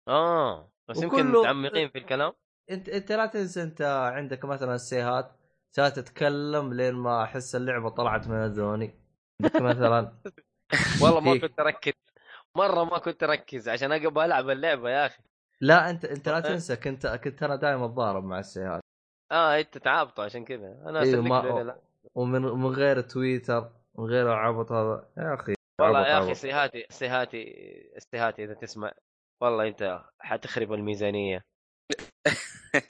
[0.08, 2.32] آه بس يمكن متعمقين في الكلام.
[2.70, 3.82] أنت أنت لا تنسى أنت
[4.14, 5.32] عندك مثلا السيهات
[5.76, 9.03] تتكلم لين ما أحس اللعبة طلعت من اذوني
[9.42, 10.12] عندك مثلا
[11.02, 11.92] والله ما كنت أركز.
[12.56, 15.22] مرة ما كنت أركز عشان أبغى ألعب اللعبة يا أخي.
[15.60, 18.80] لا أنت أنت لا تنسى كنت كنت أنا دائما أتضارب مع السيهات
[19.32, 20.82] آه أنت تعابطه عشان كذا.
[20.86, 21.76] أنا إيه ما...
[22.14, 25.08] ومن من غير تويتر من غير العبط هذا.
[25.18, 27.44] يا أخي والله يا أخي سيهاتي سيهاتي
[27.98, 28.92] سيهاتي إذا تسمع.
[29.42, 31.44] والله أنت حتخرب الميزانية.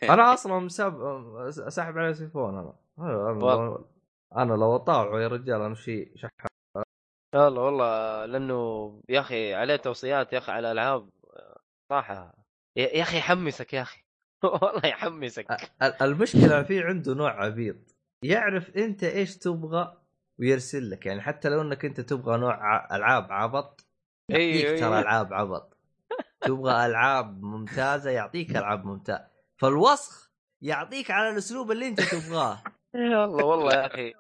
[0.03, 0.95] أنا أصلا مساب
[1.69, 2.59] ساحب على سيفون
[2.99, 3.85] أنا.
[4.37, 6.55] أنا, أنا لو أطاوعه يا رجال أنا شيء شحات
[7.35, 11.11] والله والله لأنه يا أخي عليه توصيات يا أخي على ألعاب
[11.91, 12.35] صراحة.
[12.77, 14.05] يا أخي يحمسك يا أخي.
[14.63, 15.47] والله يحمسك.
[16.03, 17.77] المشكلة في عنده نوع عبيط.
[18.25, 19.97] يعرف أنت إيش تبغى
[20.39, 21.07] ويرسل لك.
[21.07, 23.87] يعني حتى لو أنك أنت تبغى نوع ألعاب عبط
[24.29, 25.77] يعطيك أيوه ترى ألعاب عبط.
[26.41, 30.31] تبغى ألعاب ممتازة يعطيك ألعاب ممتازه فالوسخ
[30.63, 32.63] يعطيك على الأسلوب اللي أنت تبغاه.
[32.95, 34.15] والله والله يا أخي.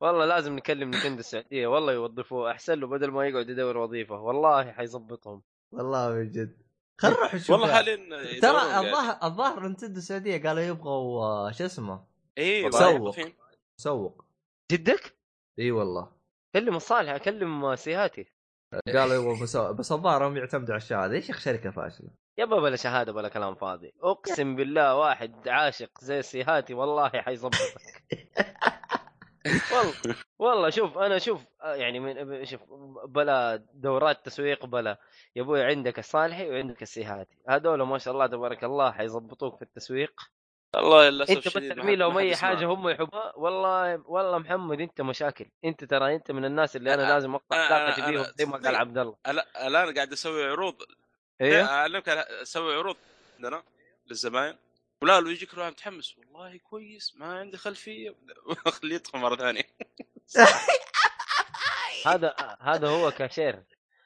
[0.00, 2.50] والله لازم نكلم نتندو السعودية والله يوظفوه.
[2.50, 4.20] أحسن له بدل ما يقعد يدور وظيفة.
[4.20, 5.42] والله حيظبطهم.
[5.72, 6.56] والله من جد.
[7.00, 7.96] خل نروح نشوف والله حاليا
[8.40, 12.04] ترى الظاهر الظاهر نتندو السعودية قالوا يبغوا شو اسمه؟
[12.38, 13.16] اي سوق
[13.76, 14.24] سوق
[14.72, 15.16] جدك؟
[15.58, 16.12] إي والله.
[16.54, 18.26] كلم الصالح اكلم سيهاتي.
[18.86, 21.14] قالوا يبغوا بس الظاهر هم يعتمدوا على الشهادة.
[21.14, 23.92] إيش شركه فاشلة؟ يبا بلا شهادة بلا كلام فاضي.
[24.02, 28.04] أقسم بالله واحد عاشق زي سيهاتي والله حيظبطك.
[29.72, 29.94] والله
[30.38, 32.60] والله شوف أنا شوف يعني من شوف
[33.08, 34.98] بلا دورات تسويق بلا
[35.36, 37.36] يا أبوي عندك الصالحي وعندك السيهاتي.
[37.48, 40.20] هذول ما شاء الله تبارك الله حيظبطوك في التسويق.
[40.76, 42.36] والله للاسف أنت بس ترمي لهم أي.
[42.36, 45.46] حاجة هم يحبوها؟ والله والله محمد أنت مشاكل.
[45.64, 48.56] أنت ترى أنت من الناس اللي أنا أنا- لازم أقطع علاقتي أنا- بيهم زي ما
[48.58, 49.16] قال؟ عبد الله.
[49.66, 50.74] الآن قاعد أسوي عروض
[51.40, 52.96] أيوه أعلمك أنا أسوي عروض
[53.36, 53.62] عندنا
[54.06, 54.56] للزباين.
[55.02, 56.18] ولا لو يجيك واحد متحمس.
[56.18, 58.14] والله كويس ما عندي خلفية.
[58.80, 59.62] خليه يدخل مرة ثانية.
[62.06, 63.62] هذا هذا هو كاشير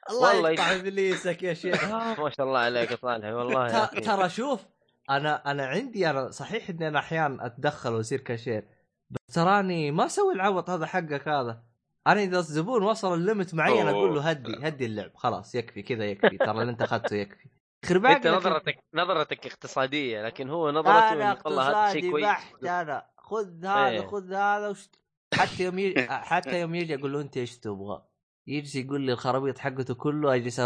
[0.09, 1.83] الله والله يقطع إبليسك يا شيخ.
[1.93, 3.85] آه، ما شاء الله عليك يا صالح والله.
[3.85, 4.61] ترى شوف
[5.09, 8.67] أنا أنا عندي أنا صحيح إني أنا أحيانا أتدخل واصير كاشير
[9.09, 11.63] بس تراني ما أسوي العبط هذا حقك هذا.
[12.07, 14.29] أنا إذا الزبون وصل ل limit معين أقول له.
[14.29, 15.11] هدي هدي اللعب.
[15.15, 16.37] خلاص يكفي كذا يكفي.
[16.37, 17.49] ترى اللي أنت أخذته يكفي.
[17.89, 23.05] باقي أنت لكن- نظرتك نظرتك اقتصادية لكن هو نظرته أنا اقتصادي بحت أنا.
[23.17, 24.07] خذ هذا إيه.
[24.07, 24.89] خذ هذا وش...
[25.33, 28.03] حتى يوم يجي حتى يوم يجي أقول له أنت إيش تبغى؟
[28.47, 30.59] يجلس يقول لي الخرابيط حقته كله أجلس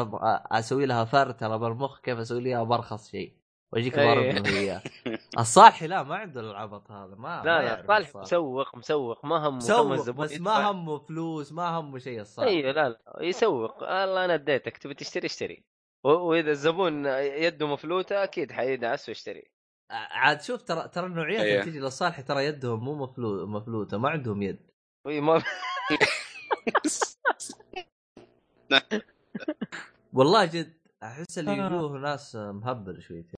[0.51, 3.33] أسوي لها فرتره بالمخ كيف أسوي لها برخص شيء.
[3.73, 4.05] واجيك إيه.
[4.05, 4.81] ضارب له اياه
[5.39, 8.23] الصالحي لا ما عنده العبط هذا ما لا لا صالح الصالح.
[8.23, 10.39] مسوق مسوق ما همه مسوق الزبون بس.
[10.39, 14.93] ما همه فلوس ما همه شيء الصالح أيوه لا لا يسوق الله أنا اديتك تبي
[14.93, 15.63] تشتري اشتري
[16.03, 19.51] وإذا الزبون يده مفلوتة أكيد حيدعس ويشتري
[19.91, 21.61] عاد شوف ترى ترى النوعيات اللي إيه.
[21.61, 23.47] تجي للصالحي ترى يدهم مو مفلو...
[23.47, 24.71] مفلوتة ما عندهم يد
[25.05, 25.43] وي ما
[30.13, 31.65] والله جد أحس اللي آه.
[31.65, 33.36] يجوه ناس مهبل شويتين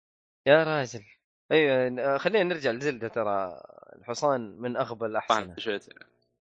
[0.49, 1.05] يا راجل.
[1.53, 3.61] أيوه خلينا نرجع لزلدة ترى.
[3.99, 5.55] الحصان من أغبى الأحصنة.
[5.59, 5.81] شوية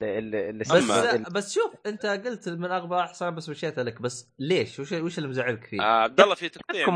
[0.03, 4.03] اللي اللي بس أما- بس شوف أنت قلت من أغبى احسن بس مشيت لك.
[4.03, 6.89] بس ليش؟ وش وش اللي مزعلك فيه؟ آه عبد الله في تقطيع.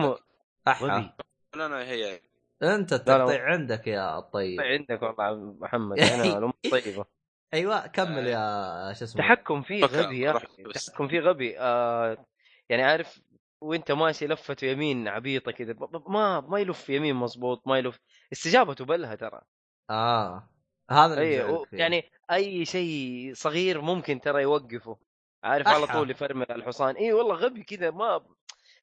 [0.69, 1.11] غبي.
[1.57, 2.21] لا أنا هي
[2.63, 5.99] أنت التقطيع عندك يا الطيب عندك والله محمد.
[6.15, 7.05] أنا الأمور طيبة.
[7.55, 9.23] أيوه كمل يا شو اسمه.
[9.23, 10.63] تحكم فيه غبي يا أخي.
[10.63, 10.85] بس.
[10.87, 11.59] تحكم فيه غبي.
[11.59, 12.25] آه
[12.69, 13.21] يعني عارف
[13.61, 15.75] وانت ماشي لفته يمين عبيطة كذا
[16.09, 17.99] ما ما يلف يمين مظبوط ما يلف
[18.33, 19.41] استجابته بلها ترى
[19.91, 20.49] آه
[20.91, 21.79] هذا اللي فيه.
[21.79, 24.99] يعني أي شيء صغير ممكن ترى يوقفه
[25.45, 25.87] عارف على.
[25.87, 28.27] طول يفرمل الحصان إي والله غبي كذا ما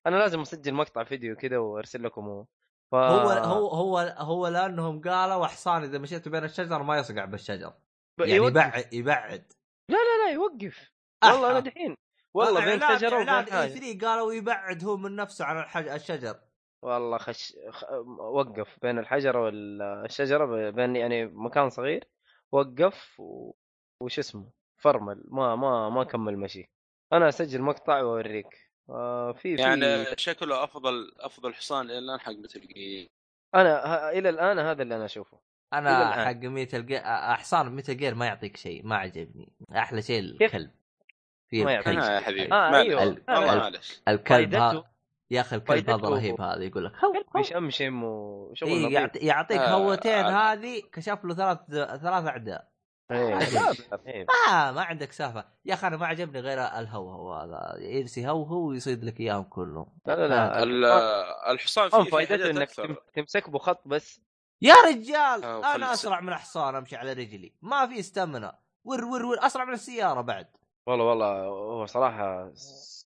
[0.08, 2.46] أنا لازم أسجل مقطع فيديو كذا وأرسل لكم هو
[2.92, 2.96] ف...
[2.96, 7.74] هو هو هو هو لأنهم قالوا حصان إذا مشيت بين الشجر ما يصقع بالشجر
[8.20, 8.50] يعني يوقف.
[8.50, 9.54] يبعد يبعد
[9.90, 10.92] لا لا لا يوقف.
[11.24, 11.96] والله أنا دحين
[12.36, 13.68] والله بين شجرة وبين حاجة.
[13.68, 15.88] 3 قالوا يبعد هو من نفسه عن الحج...
[15.88, 16.40] الشجر.
[16.82, 17.84] والله خش خ...
[18.20, 22.08] وقف بين الحجرة والشجره بين يعني مكان صغير
[22.52, 23.54] وقف و...
[24.02, 24.52] وش اسمه
[24.82, 25.24] فرمل.
[25.28, 26.72] ما ما ما كمل مشي.
[27.14, 28.72] أنا أسجل مقطع وأوريك.
[28.90, 33.10] آه في في يعني شكله أفضل أفضل حصان إلى الآن حق مثل جير
[33.56, 34.10] أنا ه...
[34.10, 35.40] إلى الآن هذا اللي أنا أشوفه.
[35.74, 36.26] أنا.
[36.26, 39.54] حق ميتال جير احصان ميتال جير ما يعطيك شيء ما عجبني.
[39.76, 40.85] أحلى شيء؟ الكلب في
[41.64, 42.54] ما آه يا حبيبي.
[42.54, 42.76] آه،.
[42.76, 43.04] أيوه.
[43.04, 44.84] ال- معلش الكلب هذا
[45.32, 46.92] يا أخي الكلب هذا رهيب هذا يقول لك.
[47.36, 50.54] بيشمشم وشغل إيه يعطي يعطيك آه، هوتين آه.
[50.54, 51.58] هذه كشف له ثلاث
[52.02, 52.68] ثلاث أعداء.
[53.12, 53.40] إيه،
[54.08, 54.26] إيه.
[54.48, 57.76] ما ما عندك سالفه يا أخي أنا ما عجبني غير الهوهو هذا.
[57.80, 59.88] يجلس يهوهو ويصيد لك إياهم كلهم.
[60.06, 60.64] لا لا لا.
[60.64, 60.86] ال-
[61.52, 62.70] الحصان الحصان فيه في فائدته إنك
[63.14, 64.22] تمسك بخط بس.
[64.62, 65.94] يا رجال آه، أنا.
[65.94, 67.54] أسرع من حصان أمشي على رجلي.
[67.62, 68.52] ما في استمنة
[68.84, 70.48] ور ور ور أسرع من السيارة بعد.
[70.88, 72.52] والله والله هو صراحة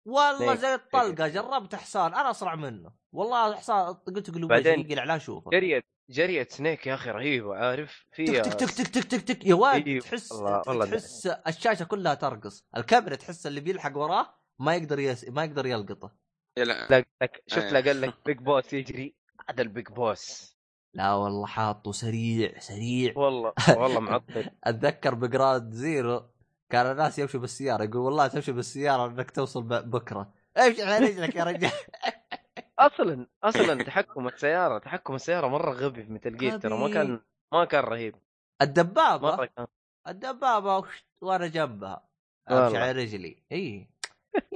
[0.05, 2.91] والله ليه؟ زي الطلقة جربت حصان أنا أسرع منه.
[3.11, 5.51] والله حصان قلت قلوب بعدين يقل على شوفه.
[5.51, 9.55] جريت جريت Snake يا أخي رهيبه عارف؟ فيها تك تك تك تك تك تك يا
[9.55, 12.65] واد إيه، تحس والله- والله تحس الشاشة كلها ترقص.
[12.77, 15.29] الكاميرا تحس اللي بيلحق وراه ما يقدر يس...
[15.29, 16.11] ما يقدر يلقطه.
[16.57, 16.87] يلا
[17.21, 17.71] لك شفت إيه.
[17.71, 19.15] لا قال لك Big Boss يجري
[19.49, 20.55] هذا ال Big Boss.
[20.93, 23.13] لا والله حاطه سريع سريع.
[23.17, 24.49] والله والله معطل.
[24.63, 26.29] أتذكر ب Ground Zeroes.
[26.69, 30.33] كان الناس يمشوا بالسيارة يقول والله تمشي بالسيارة إنك توصل بكرة.
[30.57, 31.71] امشي على رجلك يا رجال.
[32.79, 36.93] أصلا أصلا تحكم السيارة تحكم السيارة مرة غبي في Metal Gear ترى ما.
[36.93, 37.19] كان
[37.53, 38.15] ما كان رهيب.
[38.61, 39.67] الدبابة؟ مرة كان.
[40.07, 40.87] الدبابة
[41.21, 42.09] وأنا جنبها.
[42.49, 42.77] أمشي.
[42.77, 43.43] على رجلي.
[43.51, 43.87] إي.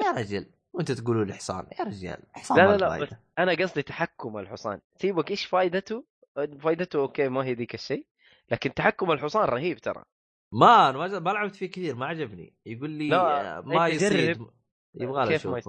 [0.03, 0.45] يا رجل.
[0.73, 1.67] وانت تقولوا لي حصان.
[1.79, 2.23] يا رجال.
[2.33, 3.09] حصان لا لا لا بس.
[3.39, 4.79] أنا قصدي تحكم الحصان.
[4.95, 6.03] سيبك إيش فائدته
[6.35, 8.05] فائدته أوكي ما هي ذيك الشيء.
[8.51, 10.03] لكن تحكم الحصان رهيب ترى.
[10.53, 13.93] ما أنا ما ما لعبت فيه كثير ما عجبني يقول لي لا، آه، ما أنت
[13.93, 14.47] يصيد.
[14.95, 15.61] يبغى له كيف ما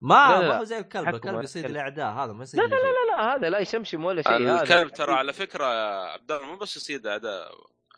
[0.00, 0.58] ما لا، لا، ما.
[0.58, 1.64] هو زي الكلب الكلب يصيد.
[1.64, 2.74] الأعداء هذا ما يصيد لا لا.
[2.76, 6.46] لا لا هذا لا يشمشم ولا شيء هذا الكلب ترى على فكرة يا عبد الله
[6.46, 7.48] مو بس يصيد اعداء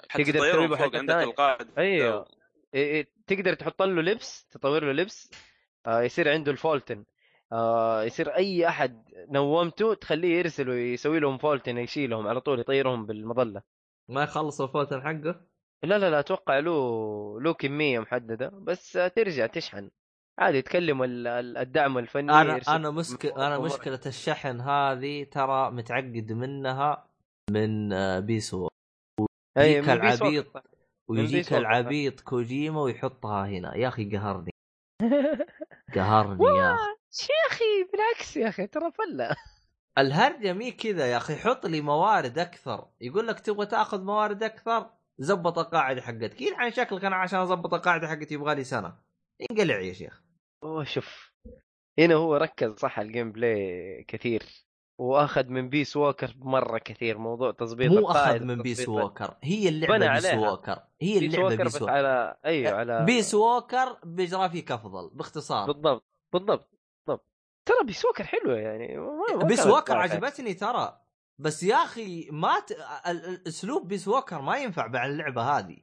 [0.08, 1.14] حتى تقدر تطيرهم تسوي فوق عندك.
[1.14, 2.26] القائد أيوه
[2.74, 5.30] إيه إيه تقدر تحط له لبس تطور له لبس
[5.86, 7.04] آه يصير عنده ال Fulton
[7.52, 13.62] آه يصير أي أحد نومته تخليه يرسل ويسوي لهم Fulton يشيلهم على طول يطيرهم بالمظلة
[14.08, 15.40] ما يخلص ال Fulton حقه
[15.84, 19.90] لا لا لا أتوقع له له كمية محددة بس ترجع تشحن.
[20.38, 23.58] عادي تكلم ال- ال- الدعم الفني أنا أنا مشكلة أنا.
[23.58, 27.06] مشكلة الشحن هذه ترى متعقد منها
[27.50, 27.88] من
[28.20, 28.68] بيسو
[29.58, 30.46] ويجيك العبيط.
[31.10, 31.52] ويجيك.
[31.52, 33.76] العبيط كوجيما ويحطها هنا.
[33.76, 34.50] يا أخي قهرني.
[35.94, 36.86] قهرني يا أخي.
[37.30, 39.36] يا أخي بالعكس يا أخي ترى فلة.
[39.98, 42.88] الهرجة مي كذا يا أخي حط لي موارد أكثر.
[43.00, 46.40] يقول لك تبغى تأخذ موارد أكثر؟ زبط القاعدة حقتك.
[46.40, 48.94] يلعن شكلك أنا عشان اضبط القاعدة حقتي يبغى لي سنة.
[49.50, 50.22] انقلع يا شيخ.
[50.62, 51.32] أوه شوف.
[51.98, 54.42] هنا هو ركز صح ال gameplay كثير.
[55.00, 59.98] وأخذ من Peace Walker مرة كثير موضوع تظبيط مو أخذ من Peace Walker هي اللعبة
[59.98, 60.50] بنى Peace عليها.
[60.50, 64.72] Walker هي Peace اللعبة Walker Peace بس Walker على أيوه على Peace Walker ب graphic
[64.72, 65.66] أفضل باختصار.
[65.72, 66.70] بالضبط بالضبط
[67.06, 67.26] بالضبط.
[67.68, 68.98] ترى Peace Walker حلوة يعني
[69.44, 69.96] Peace Walker.
[69.96, 71.05] عجبتني ترى.
[71.38, 72.72] بس يا أخي ما ت...
[73.46, 75.78] أسلوب Peace Walker ما ينفع مع اللعبة هذه.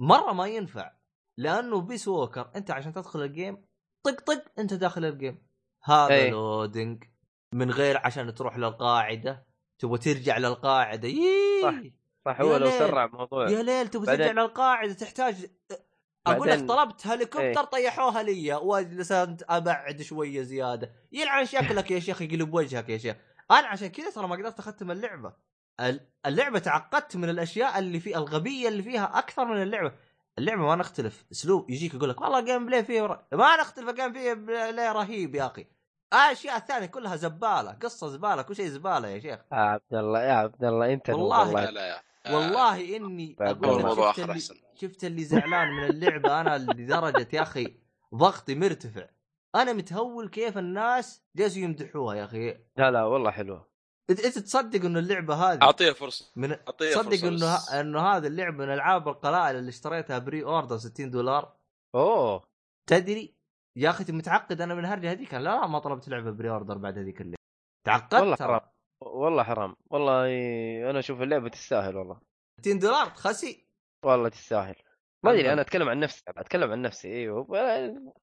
[0.00, 0.92] مرة ما ينفع.
[1.38, 3.64] لأنه Peace Walker أنت عشان تدخل ال game
[4.02, 5.46] طق طق أنت داخل ال game
[5.84, 6.30] هذا أي.
[6.30, 7.04] loading
[7.54, 9.46] من غير عشان تروح للقاعدة
[9.78, 11.08] تبغى ترجع للقاعدة.
[11.08, 11.62] يي!
[11.62, 11.74] صح.
[12.24, 12.40] صح.
[12.40, 12.70] هو لو.
[12.70, 13.50] سرع الموضوع.
[13.50, 15.46] يا ليل تبغى ترجع للقاعدة تحتاج
[16.26, 17.64] أقول لك طلبت هليكوبتر إيه.
[17.64, 18.54] طيحوها لي.
[18.54, 20.92] واجلس أبعد شوية زيادة.
[21.12, 23.16] يلعن شكلك يا شيخ يقلب وجهك يا شيخ.
[23.50, 25.32] أنا عشان كذا ترى ما قدرت اختم اللعبة.
[25.80, 29.92] ال- اللعبة تعقدت من الأشياء اللي في الغبية اللي فيها أكثر من اللعبة.
[30.38, 31.24] اللعبة ما نختلف.
[31.32, 33.24] أسلوب يجيك يقول لك والله gameplay فيه ر...
[33.32, 35.66] ما نختلف ال game فيه play رهيب يا أخي.
[36.12, 39.40] الأشياء الثانية كلها زبالة قصة زبالة كل شيء زبالة يا شيخ.
[39.52, 41.44] يا عبد الله يا عبد الله أنت والله.
[41.44, 41.86] لا والله لا.
[42.26, 44.40] يا والله إني بعد أقول شفت اللي.
[44.74, 47.74] شفت اللي زعلان من اللعبة؟ أنا لدرجة يا أخي
[48.14, 49.06] ضغطي مرتفع.
[49.54, 52.50] أنا متهول كيف الناس جالسوا يمدحوها يا أخي.
[52.76, 53.68] لا لا والله حلوة.
[54.10, 56.32] انت أنت تصدق إنه اللعبة هذه أعطيها فرصة.
[56.36, 57.70] من أعطيها تصدق فرصة إنه بس.
[57.70, 57.80] ه...
[57.80, 61.56] إنه هذه اللعبة من ألعاب القلائل اللي اشتريتها pre-order 60 دولار؟
[61.94, 62.48] أوه.
[62.86, 63.34] تدري؟
[63.76, 67.20] يا أخي متعقد أنا من الهرجه هذيك؟ لا لا ما طلبت لعبة pre-order بعد هذيك
[67.20, 67.38] اللعبه
[67.86, 68.36] تعقدت والله.
[68.36, 68.60] حرام.
[69.00, 69.76] والله حرام.
[69.90, 70.26] والله
[70.90, 72.20] أنا أشوف اللعبة تستاهل والله.
[72.60, 73.68] 60 دولار خسي
[74.04, 74.76] والله تستاهل.
[75.22, 75.52] ما أدري.
[75.52, 77.44] أنا أتكلم عن نفسي أتكلم عن نفسي أيوه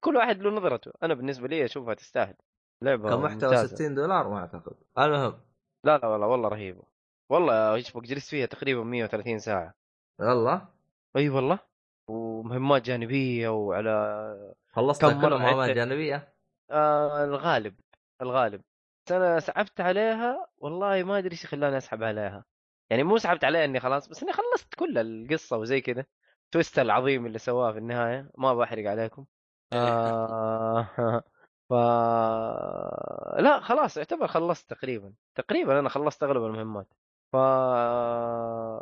[0.00, 0.92] كل واحد له نظرته.
[1.02, 2.34] أنا بالنسبة لي أشوفها تستاهل.
[2.82, 3.76] لعبة كمحتوى ممتازة.
[3.76, 4.76] 60 دولار ما أعتقد.
[4.98, 5.40] المهم.
[5.84, 6.82] لا لا والله والله رهيبة.
[7.30, 9.74] والله إيش جلست فيها تقريبا 130 ساعة.
[10.20, 10.68] والله
[11.16, 11.58] أي والله.
[12.08, 16.34] ومهمات جانبية وعلى خلصت كم كل مهمات؟ جانبيه
[16.70, 17.80] آه الغالب
[18.22, 18.62] الغالب.
[19.10, 22.44] أنا سحبت عليها والله ما أدري إيش خلاني أسحب عليها.
[22.90, 26.04] يعني مو سحبت عليها إني خلاص بس إني خلصت كل القصة وزي كذا
[26.52, 29.24] twist العظيم اللي سواه في النهاية ما بحرق عليكم.
[29.72, 30.88] آه
[31.70, 31.72] ف
[33.40, 35.12] لا خلاص يعتبر خلصت تقريبا.
[35.34, 36.86] تقريبا أنا خلصت أغلب المهمات.
[37.32, 37.36] ف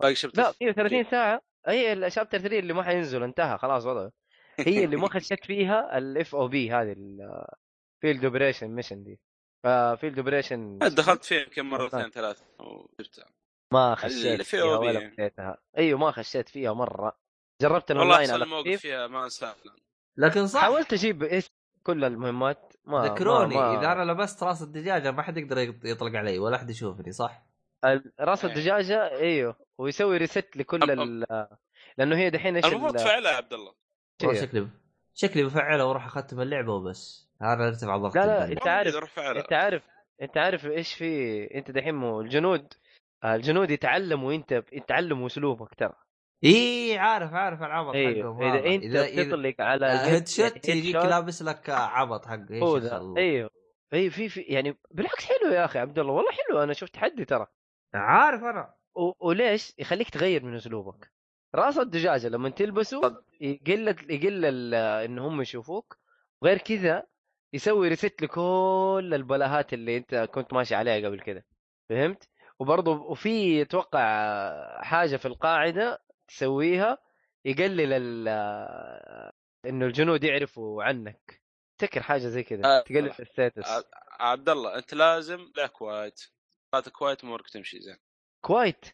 [0.03, 1.43] باقي chapter لا 130 ساعة.
[1.67, 4.13] هي ال chapter 3 اللي ما حينزل انتهى خلاص وضعه.
[4.59, 9.21] هي اللي ما خشيت فيها ال FOB هذه ال field operation mission دي.
[9.97, 13.27] field operation دخلت فيه يمكن مرتين ثلاث وجبتها
[13.73, 15.09] ما خشيت فيها فيه ولا.
[15.09, 17.24] بديتها أيوه ما خشيت فيها مرة.
[17.69, 18.81] جربت والله الاونلاين أحسن على الموقف خفيف.
[18.81, 19.55] فيها ما أنساه.
[20.17, 20.61] لكن صح.
[20.61, 21.47] حاولت أجيب إيش
[21.83, 25.85] كل المهمات ما ذكروني ما ما إذا أنا لبست راس الدجاجة ما حد يقدر يط-
[25.85, 27.43] يطلق علي ولا احد يشوفني صح؟
[28.21, 28.51] راس إيه.
[28.51, 29.57] الدجاجة إيوه.
[29.79, 31.27] ويسوي reset لكل ال
[31.99, 33.75] لأنه هي دحين إيش المفروض ال- تفعلها يا عبد الله.
[34.23, 34.49] والله شيء.
[34.49, 34.69] شكلي
[35.15, 37.29] شكلي بفعله وأروح أختم اللعبة وبس.
[37.43, 38.53] هذا أرتفع ضغط لا لا.
[38.53, 39.83] أنت عارف أنت عارف
[40.23, 42.73] أنت عارف إيش في أنت دحين الجنود
[43.25, 45.95] الجنود يتعلموا انت يتعلموا أسلوبك ترى.
[46.45, 48.75] اي عارف عارف العبط أيوه حقهم إذا.
[48.75, 52.63] أنت بتطلق على آه، الجد- هيد شوت يجيك لابس لك عبط حق إيش.
[53.19, 53.51] أيوه.
[53.93, 57.25] اي في في يعني بالعكس حلو يا أخي عبد الله والله حلو أنا شفت تحدي
[57.25, 57.47] ترى.
[57.95, 58.75] عارف أنا.
[58.97, 61.11] و- وليش؟ يخليك تغير من أسلوبك.
[61.55, 63.01] رأس الدجاجة لما تلبسه
[63.41, 65.99] يقل يقل ال- إن هم يشوفوك.
[66.43, 67.07] وغير كذا
[67.53, 71.43] يسوي reset لكل البلاهات اللي أنت كنت ماشي عليها قبل كذا.
[71.91, 76.99] فهمت؟ وبرضه وفي أتوقع حاجة في القاعدة تسويها
[77.45, 78.29] يقلل ال
[79.67, 81.43] إنه الجنود يعرفوا عنك.
[81.79, 83.85] تذكر حاجة زي كذا آه، تقلل آه، ال stats.
[84.21, 86.21] عبد الله أنت لازم لا Quiet
[86.75, 87.97] قاتل Quiet امورك تمشي زين.
[88.45, 88.85] Quiet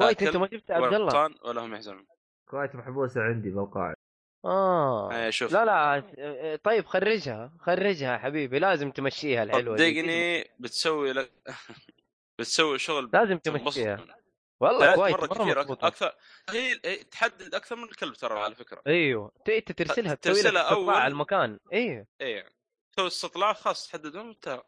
[0.00, 2.06] Quiet تاكل أنت ما شفت عبد ولا الله ولا هم يحزنون.
[2.48, 3.96] Quiet محبوسة عندي بالقاعده
[4.44, 5.12] آه.
[5.12, 5.52] آه، شوف.
[5.52, 8.58] لا لا طيب خرجها خرجها حبيبي.
[8.58, 9.76] لازم تمشيها الحلوة.
[9.76, 11.30] صدقني بتسوي لك
[12.38, 14.23] بتسوي شغل لازم تمشيها.
[14.64, 15.86] والله كويس مرة مرة كثير مضبوطة.
[15.86, 16.12] أكثر
[16.50, 16.74] هي
[17.10, 20.96] تحدد أكثر من الكلب ترى على فكرة أيوه ت- انت ترسلها تسوي لك ترسلها استطلاع.
[20.96, 22.46] على المكان أيوه إيه
[22.92, 24.62] تسوي استطلاع خاص تحدد وين أنت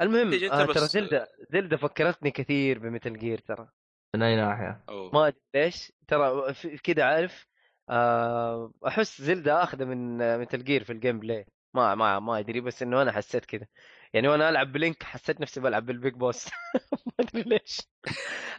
[0.00, 3.68] المهم آه ترى Zelda Zelda فكرتني كثير ب Metal Gear ترى
[4.14, 5.10] من أي ناحية؟ أو.
[5.10, 6.54] ما أدري ليش ترى
[6.84, 7.46] كذا عارف
[7.90, 12.82] آه أحس Zelda أخذة من Metal Gear في ال gameplay ما ما ما أدري بس
[12.82, 13.66] إنه أنا حسيت كذا
[14.12, 16.48] يعني وأنا ألعب ب Link حسيت نفسي بلعب بال Big Boss.
[17.06, 17.80] ما أدري ليش.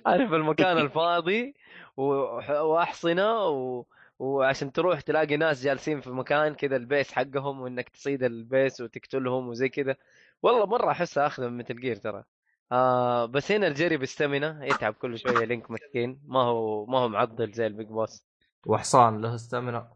[0.05, 1.53] عارف المكان الفاضي
[1.97, 3.85] وأحصنة و...
[4.19, 8.81] وعشان تروح تلاقي ناس جالسين في مكان كذا ال base حقهم وإنك تصيد ال base
[8.81, 9.95] وتقتلهم وزي كذا
[10.43, 12.23] والله مرة أحسها أخذ من Metal Gear ترى.
[12.71, 16.21] آه بس هنا الجري بال stamina يتعب كل شوية Link مسكين.
[16.27, 18.25] ما هو ما هو معضل زي ال Big Boss.
[18.65, 19.91] وحصان له stamina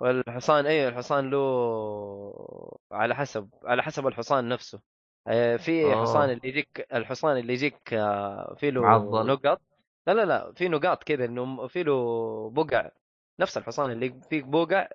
[0.00, 1.38] والحصان أيوه الحصان له
[2.92, 4.91] على حسب على حسب الحصان نفسه.
[5.56, 6.02] في أوه.
[6.02, 9.26] حصان اللي يجيك الحصان اللي يجيك آه، في له معضل.
[9.26, 9.60] نقاط
[10.06, 12.90] لا لا لا في نقاط كذا إنه في له بقع
[13.40, 14.88] نفس الحصان اللي فيك بقع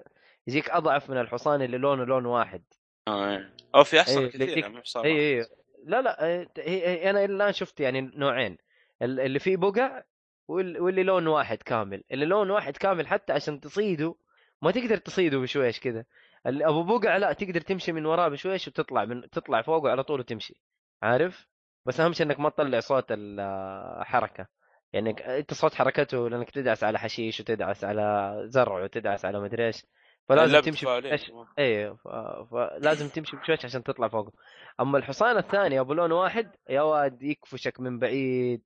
[0.48, 2.62] يجيك أضعف من الحصان اللي لونه لون واحد
[3.08, 3.54] آه إيه.
[3.76, 5.40] أو في احسن اللي كثير يجيك- اي.
[5.40, 5.46] اي
[5.86, 8.58] لا لا آه، هي أنا الآن شفت يعني نوعين
[9.02, 10.04] ال- اللي فيه بقع
[10.48, 14.16] وال- واللي لون واحد كامل اللي لون واحد كامل حتى عشان تصيده
[14.62, 16.06] ما تقدر تصيده بشويش كذا
[16.46, 20.56] أبو بقع لا تقدر تمشي من وراه بشويش وتطلع من تطلع فوقه على طول وتمشي.
[21.04, 21.48] عارف؟
[21.86, 24.48] بس أهم شيء إنك ما تطلع صوت الحركه
[24.94, 25.10] يعني
[25.40, 29.86] أنت صوت حركته لأنك تدعس على حشيش وتدعس على زرع وتدعس على مدري إيش.
[30.30, 30.86] فلازم تمشي.
[30.86, 32.08] بشويش إيه ف...
[32.52, 34.32] فلازم تمشي بشويش عشان تطلع فوقه
[34.80, 38.62] أما الحصان الثاني أبو لون واحد يا واد يكفشك من بعيد.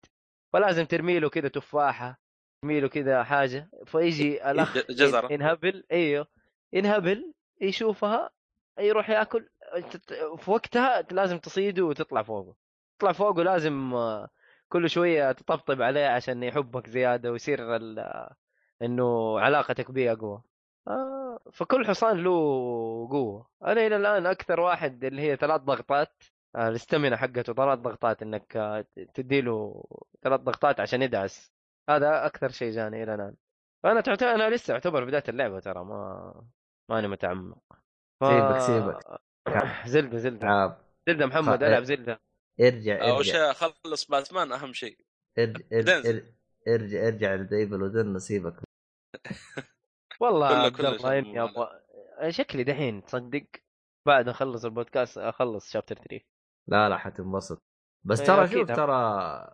[0.53, 2.19] فلازم ترمي له كذا تفاحة
[2.61, 3.69] ترمي له كذا حاجة.
[3.85, 5.34] فيجي الأخ ج- جزرة.
[5.34, 6.27] ينهبل أيوه
[6.73, 8.29] ينهبل يشوفها
[8.79, 9.49] يروح ياكل
[10.38, 12.55] في وقتها لازم تصيده وتطلع فوقه.
[12.99, 13.93] تطلع فوقه لازم
[14.69, 17.75] كل شوية تطبطب عليه عشان يحبك زيادة ويصير
[18.81, 20.41] إنه علاقتك به أقوى.
[20.88, 22.31] آه فكل حصان له
[23.11, 23.47] قوة.
[23.63, 26.23] أنا إلى الآن أكثر واحد اللي هي ثلاث ضغطات
[26.55, 29.83] آه الاستمنة حقته ثلاث ضغطات إنك آه، تديله
[30.23, 31.53] ثلاث ضغطات عشان يدعس.
[31.89, 33.35] هذا أكثر شيء جاني إلى الآن.
[33.83, 36.33] فانا تعتبر أنا لسه أعتبر بداية اللعبة ترى ما
[36.89, 37.57] ماني متعمق.
[38.21, 38.25] ف...
[38.25, 39.21] سيبك- سيبك.
[39.93, 40.47] زلدة زلدة.
[40.47, 42.21] عاب زلدة محمد خ- ألعب زلدة.
[42.61, 43.31] ارجع اول ارجع.
[43.31, 44.97] شيء خلص باتمان؟ أهم شيء.
[45.39, 46.21] ارجع ارجع,
[46.67, 48.55] ارجع, إرجع, لديبل ودن سيبك.
[50.21, 51.81] والله عبد الله إني أبغى
[52.29, 53.45] شكلي دحين تصدق
[54.07, 56.19] بعد أخلص البودكاست أخلص شابتر 3
[56.69, 57.61] لا لا حتنبسط.
[58.05, 58.47] بس إيه، ترى.
[58.47, 59.47] شوف ترى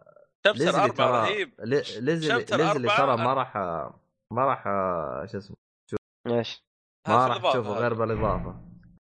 [0.45, 1.53] شابتر ليزلي أربعة ترى رهيب.
[1.59, 2.43] لي- ليزلي ليزلي
[2.97, 3.55] ترى ما راح
[4.33, 4.63] ما راح
[5.31, 5.55] شو اسمه
[6.27, 6.63] إيش؟
[7.09, 7.73] ما راح تشوفه.
[7.73, 8.61] غير بالإضافة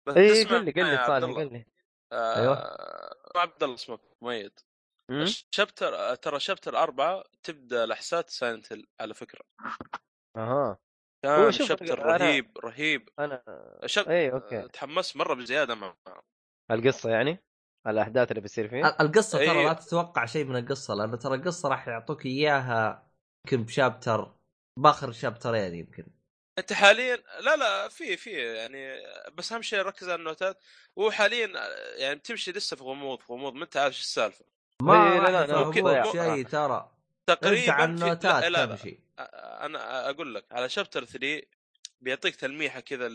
[0.07, 1.35] بس اي قل لي قل لي صالح.
[1.37, 1.65] قل لي
[2.11, 2.77] آه، أيوه.
[3.35, 4.51] عبد الله اسمك مؤيد
[5.09, 9.41] أمم؟ chapter ترى chapter أربعة تبدأ لحسات Silent Hill على فكرة
[10.37, 10.77] أها
[11.25, 13.43] كان chapter أنا- رهيب رهيب أنا
[13.85, 14.09] شاب...
[14.09, 15.95] اي okay تحمست مرة بزيادة مع
[16.71, 17.43] القصة يعني
[17.87, 19.67] الأحداث اللي بتصير فيها القصة ترى إيه.
[19.67, 23.11] لا تتوقع شيء من القصة لأنه ترى القصة راح يعطوك إياها
[23.45, 24.31] يمكن ب chapter
[24.79, 26.05] بآخر chapter ين يمكن
[26.57, 29.01] أنت حاليا لا لا في في يعني
[29.33, 30.57] بس أهم شيء ركز على النوتات.
[30.95, 31.51] وهو حاليا
[31.95, 34.45] يعني بتمشي لسه في غموض في غموض ما أنت عارف إيش السالفة.
[34.81, 36.11] ما إيه، لا، لا، يفهموك ضيع.
[36.11, 36.91] شيء ترى.
[37.27, 38.99] تقريبا انت على النوتات لا لا لا تمشي
[39.65, 41.41] أنا أقول لك على شابتر 3
[42.01, 43.09] بيعطيك تلميحة كذا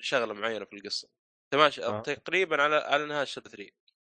[0.00, 1.08] لشغله معينة في القصة.
[1.44, 2.00] انت ماشي آه.
[2.00, 3.70] تقريبا على على نهاية شابتر 3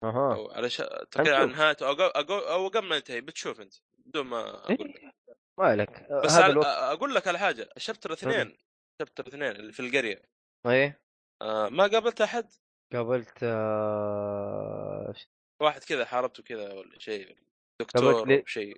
[0.05, 0.49] أها.
[0.53, 0.77] على ش...
[1.11, 1.47] تقريبا على.
[1.47, 3.75] نهايته أو قبل أو قبل ما ينتهي بتشوف أنت
[4.07, 4.81] بدون ما أقول لك.
[5.03, 5.13] إيه،
[5.61, 5.91] ما عليك
[6.25, 6.53] بس هذا على...
[6.53, 8.57] الوقت أقول لك على حاجة شابتر اثنين
[9.03, 10.23] شابتر اثنين اللي في القرية.
[10.67, 11.03] إيه.
[11.43, 12.53] آه ما قابلت أحد؟
[12.93, 15.15] قابلت آه...
[15.63, 17.37] واحد كذا حاربته كذا ولا شيء
[17.83, 18.77] دكتور لي- شيء.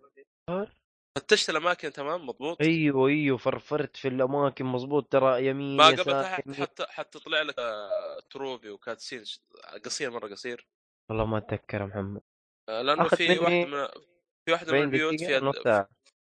[1.18, 6.52] فتشت الأماكن تمام مضبوط؟ أيوه أيوه فرفرت في الأماكن مظبوط ترى يمين ما قابلت أحد.
[6.52, 9.24] حتى حتى طلع لك آه، تروفي وكاتسين
[9.84, 10.66] قصير مرة قصير.
[11.10, 12.22] والله ما أتذكر محمد.
[12.68, 13.86] آه، لأنه في واحد من
[14.48, 15.40] في واحدة من 40 البيوت فيها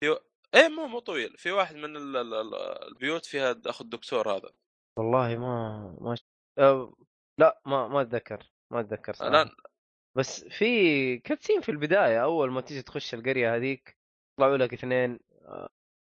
[0.05, 0.19] في
[0.55, 1.37] إيه مو مو طويل.
[1.39, 2.55] في واحد من ال- ال- ال-
[2.89, 4.51] البيوت فيها اخو الدكتور هذا.
[4.99, 6.25] والله ما ما ش...
[6.59, 6.95] أه...
[7.39, 9.33] لا ما ما أتذكر ما أتذكر صراحة.
[9.33, 9.51] لا
[10.17, 13.97] بس في كاتسين في البداية أول ما تيجي تخش القرية هذيك
[14.35, 15.69] يطلعوا لك اثنين آه،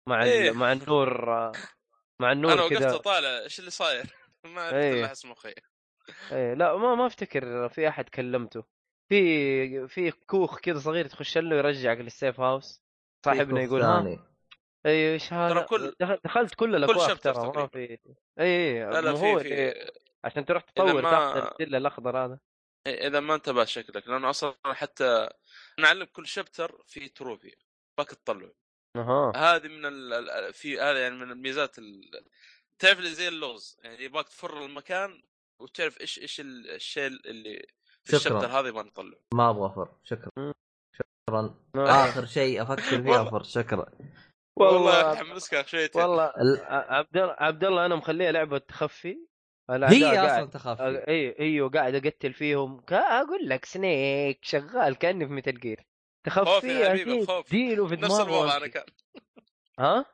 [0.09, 0.51] مع إيه.
[0.51, 1.53] مع النور آه،
[2.21, 4.15] مع أنا النور وقفت كذا أطالع إيش اللي صاير؟
[4.45, 4.71] ما.
[4.71, 5.55] الا احس مخي
[6.33, 8.65] إيه لا ما ما أفتكر في أحد كلمته.
[9.09, 12.83] في في كوخ كذا صغير تخش له يرجعك للسيف هاوس
[13.25, 14.32] صاحبنا يقول ها؟
[14.87, 17.67] أيوه إيش هذا ترى كل- دخل- دخلت كل الأكواخ شابتر ترى ما.
[17.67, 17.99] في أي
[18.41, 19.91] أي لا لا في في
[20.25, 22.39] عشان تروح تطور ما- تاخذ السلة الأخضر هذا
[22.87, 25.29] إذا ما انتبه شكلك لأنه أصلا حتى
[25.79, 27.55] نعلم كل شابتر في تروفي
[27.99, 28.49] باك تطلع
[28.97, 30.13] أها هذه من ال...
[30.13, 32.11] ال- في هذا يعني من الميزات ال...
[32.79, 35.23] تعرف اللي زي اللغز يعني يبغاك تفر المكان
[35.59, 37.67] وتعرف إيش إيش ال- الشيء اللي
[38.05, 38.37] في شكراً.
[38.39, 40.53] الشابتر هذا يبغى نطلع ما أبغى أفر شكرا.
[40.93, 41.55] شكرا.
[41.77, 43.23] آخر شيء أفكر فيه.
[43.23, 43.87] أفر شكرا
[44.57, 46.33] والله والله حمسك شويتين والله
[46.69, 49.19] عبد الله عبد الله أنا مخليها لعبة تخفي.
[49.71, 51.05] هي أصلا تخفي.
[51.09, 52.83] اي إيوه قاعد أقتل فيهم.
[52.91, 55.87] أقول لك سنيك شغال كأني في ميتال جير.
[56.25, 57.05] تخفي
[57.51, 58.85] ديله في نفس الوضع أنا كان.
[59.79, 60.07] ها؟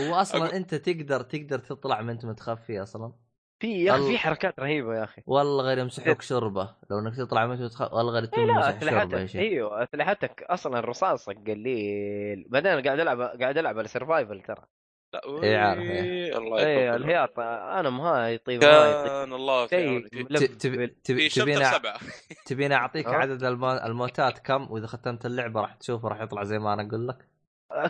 [0.00, 0.54] هو أصلا أقول...
[0.54, 3.12] أنت تقدر تقدر تطلع من أنت متخفي أصلا.
[3.58, 5.22] في يا أخي في حركات رهيبة يا أخي.
[5.26, 6.74] والله غير يمسحوك شربة.
[6.90, 7.94] لو إنك تطلع من تخ...
[7.94, 9.40] والله غير تمسح شربة يا شيخ.
[9.40, 12.46] أيوه أسلحتك أصلا رصاصك قليل.
[12.48, 14.66] بعدين قاعد ألعب قاعد ألعب على survival ترى.
[15.14, 15.80] لا اي عارف
[16.36, 20.06] الله اي الهياط أنا مهاي طيب كان الله في
[21.04, 21.80] تبينا
[22.46, 23.44] تبينا أعطيك عدد
[23.84, 27.28] الموتات كم؟ وإذا ختمت اللعبة راح تشوفه راح يطلع زي ما أنا أقول لك.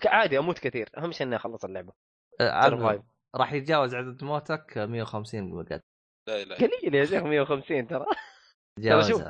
[0.07, 0.89] عادي أموت كثير.
[0.99, 1.93] أهم شيء إني أخلص اللعبة.
[2.41, 3.07] أه
[3.37, 5.81] راح يتجاوز عدد موتك 150 مقعد
[6.29, 8.07] لا لا قليل يا شيخ 150 ترى.
[8.83, 9.23] ترى شوف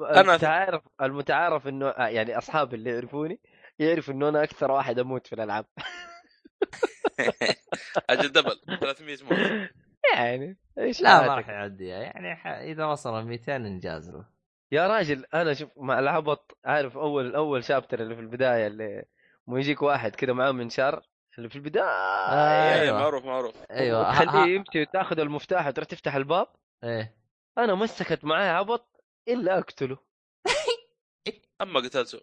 [0.00, 3.40] المتعارف المتعارف إنه آه، يعني اصحابي اللي يعرفوني
[3.78, 5.66] يعرف إنه أنا أكثر واحد أموت في الألعاب.
[8.10, 9.70] أجل دبل 300 موت.
[10.14, 12.46] يعني إيش لا ما راح يعديها يعني ح...
[12.46, 14.24] إذا وصل 200 انجاز له.
[14.72, 19.04] يا راجل أنا شوف مع العبط عارف أول أول شابتر اللي في البداية اللي
[19.46, 21.02] مو يجيك واحد كذا معاه منشار
[21.38, 21.84] اللي في البداية.
[21.84, 22.98] آه أيوه.
[22.98, 23.54] معروف معروف.
[23.70, 26.46] أيوه تخليه يمشي وتاخذ المفتاح وتروح تفتح الباب.
[26.84, 27.16] إيه.
[27.58, 29.98] أنا مسكت معاه عبط إلا أقتله.
[31.62, 32.20] أما قتلته.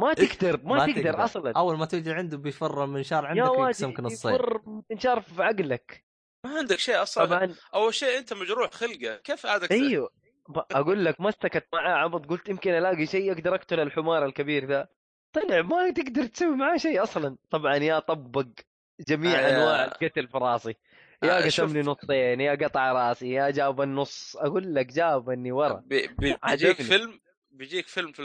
[0.00, 1.24] ما تقدر ما, ما تقدر, تقدر.
[1.24, 1.52] أصلا.
[1.56, 4.34] أول ما تجي عنده بيفر منشار عندك يقسمك نصين.
[4.34, 6.04] يفر منشار في عقلك.
[6.46, 7.24] ما عندك شيء أصلا.
[7.24, 7.54] طبعا.
[7.74, 9.16] أول شيء أنت مجروح خلقه.
[9.16, 10.10] كيف عادك أيوه.
[10.56, 14.88] أقول لك مسكت معاه عبط قلت يمكن ألاقي شيء أقدر أقتل الحمار الكبير ذا.
[15.34, 17.36] طلع ما تقدر تسوي معاه شيء أصلا.
[17.50, 18.46] طبعا يا طبق
[19.08, 20.76] جميع آه أنواع القتل في راسي.
[21.22, 24.36] يا آه قسم لي نصين يا قطع راسي يا جاب النص.
[24.36, 25.82] أقول لك جابني ورا.
[25.86, 27.20] بي بيجيك فيلم
[27.50, 28.22] بيجيك فيلم في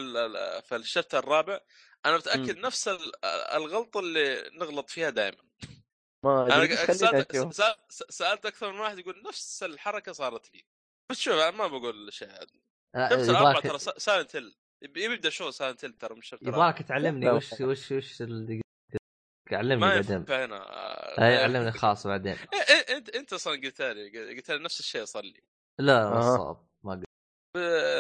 [0.65, 1.60] في الشابتر الرابع.
[2.06, 2.61] أنا متأكد م.
[2.61, 2.90] نفس
[3.53, 5.38] الغلطة اللي نغلط فيها دائما.
[6.26, 7.52] ما أنا سألت,
[8.10, 10.65] سألت أكثر من واحد يقول نفس الحركة صارت لي.
[11.11, 12.30] بس شوف أنا ما بقول شيء.
[12.95, 17.61] آه نفس الأربعة ترى Silent Hill يبدأ شو Silent Hill ترى مش يبغاك تعلمني وش
[17.61, 18.61] وش وش اللي
[19.51, 20.26] علمني بعدين.
[20.30, 20.65] ما هنا
[21.27, 22.35] أي علمني خاص بعدين.
[22.89, 25.39] انت أنت أصلا قلت لي قلت لي نفس الشيء صار لي
[25.80, 27.06] لا نصاب ما قلت.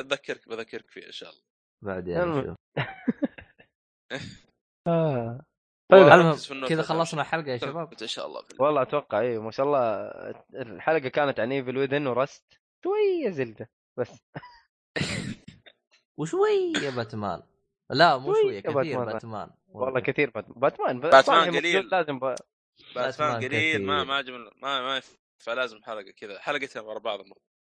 [0.05, 1.43] بذكرك بذكرك فيه إن شاء الله.
[1.83, 2.55] بعدين نشوف.
[4.87, 5.41] آه.
[5.91, 10.09] طيب كذا خلصنا الحلقة يا شباب؟ إن شاء الله والله أتوقع اي ما شاء الله
[10.55, 12.43] الحلقة كانت عن Evil Within ورست
[12.83, 13.69] شوية Zelda
[13.99, 14.17] بس.
[16.19, 17.41] وشويه باتمان.
[17.89, 19.49] لا مو شوية كثير باتمان, باتمان.
[19.67, 21.89] والله كثير باتمان باتمان, باتمان قليل.
[21.91, 22.35] لازم ب...
[22.95, 25.01] باتمان قليل ما ما عجب ما ما
[25.39, 26.39] فلازم حلقة كذا.
[26.39, 27.19] حلقتين ورا بعض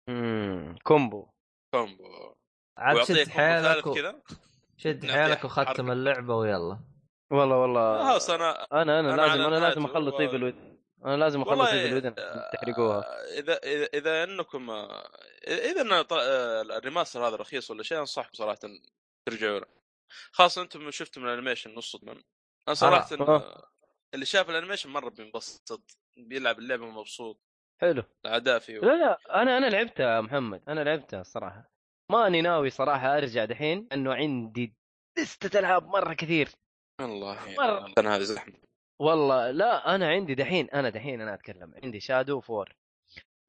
[0.09, 1.27] امم combo.
[1.73, 2.33] combo.
[2.77, 3.95] عاد شد حيلك و...
[4.77, 6.79] شد حيلك وختم اللعبة ويلا.
[7.31, 8.09] والله والله.
[8.09, 10.74] خلاص أنا أنا أنا, لازم أنا لازم أخلص Evil.
[11.05, 12.15] أنا لازم أخلص Evil Within
[12.53, 13.03] تحرقوها.
[13.39, 14.69] إذا إذا إذا إنكم
[15.47, 16.05] إذا
[16.77, 18.59] ال remaster هذا رخيص ولا شيء أنصحكم صراحة
[19.29, 19.65] ترجعوا له.
[20.31, 22.23] خاصة أنتم شفتوا من ال animation نص من.
[22.67, 23.69] أنا صراحة آه.
[24.13, 25.81] اللي شاف ال animation مرة بينبسط
[26.17, 27.41] بيلعب اللعبة مبسوط.
[27.81, 28.03] حلو.
[28.25, 31.71] الاعداء فيه لا لا أنا أنا لعبتها محمد أنا لعبتها الصراحه
[32.11, 34.75] ماني ناوي صراحة أرجع دحين انه عندي
[35.17, 36.49] لستة ألعاب مرة كثير.
[37.01, 37.93] الله مرة.
[37.97, 38.53] أنا هذه زحمة.
[38.99, 42.75] والله لا أنا عندي دحين أنا دحين أنا أتكلم عندي Shadow of War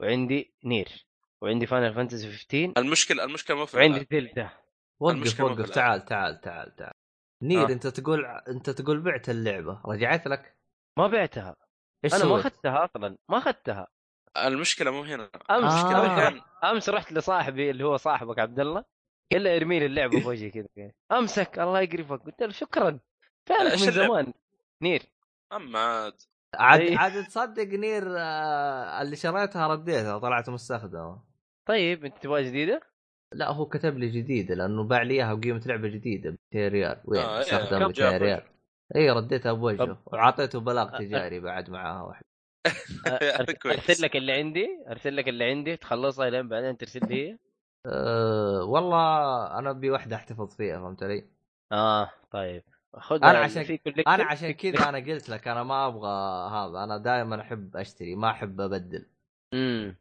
[0.01, 1.07] وعندي Nier
[1.43, 4.53] وعندي Final Fantasy 15 المشكلة المشكلة مو في وعندي Zelda
[5.01, 6.95] وقف وقف تعال تعال تعال تعال.
[7.43, 7.73] Nier آه.
[7.73, 10.57] أنت تقول أنت تقول بعت اللعبة رجعت لك؟
[10.99, 11.57] ما بعتها.
[12.05, 13.87] إيش أنا سويت؟ ما أخذتها أصلا ما أخذتها.
[14.37, 15.31] المشكلة مو هنا.
[15.51, 16.17] أمس آه.
[16.17, 16.41] كان...
[16.65, 18.85] أمس رحت لصاحبي اللي هو صاحبك عبد الله
[19.33, 22.23] قال لي ارمي لي اللعبة في وجهي كذا أمسك الله يقرفك.
[22.23, 22.99] قلت له شكرا
[23.47, 24.33] فعلا من زمان.
[24.83, 25.03] Nier
[25.53, 26.13] اما عاد
[26.55, 26.99] عاد إيه.
[26.99, 31.23] عاد تصدق Nier آه اللي شريتها رديتها طلعت مستخدمة.
[31.67, 32.81] طيب أنت تبغى جديدة؟
[33.33, 37.01] لا هو كتب لي جديدة لأنه باع لي إياها بقيمة لعبة جديدة ب 200 ريال
[37.05, 38.43] وين آه استخدم ب 200 ريال
[38.97, 42.23] اي رديتها بوجهه وعطيته بلاغ تجاري بعد معاها واحد.
[43.67, 47.39] أرسل لك اللي عندي أرسل لك اللي عندي تخلصها لين بعدين ترسل لي هي
[47.87, 51.27] أه والله أنا أبي واحدة أحتفظ فيها فهمت علي؟
[51.73, 52.63] آه طيب.
[52.99, 53.79] خذ أنا عشان
[54.09, 56.11] أنا عشان كذا أنا قلت لك أنا ما أبغى
[56.51, 59.07] هذا أنا دائما أحب أشتري ما أحب أبدل.
[59.55, 59.97] امم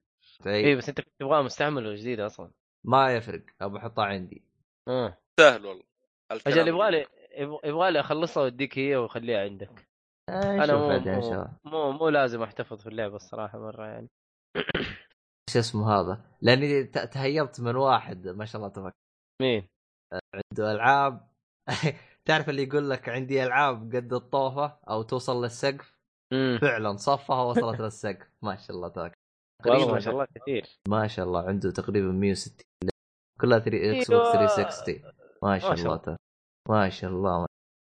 [0.48, 2.52] اي بس أنت كنت تبغاها مستعمل ولا جديد أصلا.
[2.86, 4.44] ما يفرق ابى احطها عندي.
[4.88, 5.18] آه.
[5.40, 5.84] سهل والله
[6.32, 7.06] أجل يبغى لي
[7.66, 9.88] يبغى لي اخلصها وأديك هي واخليها عندك.
[10.30, 14.08] آه أنا مو مو, مو مو لازم أحتفظ في اللعبة الصراحة مرة يعني.
[15.54, 18.92] شو اسمه هذا؟ لأني تهيبت من واحد ما شاء الله تفكر
[19.42, 19.68] مين؟
[20.14, 21.28] عنده ألعاب.
[22.28, 25.96] تعرف اللي يقول لك عندي ألعاب قد الطوفة أو توصل للسقف؟
[26.34, 26.58] مم.
[26.62, 28.28] فعلا صفها وصلت للسقف.
[28.42, 29.14] ما شاء الله تبارك.
[29.66, 30.66] والله ما شاء الله كثير.
[30.88, 32.58] ما شاء الله عنده تقريبا 160
[33.42, 35.12] كلها 3 Xbox 360
[35.44, 36.18] ما شاء ما شاء الله ترى.
[36.70, 37.46] ما شاء الله.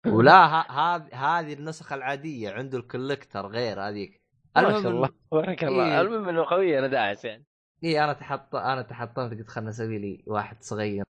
[0.08, 4.22] ولا هذه هذه النسخة العادية عنده ال collector غير هذيك.
[4.56, 5.10] ما شاء الله.
[5.32, 5.86] تبارك الله.
[5.86, 6.02] إيه.
[6.02, 7.46] المهم إنه قويه أنا داعس يعني.
[7.84, 11.04] اي أنا تحط أنا تحطمت قلت خلنا أسوي لي واحد صغير.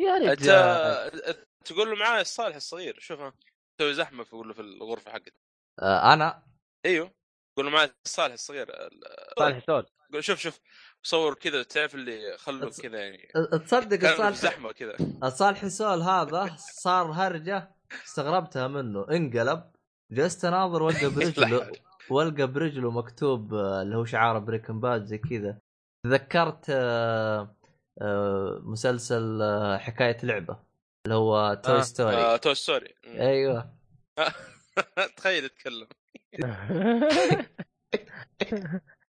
[0.00, 3.32] يا انت رجال تقول له معاي الصالح الصغير شوفها
[3.78, 5.34] تسوي زحمة في في الغرفة حقتك
[5.82, 6.42] آه أنا؟
[6.86, 7.10] أيوه
[7.56, 9.00] قول له معاي الصالح الصغير ال-
[9.38, 10.60] صالح سول قول شوف شوف
[11.02, 13.28] صور كذا تعرف اللي خلوه أص- كذا يعني.
[13.66, 17.74] تصدق الصالح زحمة كذا الصالح سول هذا صار هرجة
[18.04, 19.06] استغربتها منه.
[19.10, 19.72] انقلب
[20.12, 21.72] جلست اناظر وألقى برجله
[22.10, 25.58] وألقى برجله مكتوب آه، اللي هو شعار Breaking Bad زي كذا.
[26.04, 27.56] تذكرت آه،
[28.00, 29.38] آه، مسلسل
[29.80, 30.67] حكاية لعبة.
[31.06, 32.94] اللي هو Toy آه، Story آه Toy Story.
[33.06, 33.74] أيوه.
[35.16, 35.86] تخيل يتكلم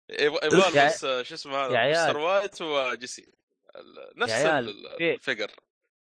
[0.09, 1.91] يبغى بس آه، شو اسمه هذا.
[1.91, 2.17] Mr.
[2.17, 3.33] White و Jesse
[4.17, 5.51] نفس يا عيال، ال- في- الفقر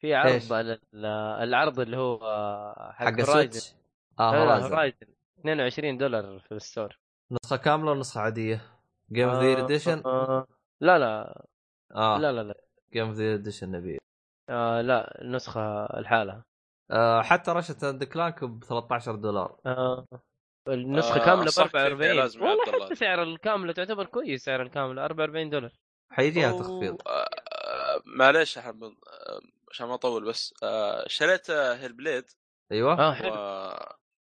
[0.01, 1.07] في إيش؟ عرض على ال-
[1.49, 2.19] العرض اللي هو
[2.93, 3.75] حق حق Horizon
[4.21, 4.97] آه Horizon Horizon
[5.41, 6.99] 22 دولار في ال store.
[7.31, 8.61] نسخة كاملة ونسخه عادية؟
[9.13, 10.47] Game of the edition آه،
[10.81, 11.45] لا لا.
[11.95, 12.19] آه.
[12.19, 12.55] لا لا لا.
[12.93, 13.99] Game of the edition نبي.
[14.49, 16.43] آه لا النسخة الحالة
[16.91, 19.57] آه حتى Ratchet and Clank ب 13 دولار.
[19.67, 20.07] آه
[20.69, 22.85] النسخة آه، كاملة ب صح، في- في 44 لازم يا والله.
[22.87, 25.73] حتى سعر الكاملة تعتبر كويس سعر الكاملة 44 دولار.
[26.13, 27.09] حيجيها أوه، تخفيض.
[27.09, 27.11] آه،
[27.53, 29.41] آه، معليش أحمد، آه،
[29.71, 32.25] عشان ما أطول بس آه، شريت آه، Hellblade
[32.73, 32.99] أيوه.
[33.01, 33.35] آه حلو.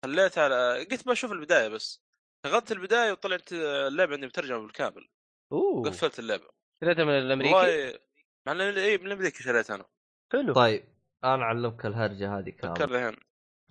[0.04, 2.02] خليتها على قلت بشوف البداية بس.
[2.46, 5.08] شغلت البداية وطلعت آه، اللعبة عندي مترجمه بالكامل.
[5.52, 5.82] أوه.
[5.90, 6.48] قفلت اللعبة.
[6.84, 7.98] شريتها من الأمريكي؟ والله
[8.46, 9.84] مع ان اي من الأمريكي شريتها أنا.
[10.36, 10.84] حلو طيب
[11.24, 13.16] أنا أعلمك الهرجة هذه فكر كامل الحين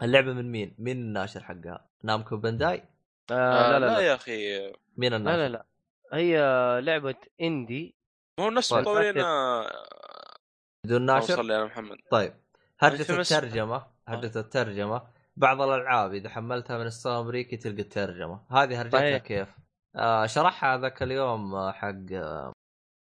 [0.02, 2.84] اللعبة من مين؟ مين الناشر حقها؟ Namco Bandai؟
[3.32, 5.66] آه لا لا لا يا أخي مين لا الناشر؟ لا لا
[6.14, 6.38] هي
[6.82, 7.96] لعبة اندي
[8.40, 8.82] ما هو نفس طيب.
[8.82, 9.72] مطورين آه،
[10.86, 12.34] بدون ناشر؟ صل على محمد طيب
[12.80, 18.46] في هرجة مس- الترجمة هرجة الترجمة بعض الألعاب إذا حملتها من الستور الأمريكي تلقى الترجمة
[18.52, 19.24] هذه هرجتها صحيح.
[19.24, 19.56] كيف؟
[19.96, 22.54] آه شرحها ذاك اليوم آه، حق آه،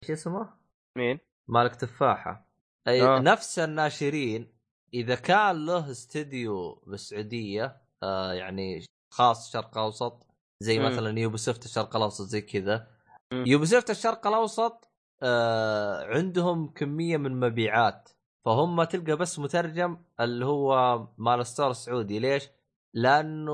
[0.03, 0.49] إيش اسمه؟
[0.97, 2.44] مين؟ مالك تفاحة
[2.87, 3.19] أي آه.
[3.19, 4.55] نفس الناشرين
[4.93, 10.27] إذا كان له استديو بالسعودية آه يعني خاص شرق أوسط
[10.59, 10.85] زي مم.
[10.85, 12.87] مثلا Ubisoft الشرق الأوسط زي كذا.
[13.33, 14.91] Ubisoft الشرق الأوسط
[15.23, 18.09] آه عندهم كمية من مبيعات
[18.45, 22.49] فهم تلقى بس مترجم اللي هو مال store السعودي ليش؟
[22.93, 23.53] لأنه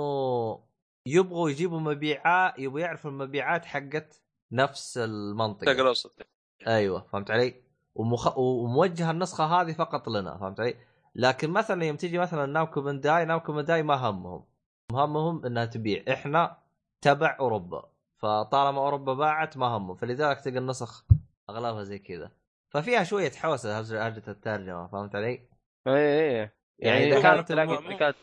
[1.06, 4.22] يبغوا يجيبوا مبيعات يبغوا يعرفوا المبيعات حقت
[4.52, 6.28] نفس المنطقة الشرق الأوسط
[6.68, 8.38] أيوه فهمت علي؟ ومخ...
[8.38, 10.76] وموجهه النسخة هذه فقط لنا فهمت علي؟
[11.16, 14.44] لكن مثلا يوم تجي مثلا نامكو بنداي نامكو بنداي ما همهم.
[14.92, 16.04] همهم إنها تبيع.
[16.14, 16.58] إحنا
[17.02, 17.90] تبع أوروبا.
[18.18, 19.96] فطالما أوروبا باعت ما همهم.
[19.96, 21.06] فلذلك تلقى النسخ
[21.50, 22.32] أغلبها زي كذا.
[22.70, 25.48] ففيها شوية حوسة هرجه الترجمة فهمت علي؟
[25.88, 28.14] اي اي يعني يعني إذا إذا كانت تلاقي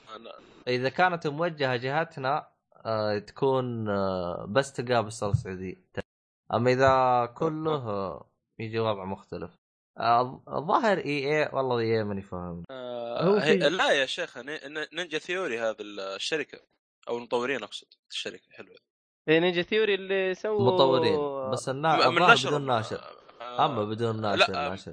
[0.68, 2.48] إذا كانت موجهة جهتنا
[2.86, 5.74] آه تكون آه بس تلقاها بالصاله السعوديه
[6.54, 8.20] أما إذا كله
[8.58, 9.50] يجي وضع مختلف
[9.98, 14.50] آه، الظاهر إي إي والله إي ماني فاهم آه، هي- في- لا يا شيخ ن-
[14.50, 16.58] ن- نينجا ثيوري هذا الشركة
[17.08, 18.76] أو المطورين أقصد الشركة حلوة
[19.28, 21.96] إي نينجا ثيوري اللي سووا مطورين بس النا...
[21.96, 23.00] م- الظاهر بدون ناشر
[23.40, 24.92] آه، اما بدون ناشر لا ناشر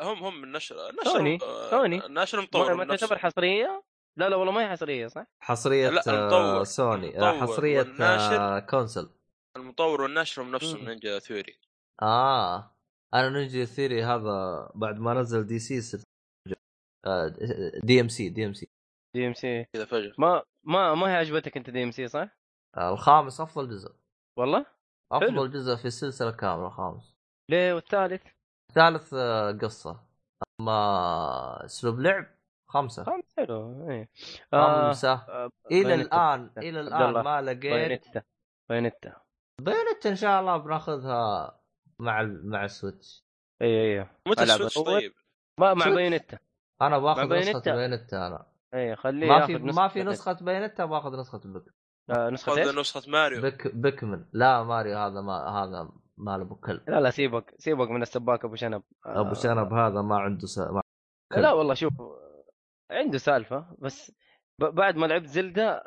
[0.00, 2.02] آه، هم هم من نشر نشر سوني، آه، سوني.
[2.10, 2.96] ناشر ما, مطور ما من.
[2.96, 3.82] تعتبر حصرية؟
[4.16, 6.64] لا لا والله ما هي حصرية صح؟ حصرية لا، آه المطور.
[6.64, 8.36] سوني آه المطور حصرية والناشر.
[8.40, 9.10] آه كونسل
[9.56, 10.80] المطور والنشر من نفسه مم.
[10.84, 11.58] من Ninja Theory
[12.02, 12.76] آه
[13.14, 16.04] أنا Ninja Theory هذا بعد ما نزل DC صرت
[17.06, 17.34] آه،
[17.84, 18.68] DmC DmC
[19.16, 20.12] دي ام سي كذا فجأة.
[20.18, 22.28] ما ما ما هي عجبتك أنت دي ام سي صح؟
[22.76, 23.94] آه، الخامس أفضل جزء.
[24.38, 24.66] والله؟
[25.12, 25.46] أفضل حلو.
[25.46, 27.16] جزء في السلسله كاملة الخامس.
[27.50, 28.22] ليه؟ والثالث؟
[28.70, 30.00] الثالث آه، قصة.
[30.60, 32.26] أما أسلوب لعب
[32.68, 33.04] خمسة.
[33.04, 33.90] خمس حلو.
[33.90, 34.08] إيه.
[34.54, 35.12] آه خمسة.
[35.12, 36.34] آه، إلى Bayonetta.
[36.34, 37.24] الان إلى الآن.
[37.24, 38.22] ما لقيت Bayonetta.
[38.68, 39.16] بايونيتا.
[39.60, 41.59] بايونيت إن شاء الله بناخذها
[42.00, 43.24] مع ال- مع السويتش
[43.62, 44.78] اي اي متى السويتش.
[44.78, 45.12] طيب
[45.58, 45.88] ما مع.
[45.88, 46.38] بايونيتا
[46.82, 48.26] أنا باخذ نسخة بايونيتا.
[48.26, 50.02] أنا اي خليه ما في ما في.
[50.02, 51.64] نسخة بايونيتا باخذ نسخة بك
[52.10, 56.90] آه نسخة إيش؟ نسخة ماريو بك بكمن لا ماريو هذا ما هذا مال ابو كلب
[56.90, 60.58] لا لا سيبك سيبك من السباك أبو شنب آه، ابو شنب هذا ما عنده س...
[60.58, 60.82] ما...
[61.32, 61.42] كلب.
[61.42, 61.92] لا والله شوف
[62.90, 64.12] عنده سالفة بس
[64.58, 65.84] ب- بعد ما لعبت زلدة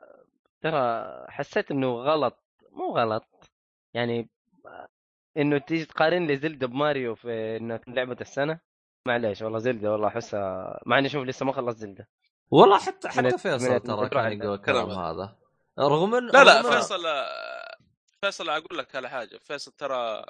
[0.62, 3.50] ترى حسيت إنه غلط مو غلط
[3.94, 4.30] يعني
[5.38, 8.60] إنه تيجي تقارن لي زلدة بماريو في انها لعبة السنة؟
[9.08, 12.08] معليش والله زلدة والله أحسها مع إني أشوف لسه ما خلصت زلدة.
[12.52, 14.46] والله حتى حتى فيصل ترى كان عنده.
[14.46, 15.00] يقول الكلام كلام.
[15.00, 15.36] هذا.
[15.80, 17.04] رغم ان لا لا فيصل
[18.22, 19.38] فيصل أقول لك على حاجة.
[19.38, 20.26] فيصل ترى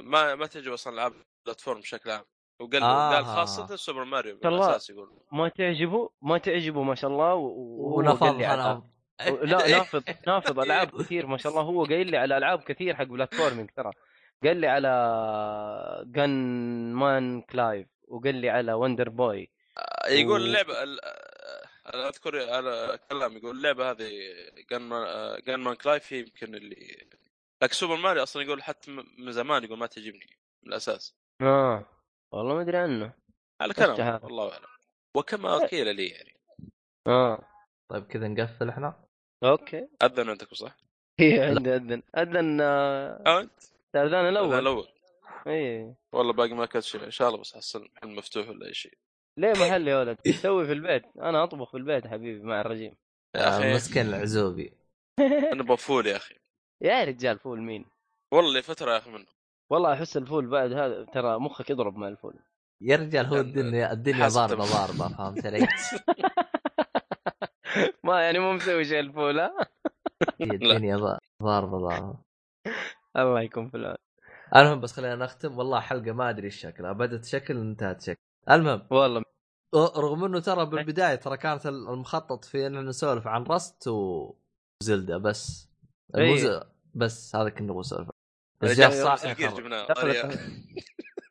[0.00, 1.12] ما ما تعجب أصلا العاب
[1.46, 2.24] بلاتفورم بشكل عام.
[2.60, 3.14] وقال آه.
[3.14, 4.78] قال خاصة سوبر ماريو الله.
[4.90, 5.08] يقول.
[5.32, 8.82] ما تعجبه ما تعجبه ما شاء الله و- ونفض على- أنا.
[9.42, 11.62] لا نافض نافض ألعاب كثير ما شاء الله.
[11.62, 13.90] هو قايل لي على ألعاب كثير حق platforming ترى.
[14.44, 14.92] قال لي على
[16.06, 19.50] Gunman Clive وقال لي على Wonder Boy.
[20.08, 24.10] يقول و- اللعبة ال- آه، أنا أذكر على كلام يقول اللعبة هذه
[24.70, 25.06] Gunman
[25.46, 27.08] Gunman Clive هي يمكن اللي
[27.62, 31.14] لكن Super Mario أصلا يقول حتى من زمان يقول ما تعجبني من الأساس.
[31.42, 31.86] آه
[32.32, 33.12] والله ما أدري عنه.
[33.60, 34.64] على كلام؟ والله أعلم.
[35.14, 36.34] وكما قيل لي يعني.
[37.06, 37.42] آه.
[37.88, 39.04] طيب كذا نقفل إحنا؟
[39.44, 39.88] أوكي.
[40.02, 40.76] أذن عندكم صح؟
[41.20, 42.02] هي عندي أذن.
[42.18, 43.52] أذن آه، آه، أنت؟
[43.94, 44.88] الاذان الأول؟ الأول الأول.
[45.46, 47.04] اي والله باقي ما كنت شيء.
[47.04, 48.98] إن شاء الله بس حصل محل مفتوح ولا أي شيء.
[49.38, 52.96] ليه محل يا ولد؟ تسوي في البيت؟ أنا أطبخ في البيت يا حبيبي مع الرجيم.
[53.36, 54.72] يا أخي مسكين العزوبي.
[55.52, 56.34] أنا بفول يا أخي.
[56.82, 57.84] يا رجال فول مين؟
[58.32, 59.26] والله لي فترة يا أخي منه
[59.70, 62.34] والله أحس الفول بعد هذا ترى مخك يضرب مع الفول.
[62.82, 65.58] يا رجال هو لأن- الدنيا الدنيا ضاربة ضاربة فهمت علي؟
[68.04, 69.52] ما يعني مو مسوي شيء الفول ها؟
[70.40, 72.18] الدنيا ضا- ضاربة ضاربة.
[73.18, 73.96] الله يكون في العون.
[74.56, 75.58] المهم بس خلينا نختم.
[75.58, 76.92] والله حلقة ما أدري إيش شكلها.
[76.92, 78.20] بدت شكل انتهت شكل؟
[78.50, 78.86] المهم.
[78.90, 79.22] والله.
[79.74, 85.68] رغم إنه ترى بالبداية ترى كانت المخطط في ان نسولف عن Rust و Zelda بس.
[86.16, 86.22] إيه.
[86.22, 86.60] الموز...
[86.94, 88.08] بس هذا كنا نبغى نسولف.
[88.60, 89.36] بس جاء صالح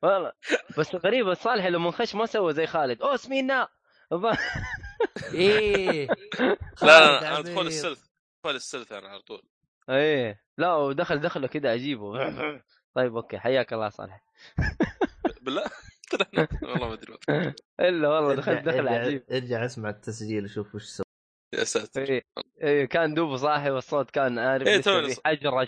[0.03, 0.31] والله.
[0.77, 3.01] بس غريبة صالح لما خش ما سوى زي خالد.
[3.01, 3.67] أوه سمينا.
[5.33, 6.07] إيه.
[6.81, 7.39] لا لا أنا.
[7.39, 8.03] أدخل السلث
[8.39, 9.41] أدخل السلث أنا على طول.
[9.89, 10.46] إيه.
[10.57, 12.13] لا ودخل دخله كذا أجيبه.
[12.95, 14.23] طيب أوكي حياك الله صالح.
[15.41, 15.63] بالله؟
[16.63, 17.17] والله ما أدري
[17.79, 19.23] إلا والله دخلت دخل عجيب.
[19.31, 21.05] ارجع اسمع التسجيل وشوف وش سوى
[21.53, 22.01] يا ساتر.
[22.01, 22.21] إيه
[22.61, 25.67] إيه كان دوبه صاحي والصوت كان عارف إيه، لسه توني في ص- حجرج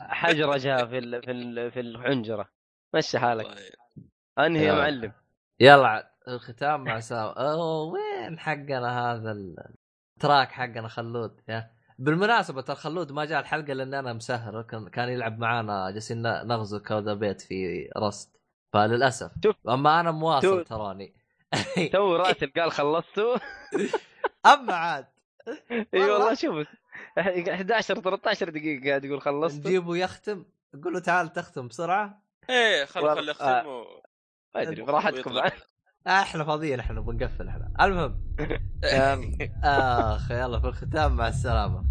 [0.00, 1.22] حجرجها في ال...
[1.22, 1.70] في ال...
[1.70, 2.48] في الحنجرة.
[2.94, 3.46] مشي حالك.
[4.38, 4.72] أنهي يا.
[4.72, 5.12] معلم.
[5.60, 9.74] يلا عاد الختام مع سام أوه وين حقنا هذا ال-
[10.16, 11.75] ال track حقنا خلود؟ يا.
[11.98, 16.46] بالمناسبة ترى خلود ما جاء الحلقة لأن أنا مسهر كان كان يلعب معانا جالسين ن-
[16.46, 18.40] نغزو كذا بيت في Rust
[18.72, 19.30] فللأسف.
[19.44, 19.56] شوف.
[19.68, 20.64] أما أنا مواصل.
[20.64, 21.14] تراني.
[21.92, 23.36] تو راسل قال خلصتوا.
[24.52, 25.06] أما عاد.
[25.70, 26.34] إي والله.
[26.34, 26.66] شوف.
[27.18, 30.44] 11 13 دقيقة قاعد يقول خلصت نجيبه يختم.
[30.74, 32.22] نقول له تعال تختم بسرعة.
[32.50, 33.58] إيه خل والله- خل آه.
[33.58, 34.02] يختم و-
[34.54, 35.38] ما ادري براحتكم.
[35.38, 35.52] آه
[36.06, 38.20] إحنا فاضيين إحنا بنقفل إحنا المهم.
[39.64, 41.84] اخ يلا في الختام مع السلامة